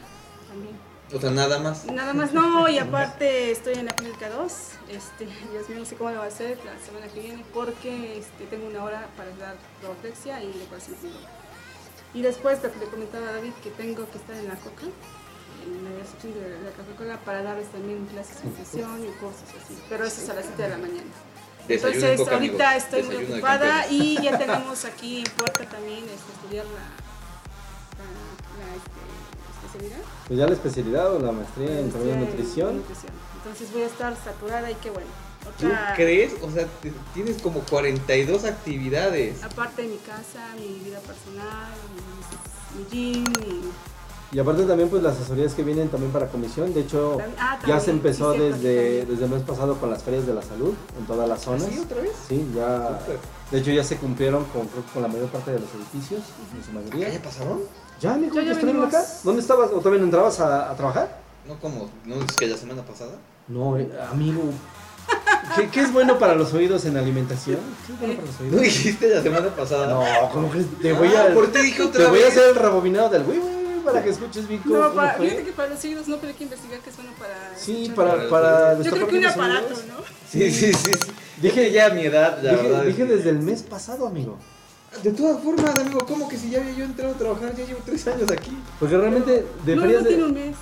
también. 0.48 0.76
O 1.14 1.20
sea, 1.20 1.30
nada 1.30 1.58
más. 1.58 1.84
Nada 1.86 2.14
más, 2.14 2.32
no, 2.32 2.68
y 2.68 2.78
aparte 2.86 3.50
estoy 3.50 3.74
en 3.74 3.86
la 3.86 3.92
clínica 3.92 4.30
2. 4.30 4.52
Este, 4.90 5.26
Dios 5.52 5.68
mío, 5.68 5.78
no 5.80 5.84
sé 5.84 5.96
cómo 5.96 6.10
lo 6.10 6.18
va 6.18 6.24
a 6.24 6.28
hacer 6.28 6.58
la 6.64 6.78
semana 6.84 7.08
que 7.12 7.20
viene 7.20 7.44
porque 7.52 8.18
este, 8.18 8.46
tengo 8.46 8.66
una 8.66 8.82
hora 8.84 9.08
para 9.16 9.30
dar 9.36 9.56
ortexia 9.88 10.42
y 10.42 10.52
decoración 10.52 10.96
clínica. 10.96 11.28
Y 12.14 12.22
después, 12.22 12.62
lo 12.62 12.72
que 12.72 12.78
le 12.78 12.86
comentaba 12.86 13.28
a 13.28 13.32
David, 13.32 13.52
que 13.62 13.70
tengo 13.70 14.08
que 14.10 14.18
estar 14.18 14.36
en 14.36 14.48
la 14.48 14.54
coca, 14.54 14.86
en 15.64 15.84
la 15.84 15.90
recepción 15.98 16.34
de 16.34 16.40
la 16.64 16.70
Coca-Cola, 16.70 17.18
para 17.24 17.42
darles 17.42 17.68
también 17.68 18.06
clases 18.06 18.42
de 18.42 18.48
nutrición 18.50 19.02
y 19.04 19.08
cursos 19.18 19.48
así. 19.64 19.78
Pero 19.88 20.04
eso 20.04 20.22
es 20.22 20.28
a 20.30 20.34
las 20.34 20.44
7 20.46 20.62
de 20.62 20.68
la 20.68 20.78
mañana. 20.78 21.10
Desayuno 21.68 21.96
Entonces, 21.96 22.10
en 22.10 22.16
coca, 22.24 22.34
ahorita 22.34 22.68
amigos. 22.70 22.84
estoy 22.84 23.02
muy 23.02 23.10
Desayuno 23.14 23.34
ocupada 23.36 23.86
y 23.90 24.22
ya 24.22 24.38
tenemos 24.44 24.84
aquí 24.84 25.18
en 25.18 25.24
puerta 25.32 25.64
también 25.68 26.04
este, 26.04 26.32
estudiar 26.36 26.64
la, 26.66 26.84
la, 28.00 28.10
la, 28.60 28.74
este, 28.76 29.00
especialidad. 29.66 30.04
Pues 30.28 30.38
ya 30.38 30.46
la 30.46 30.52
especialidad 30.52 31.14
o 31.14 31.18
la 31.20 31.32
maestría 31.32 31.66
en 31.68 31.74
Maestría 31.74 31.92
también 31.92 32.18
en 32.18 32.24
nutrición. 32.30 32.76
nutrición. 32.76 33.12
Entonces 33.38 33.72
voy 33.72 33.82
a 33.82 33.86
estar 33.86 34.16
saturada 34.22 34.70
y 34.70 34.74
qué 34.76 34.90
bueno. 34.90 35.08
¿Tú 35.60 35.68
crees? 35.94 36.32
O 36.42 36.50
sea, 36.50 36.66
te- 36.82 36.92
tienes 37.12 37.40
como 37.42 37.60
42 37.60 38.44
actividades. 38.44 39.42
Aparte 39.44 39.82
de 39.82 39.88
mi 39.88 39.98
casa, 39.98 40.48
mi 40.58 40.80
vida 40.82 40.98
personal, 41.00 41.70
mi, 41.94 42.78
mi 42.78 42.90
gym, 42.90 43.24
mi- 43.24 43.70
Y 44.34 44.38
aparte 44.40 44.64
también 44.64 44.88
pues 44.88 45.00
las 45.02 45.14
asesorías 45.16 45.54
que 45.54 45.62
vienen 45.62 45.88
también 45.88 46.10
para 46.12 46.26
comisión. 46.26 46.74
De 46.74 46.80
hecho, 46.80 47.10
También- 47.18 47.36
ah, 47.38 47.54
ya 47.54 47.58
también, 47.60 47.80
se 47.80 47.90
empezó 47.92 48.32
sí, 48.32 48.38
desde, 48.40 48.74
también. 48.98 49.08
desde 49.08 49.24
el 49.26 49.30
mes 49.30 49.42
pasado 49.42 49.76
con 49.76 49.90
las 49.90 50.02
ferias 50.02 50.26
de 50.26 50.34
la 50.34 50.42
salud 50.42 50.74
en 50.98 51.06
todas 51.06 51.28
las 51.28 51.40
zonas. 51.40 51.62
¿Sí, 51.70 51.78
otra 51.78 52.02
vez? 52.02 52.12
Sí, 52.28 52.50
ya. 52.54 52.98
De 53.52 53.58
hecho 53.60 53.70
ya 53.70 53.84
se 53.84 53.96
cumplieron 53.96 54.44
con, 54.46 54.66
creo 54.66 54.84
que 54.84 54.92
con 54.92 55.02
la 55.02 55.08
mayor 55.08 55.28
parte 55.28 55.52
de 55.52 55.60
los 55.60 55.68
edificios, 55.74 56.20
en 56.52 56.64
su 56.64 56.72
¿Ya, 56.72 56.80
mayoría. 56.80 57.08
ya 57.16 57.22
pasaron? 57.22 57.60
Ya, 58.00 58.14
mijo, 58.14 58.34
Ya, 58.34 58.42
ya 58.42 58.82
acá. 58.84 59.04
¿Dónde 59.22 59.40
estabas? 59.40 59.70
¿O 59.72 59.80
no 59.88 59.94
entrabas 59.94 60.40
a, 60.40 60.70
a 60.70 60.76
trabajar? 60.76 61.16
No, 61.46 61.54
como, 61.60 61.88
¿no 62.04 62.16
es 62.16 62.32
que 62.36 62.48
la 62.48 62.56
semana 62.56 62.82
pasada? 62.82 63.12
No, 63.46 63.78
eh, 63.78 63.88
amigo. 64.10 64.42
¿Qué, 65.54 65.68
qué 65.68 65.80
es 65.82 65.92
bueno 65.92 66.18
para 66.18 66.34
los 66.34 66.52
oídos 66.54 66.84
en 66.86 66.96
alimentación? 66.96 67.58
¿Qué 67.86 67.92
es 67.92 68.00
bueno 68.00 68.14
para 68.14 68.26
los 68.26 68.40
¿No 68.40 68.46
oídos? 68.46 68.62
dijiste 68.62 69.08
la 69.14 69.22
semana 69.22 69.48
pasada? 69.54 69.86
No, 69.86 70.02
¿cómo 70.32 70.48
crees? 70.50 70.66
Te 70.82 70.92
voy 70.92 71.08
Ah, 71.14 71.28
a, 71.30 71.34
¿Por 71.34 71.52
qué 71.52 71.62
dije 71.62 71.82
otra 71.82 72.04
te 72.04 72.10
voy 72.10 72.22
a 72.22 72.28
hacer 72.28 72.48
el 72.48 72.56
rebobinado 72.56 73.10
del 73.10 73.22
güey, 73.24 73.38
güey, 73.38 73.52
güey, 73.52 73.63
para 73.84 74.02
que 74.02 74.10
escuches 74.10 74.48
bien 74.48 74.60
cómo, 74.62 74.76
No, 74.76 74.82
cómo 74.84 74.94
para, 74.96 75.14
fue. 75.14 75.26
fíjate 75.26 75.44
que 75.44 75.52
para 75.52 75.68
los 75.70 75.84
hijos 75.84 76.08
no, 76.08 76.16
pero 76.16 76.28
hay 76.28 76.34
que 76.34 76.44
investigar 76.44 76.80
qué 76.80 76.90
es 76.90 76.96
bueno 76.96 77.12
para. 77.18 77.34
Sí, 77.56 77.92
para, 77.94 78.28
para 78.28 78.82
Yo 78.82 78.90
creo 78.90 79.06
que 79.08 79.18
un 79.18 79.26
aparato, 79.26 79.66
oídos. 79.66 79.84
¿no? 79.86 79.94
Sí, 80.30 80.50
sí, 80.50 80.72
sí. 80.72 80.92
sí. 80.94 81.10
Dije- 81.40 81.70
ya 81.72 81.86
a 81.86 81.90
mi 81.90 82.02
edad, 82.02 82.38
la 82.42 82.52
Dije, 82.52 82.62
verdad. 82.68 82.82
dije 82.84 83.04
desde 83.06 83.30
el 83.30 83.40
mes 83.40 83.62
pasado, 83.62 84.06
amigo. 84.06 84.36
De 85.02 85.10
todas 85.12 85.42
formas, 85.42 85.76
amigo, 85.76 86.04
¿cómo 86.06 86.28
que 86.28 86.36
si 86.38 86.50
ya 86.50 86.60
había 86.60 86.72
yo 86.74 86.84
entrado 86.84 87.14
a 87.14 87.18
trabajar? 87.18 87.54
Ya 87.56 87.64
llevo 87.66 87.80
tres 87.84 88.06
años 88.06 88.30
aquí. 88.30 88.56
Porque 88.78 88.96
realmente 88.96 89.44
de 89.64 89.76
no, 89.76 89.82
ferias 89.82 90.02
no 90.02 90.08
tiene 90.08 90.22
de... 90.22 90.28
un 90.28 90.34
mes. 90.34 90.56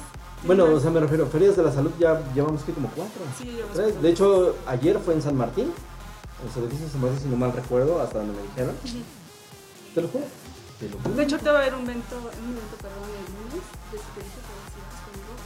Bueno, 0.45 0.65
Tiene 0.65 0.79
o 0.79 0.81
sea, 0.83 0.91
me 0.91 1.01
refiero, 1.01 1.27
ferias 1.29 1.57
de 1.57 1.63
la 1.63 1.71
salud 1.73 1.91
ya 2.01 2.21
llevamos 2.35 2.63
que 2.63 2.73
como 2.73 2.89
cuatro. 2.97 3.21
Sí, 3.39 3.45
ya 3.45 3.53
llevamos 3.53 3.75
Tres. 3.75 3.85
cuatro. 3.87 4.03
De 4.03 4.09
hecho, 4.11 4.57
ayer 4.67 4.99
fue 5.05 5.15
en 5.15 5.23
San 5.23 5.37
Martín, 5.37 5.65
en 5.67 6.47
los 6.47 6.57
edificios 6.57 6.87
de 6.87 6.91
San 6.93 7.01
Martín, 7.03 7.21
si 7.21 7.29
no 7.29 7.37
mal 7.37 7.53
recuerdo, 7.53 8.01
hasta 8.01 8.19
donde 8.19 8.33
me 8.35 8.43
dijeron. 8.43 8.75
Te 9.95 10.01
lo 10.01 10.09
juro. 10.09 10.25
Te 10.83 10.89
lo 10.91 10.99
juro. 10.99 11.15
De 11.15 11.23
hecho, 11.23 11.39
te 11.39 11.49
va 11.49 11.59
a 11.59 11.61
haber 11.63 11.75
un 11.75 11.83
evento, 11.85 12.17
un 12.17 12.51
evento 12.59 12.77
perdón, 12.83 13.09
el 13.15 13.25
lunes, 13.39 13.63
de. 13.93 13.99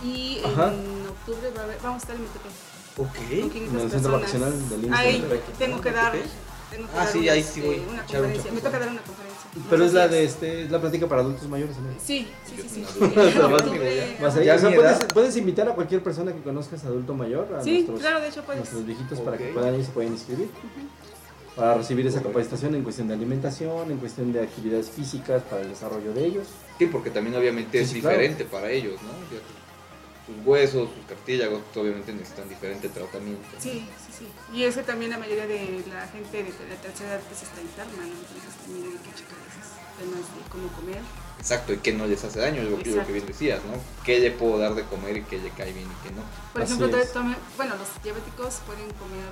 Y 0.09 0.41
Ajá. 0.45 0.72
en 0.72 1.07
octubre 1.09 1.51
va 1.57 1.61
a 1.61 1.64
haber, 1.64 1.78
vamos 1.82 1.97
a 1.97 1.99
estar 2.05 2.16
en 2.16 2.22
Metepec. 2.22 2.53
Ok. 2.97 3.16
con 3.43 3.51
500 3.51 3.74
En 3.74 3.80
el 3.80 3.91
centro 3.91 4.12
vacacional 4.12 4.68
del 4.70 4.84
IMSS 4.84 4.97
Ahí 4.99 5.22
tengo 5.59 5.80
que 5.82 5.91
dar, 5.93 6.12
¿Metepec? 6.14 6.32
tengo 6.70 6.87
que 6.89 6.93
Ah, 6.97 7.05
dar 7.05 7.12
sí, 7.12 7.18
una, 7.18 7.32
ahí 7.32 7.43
sí 7.43 7.49
este, 7.49 7.61
voy. 7.66 7.76
una 7.76 7.84
un 7.91 7.97
conferencia. 7.97 8.30
Me 8.30 8.37
chapuzón. 8.43 8.62
toca 8.62 8.78
dar 8.78 8.89
una 8.89 9.03
conferencia. 9.03 9.51
Pero 9.70 9.84
es 9.84 9.93
la 9.93 10.09
de 10.09 10.24
este, 10.24 10.64
es 10.64 10.70
la 10.70 10.80
plática 10.80 11.07
para 11.07 11.20
adultos 11.20 11.49
mayores. 11.49 11.76
Sí, 12.03 12.26
sí, 12.47 12.57
sí, 12.68 12.84
sí. 12.87 13.01
Puedes, 15.14 15.37
invitar 15.37 15.68
a 15.68 15.74
cualquier 15.74 16.03
persona 16.03 16.32
que 16.32 16.43
conozcas 16.43 16.84
adulto 16.84 17.14
mayor, 17.14 17.49
a 17.59 17.62
Sí, 17.62 17.72
nuestros, 17.72 18.01
claro, 18.01 18.20
de 18.20 18.28
hecho 18.28 18.43
puedes. 18.43 18.61
nuestros 18.61 18.87
viejitos 18.87 19.20
para 19.20 19.37
que 19.39 19.47
puedan 19.49 19.74
ir, 19.74 19.84
se 19.84 19.91
pueden 19.93 20.12
inscribir. 20.12 20.49
Para 21.57 21.74
recibir 21.74 22.07
esa 22.07 22.22
capacitación 22.22 22.74
en 22.74 22.82
cuestión 22.82 23.09
de 23.09 23.14
alimentación, 23.14 23.90
en 23.90 23.96
cuestión 23.96 24.30
de 24.32 24.42
actividades 24.42 24.90
físicas 24.90 25.42
para 25.42 25.62
el 25.62 25.70
desarrollo 25.70 26.12
de 26.12 26.26
ellos. 26.26 26.46
Sí, 26.78 26.84
porque 26.86 27.11
también 27.11 27.34
obviamente 27.34 27.78
Sí, 27.78 27.84
es 27.84 27.90
sí, 27.90 28.00
claro. 28.02 28.18
diferente 28.18 28.44
para 28.44 28.70
ellos, 28.70 29.00
¿no? 29.02 29.09
Sus 30.26 30.44
huesos, 30.44 30.90
sus 30.94 31.07
cartílagos, 31.07 31.62
pues, 31.72 31.76
obviamente 31.78 32.12
necesitan 32.12 32.48
diferente 32.48 32.88
tratamiento. 32.90 33.46
Sí, 33.59 33.88
sí, 34.04 34.12
sí. 34.18 34.26
Y 34.52 34.64
es 34.64 34.74
que 34.76 34.82
también 34.82 35.12
la 35.12 35.18
mayoría 35.18 35.46
de 35.46 35.82
la 35.88 36.07
gente 36.09 36.42
de 36.42 36.50
la 36.68 36.76
tercera 36.82 37.12
edad 37.14 37.20
pues 37.28 37.42
está 37.42 37.61
interna, 37.62 37.92
¿no? 37.94 38.04
Entonces 38.04 38.52
también 38.61 38.86
hay 38.92 38.98
que 38.98 39.14
checar 39.16 39.38
esos 39.48 39.70
temas 39.96 40.26
de 40.36 40.50
cómo 40.50 40.68
comer. 40.76 41.00
Exacto, 41.38 41.72
y 41.72 41.78
que 41.78 41.92
no 41.92 42.07
les 42.07 42.24
hace 42.24 42.40
daño, 42.40 42.61
es 42.62 42.68
lo 42.70 42.82
que, 42.82 42.90
lo 42.90 43.07
que 43.07 43.12
bien 43.12 43.26
decías, 43.26 43.61
¿no? 43.64 43.78
¿Qué 44.04 44.18
le 44.18 44.32
puedo 44.32 44.59
dar 44.59 44.74
de 44.74 44.82
comer 44.82 45.16
y 45.18 45.22
qué 45.22 45.38
le 45.38 45.50
cae 45.50 45.72
bien 45.72 45.86
y 45.86 46.09
qué 46.09 46.12
no? 46.12 46.22
Por 46.52 46.62
Así 46.62 46.74
ejemplo, 46.74 46.98
tome- 47.14 47.36
bueno, 47.57 47.76
los 47.76 47.88
diabéticos 48.02 48.61
pueden 48.66 48.90
comer 48.98 49.30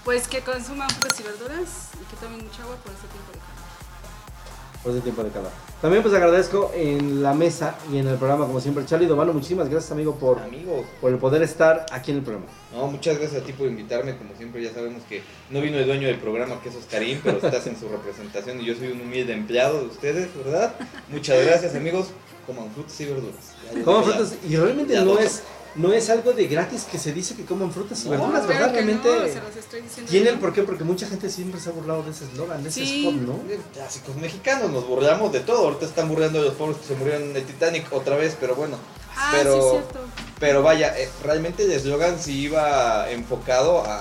Pues 0.05 0.27
que 0.29 0.39
consuman 0.41 0.89
frutas 0.89 1.19
y 1.19 1.23
verduras 1.23 1.89
y 1.95 2.05
que 2.05 2.15
tomen 2.17 2.43
mucha 2.43 2.63
agua 2.63 2.75
por 2.77 2.93
este 2.93 3.07
tiempo 3.07 3.31
de 3.33 3.39
calor. 3.39 4.81
por 4.83 4.91
ese 4.93 5.01
tiempo 5.01 5.23
de 5.23 5.29
calor. 5.29 5.72
También 5.83 6.01
pues 6.01 6.15
agradezco 6.15 6.71
en 6.73 7.21
la 7.21 7.33
mesa 7.33 7.75
y 7.91 7.97
en 7.97 8.07
el 8.07 8.15
programa 8.15 8.45
como 8.47 8.61
siempre. 8.61 8.85
Charlie 8.85 9.05
Dovano, 9.05 9.33
muchísimas 9.33 9.67
gracias 9.67 9.91
amigo 9.91 10.15
por, 10.15 10.39
Amigos, 10.39 10.85
por 11.01 11.11
el 11.11 11.17
poder 11.17 11.41
estar 11.41 11.85
aquí 11.91 12.11
en 12.11 12.19
el 12.19 12.23
programa. 12.23 12.47
no, 12.73 12.87
muchas 12.87 13.19
gracias 13.19 13.41
a 13.41 13.45
ti 13.45 13.51
por 13.51 13.67
invitarme. 13.67 14.17
Como 14.17 14.33
siempre, 14.37 14.63
ya 14.63 14.71
sabemos 14.73 15.03
que 15.09 15.21
no 15.49 15.59
vino 15.59 15.77
el 15.77 15.85
dueño 15.85 16.07
del 16.07 16.19
programa, 16.19 16.61
que 16.63 16.69
es 16.69 16.75
Oscarín, 16.77 17.19
pero 17.21 17.35
estás 17.35 17.67
en 17.67 17.77
su 17.77 17.89
representación 17.89 18.61
y 18.61 18.65
yo 18.65 18.75
soy 18.75 18.93
un 18.93 19.01
humilde 19.01 19.33
empleado 19.33 19.81
de 19.81 19.87
ustedes, 19.87 20.29
¿verdad? 20.45 20.73
Muchas 21.09 21.45
gracias, 21.45 21.75
amigos. 21.75 22.11
Coman 22.47 22.71
frutas 22.71 23.01
y 23.01 23.05
verduras. 23.05 23.83
Coman 23.83 24.03
frutas 24.05 24.35
y 24.47 24.55
realmente 24.55 24.93
Ya 24.93 25.01
no 25.03 25.15
no. 25.15 25.19
es, 25.19 25.43
no 25.75 25.91
es 25.93 26.09
algo 26.09 26.33
de 26.33 26.47
gratis 26.47 26.83
que 26.83 26.97
se 26.99 27.13
dice 27.13 27.35
que 27.35 27.45
coman 27.45 27.71
frutas 27.71 28.01
y 28.01 28.05
No, 28.05 28.11
verduras, 28.11 28.45
claro 28.45 28.47
¿verdad? 28.47 28.67
que 28.67 28.73
Realmente 28.81 29.07
no, 29.09 29.27
se 29.27 29.41
los 29.41 29.55
estoy 29.55 29.81
diciendo 29.81 30.11
tiene 30.11 30.29
el 30.29 30.39
porqué 30.39 30.63
porque 30.63 30.83
mucha 30.83 31.07
gente 31.07 31.29
siempre 31.29 31.59
se 31.59 31.69
ha 31.69 31.71
burlado 31.71 32.03
de 32.03 32.11
ese 32.11 32.25
eslogan, 32.25 32.61
de 32.63 32.69
ese 32.69 32.85
Sí. 32.85 33.05
spot, 33.07 33.21
¿no? 33.21 33.39
Clásicos 33.73 34.15
mexicanos, 34.17 34.71
nos 34.71 34.87
burlamos 34.87 35.31
de 35.33 35.39
todo. 35.39 35.65
Ahorita 35.65 35.85
están 35.85 36.07
burlando 36.09 36.39
de 36.39 36.45
los 36.45 36.53
pobres 36.55 36.77
que 36.77 36.87
se 36.87 36.95
murieron 36.95 37.23
en 37.23 37.35
el 37.35 37.43
Titanic 37.43 37.91
otra 37.91 38.15
vez, 38.15 38.37
pero 38.39 38.55
bueno. 38.55 38.77
Ah, 39.15 39.29
pero, 39.31 39.53
sí, 39.53 39.59
es 39.59 39.71
cierto. 39.71 39.99
pero 40.39 40.63
vaya, 40.63 40.97
eh, 40.99 41.09
realmente 41.23 41.63
el 41.65 41.71
eslogan 41.71 42.19
sí 42.19 42.39
iba 42.41 43.09
enfocado 43.11 43.81
a, 43.83 43.97
a 43.97 43.99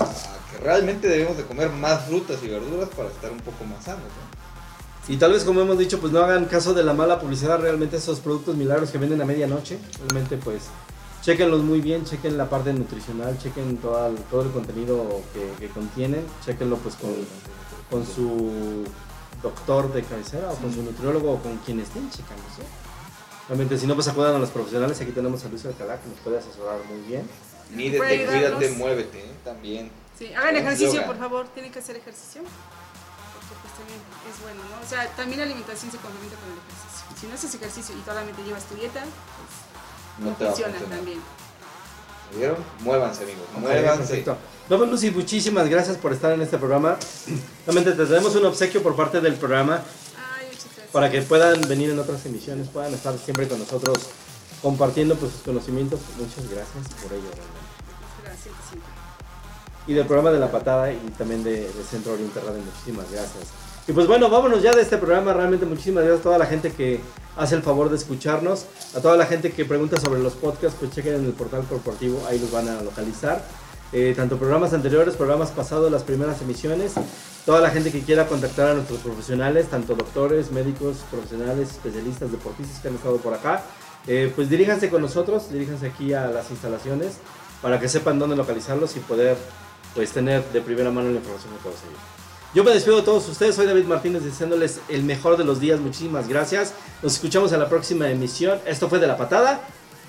que 0.51 0.59
realmente 0.63 1.07
debemos 1.09 1.37
de 1.37 1.45
comer 1.45 1.71
más 1.71 2.07
frutas 2.07 2.39
y 2.43 2.49
verduras 2.49 2.89
para 2.97 3.09
estar 3.09 3.31
un 3.31 3.41
poco 3.41 3.65
más 3.65 3.85
sanos. 3.85 4.01
¿no? 4.05 5.13
Y 5.13 5.17
tal 5.17 5.33
vez 5.33 5.43
como 5.45 5.61
hemos 5.61 5.79
dicho, 5.79 5.99
pues 6.01 6.13
no 6.13 6.21
hagan 6.23 6.45
caso 6.45 6.75
de 6.75 6.83
la 6.85 6.93
mala 6.95 7.19
publicidad, 7.19 7.59
realmente 7.59 7.97
esos 7.97 8.21
productos 8.21 8.57
milagros 8.57 8.91
que 8.91 8.99
venden 8.99 9.21
a 9.21 9.25
medianoche, 9.25 9.79
realmente 9.99 10.37
pues 10.37 10.63
chequenlos 11.23 11.63
muy 11.63 11.81
bien, 11.81 12.05
chequen 12.05 12.37
la 12.37 12.51
parte 12.51 12.73
nutricional, 12.73 13.39
chequen 13.39 13.79
todo 13.79 14.09
el, 14.09 14.17
todo 14.25 14.43
el 14.43 14.51
contenido 14.51 15.23
que, 15.33 15.53
que 15.59 15.73
contienen, 15.73 16.27
chequenlo 16.45 16.77
pues 16.79 16.97
con, 16.97 17.15
con 17.91 18.07
su 18.07 18.85
doctor 19.43 19.93
de 19.93 20.03
cabecera 20.03 20.51
o 20.51 20.57
con 20.57 20.73
su 20.73 20.83
nutriólogo 20.83 21.33
o 21.33 21.43
con 21.43 21.57
quien 21.59 21.81
estén 21.81 22.11
checando, 22.11 22.43
¿sí? 22.55 22.63
Realmente 23.49 23.79
si 23.79 23.87
no 23.87 23.95
pues 23.95 24.09
acudan 24.09 24.35
a 24.35 24.39
los 24.39 24.51
profesionales, 24.51 25.01
aquí 25.01 25.13
tenemos 25.13 25.45
a 25.45 25.49
Luis 25.49 25.65
Alcalá 25.65 26.01
que 26.01 26.09
nos 26.09 26.19
puede 26.19 26.39
asesorar 26.39 26.79
muy 26.85 27.01
bien. 27.07 27.29
Mídete, 27.71 28.27
cuídate, 28.27 28.71
muévete, 28.73 29.19
¿eh? 29.19 29.35
también. 29.45 29.91
Sí, 30.19 30.33
hagan 30.35 30.57
ejercicio, 30.57 30.95
yoga. 30.95 31.07
por 31.07 31.19
favor, 31.19 31.49
tienen 31.49 31.73
que 31.73 31.79
hacer 31.79 31.97
ejercicio. 31.97 32.43
Porque 32.43 33.55
pues 33.63 33.75
también 33.75 33.99
es 34.29 34.43
bueno, 34.43 34.61
¿no? 34.71 34.85
O 34.85 34.89
sea, 34.89 35.09
también 35.17 35.41
la 35.41 35.47
alimentación 35.47 35.91
se 35.91 35.99
complementa 35.99 36.37
con 36.37 36.53
el 36.53 36.59
ejercicio. 36.61 37.03
Si 37.19 37.27
no 37.27 37.35
haces 37.35 37.55
ejercicio 37.55 37.97
y 37.97 38.03
solamente 38.05 38.43
llevas 38.45 38.65
tu 38.65 38.75
dieta, 38.77 39.03
No 40.23 40.31
no, 40.31 40.37
te 40.37 40.45
va 40.45 40.51
a 40.51 40.55
también. 40.55 41.21
¿Me 42.33 42.39
vieron? 42.39 42.57
Muévanse, 42.81 43.25
amigos, 43.25 43.43
muévanse. 43.59 43.99
perfecto. 43.99 44.37
No, 44.71 44.79
pues 44.79 44.91
Lucy, 44.91 45.11
muchísimas 45.11 45.69
gracias 45.69 45.97
por 45.99 46.13
estar 46.13 46.33
en 46.33 46.41
este 46.41 46.57
programa. 46.57 46.97
Realmente 47.67 47.93
te 47.93 48.07
tenemos 48.07 48.35
un 48.37 48.47
obsequio 48.47 48.83
por 48.83 48.97
parte 48.97 49.21
del 49.21 49.35
programa 49.35 49.83
Ay, 50.39 50.47
muchas 50.47 50.65
gracias. 50.65 50.89
para 50.93 51.11
que 51.11 51.23
puedan 51.23 51.61
venir 51.69 51.91
en 51.91 51.99
otras 51.99 52.25
emisiones, 52.25 52.69
puedan 52.69 52.95
estar 52.95 53.17
siempre 53.19 53.49
con 53.49 53.59
nosotros 53.59 53.99
compartiendo 54.63 55.17
pues, 55.17 55.33
sus 55.33 55.43
conocimientos. 55.43 56.01
Muchas 56.17 56.49
gracias 56.49 57.03
por 57.03 57.13
ello. 57.13 57.29
realmente. 57.35 58.23
Gracias, 58.23 58.55
sí. 58.71 58.79
Y 59.89 59.95
del 59.95 60.07
programa 60.07 60.31
de 60.31 60.39
La 60.39 60.51
Patada 60.51 60.93
y 60.93 60.97
también 61.19 61.43
de, 61.43 61.69
de 61.73 61.85
Centro 61.85 62.13
Oriente 62.13 62.41
Radio, 62.41 62.63
muchísimas 62.63 63.11
gracias. 63.11 63.62
Y 63.89 63.93
pues 63.93 64.07
bueno, 64.07 64.31
vámonos 64.31 64.63
ya 64.63 64.73
de 64.73 64.83
este 64.83 64.97
programa. 64.97 65.33
Realmente 65.33 65.67
muchísimas 65.67 66.05
gracias 66.05 66.21
a 66.21 66.23
toda 66.23 66.39
la 66.39 66.47
gente 66.47 66.71
que 66.73 67.01
hace 67.37 67.57
el 67.57 67.63
favor 67.63 67.91
de 67.91 67.97
escucharnos. 67.97 68.67
A 68.97 69.01
toda 69.01 69.17
la 69.17 69.27
gente 69.27 69.51
que 69.51 69.65
pregunta 69.65 69.99
sobre 69.99 70.23
los 70.23 70.35
podcasts, 70.35 70.77
pues 70.79 70.93
chequen 70.93 71.15
en 71.15 71.25
el 71.25 71.33
portal 71.33 71.65
corporativo, 71.69 72.25
ahí 72.29 72.39
los 72.39 72.53
van 72.53 72.69
a 72.69 72.81
localizar. 72.83 73.45
Eh, 73.93 74.15
tanto 74.17 74.39
programas 74.39 74.73
anteriores, 74.73 75.17
programas 75.17 75.51
pasados, 75.51 75.91
las 75.91 76.05
primeras 76.05 76.41
emisiones. 76.41 76.93
Toda 77.45 77.61
la 77.61 77.71
gente 77.71 77.91
que 77.91 78.03
quiera 78.03 78.29
contactar 78.29 78.69
a 78.69 78.75
nuestros 78.75 79.01
profesionales, 79.01 79.67
tanto 79.69 79.97
doctores, 79.97 80.53
médicos, 80.53 80.99
profesionales, 81.11 81.71
especialistas, 81.71 82.31
deportistas 82.31 82.79
que 82.81 82.89
han 82.89 82.95
estado 82.95 83.17
por 83.17 83.35
acá, 83.35 83.65
eh, 84.07 84.33
pues 84.35 84.49
diríjanse 84.49 84.91
con 84.91 85.03
nosotros, 85.03 85.51
diríjanse 85.51 85.89
aquí 85.89 86.13
a 86.15 86.29
las 86.29 86.51
instalaciones 86.51 87.15
para 87.61 87.81
que 87.81 87.89
sepan 87.89 88.21
dónde 88.21 88.37
localizarlos 88.37 88.97
y 88.97 89.01
poder 89.01 89.37
pues 89.95 90.13
tener 90.13 90.45
de 90.53 90.61
primera 90.61 90.93
mano 90.93 91.11
la 91.11 91.17
información 91.17 91.53
de 91.55 91.59
todos 91.59 91.77
ellos. 91.83 92.22
Yo 92.55 92.63
me 92.65 92.71
despido 92.71 92.97
de 92.97 93.03
todos 93.03 93.27
ustedes, 93.31 93.55
soy 93.55 93.65
David 93.65 93.85
Martínez 93.85 94.25
deseándoles 94.25 94.81
el 94.91 95.05
mejor 95.05 95.39
de 95.39 95.45
los 95.45 95.59
días, 95.59 95.81
muchísimas 95.81 96.29
gracias. 96.29 96.75
Nos 97.03 97.15
escuchamos 97.15 97.51
en 97.53 97.61
la 97.61 97.69
próxima 97.69 98.11
emisión. 98.11 98.61
Esto 98.67 98.91
fue 98.91 98.99
de 98.99 99.07
la 99.07 99.17
patada. 99.17 99.61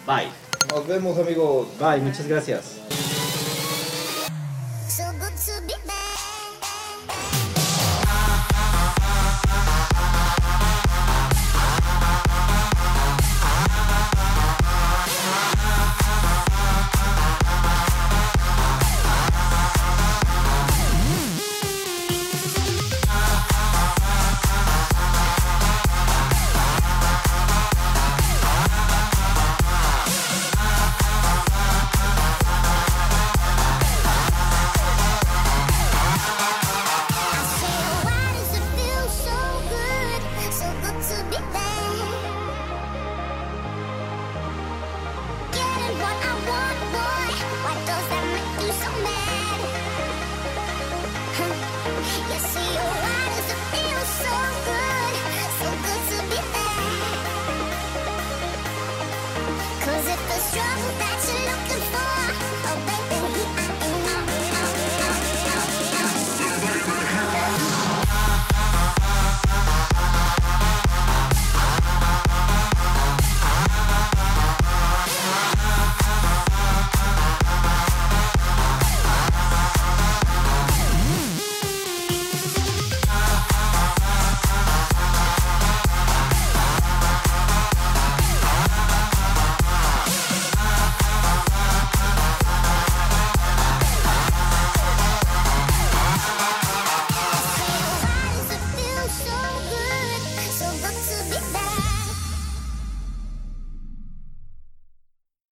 Bye. 0.06 0.28
Nos 0.70 0.86
vemos, 0.86 1.18
amigos. 1.18 1.68
Bye, 1.80 2.02
muchas 2.02 2.28
gracias. 2.28 3.13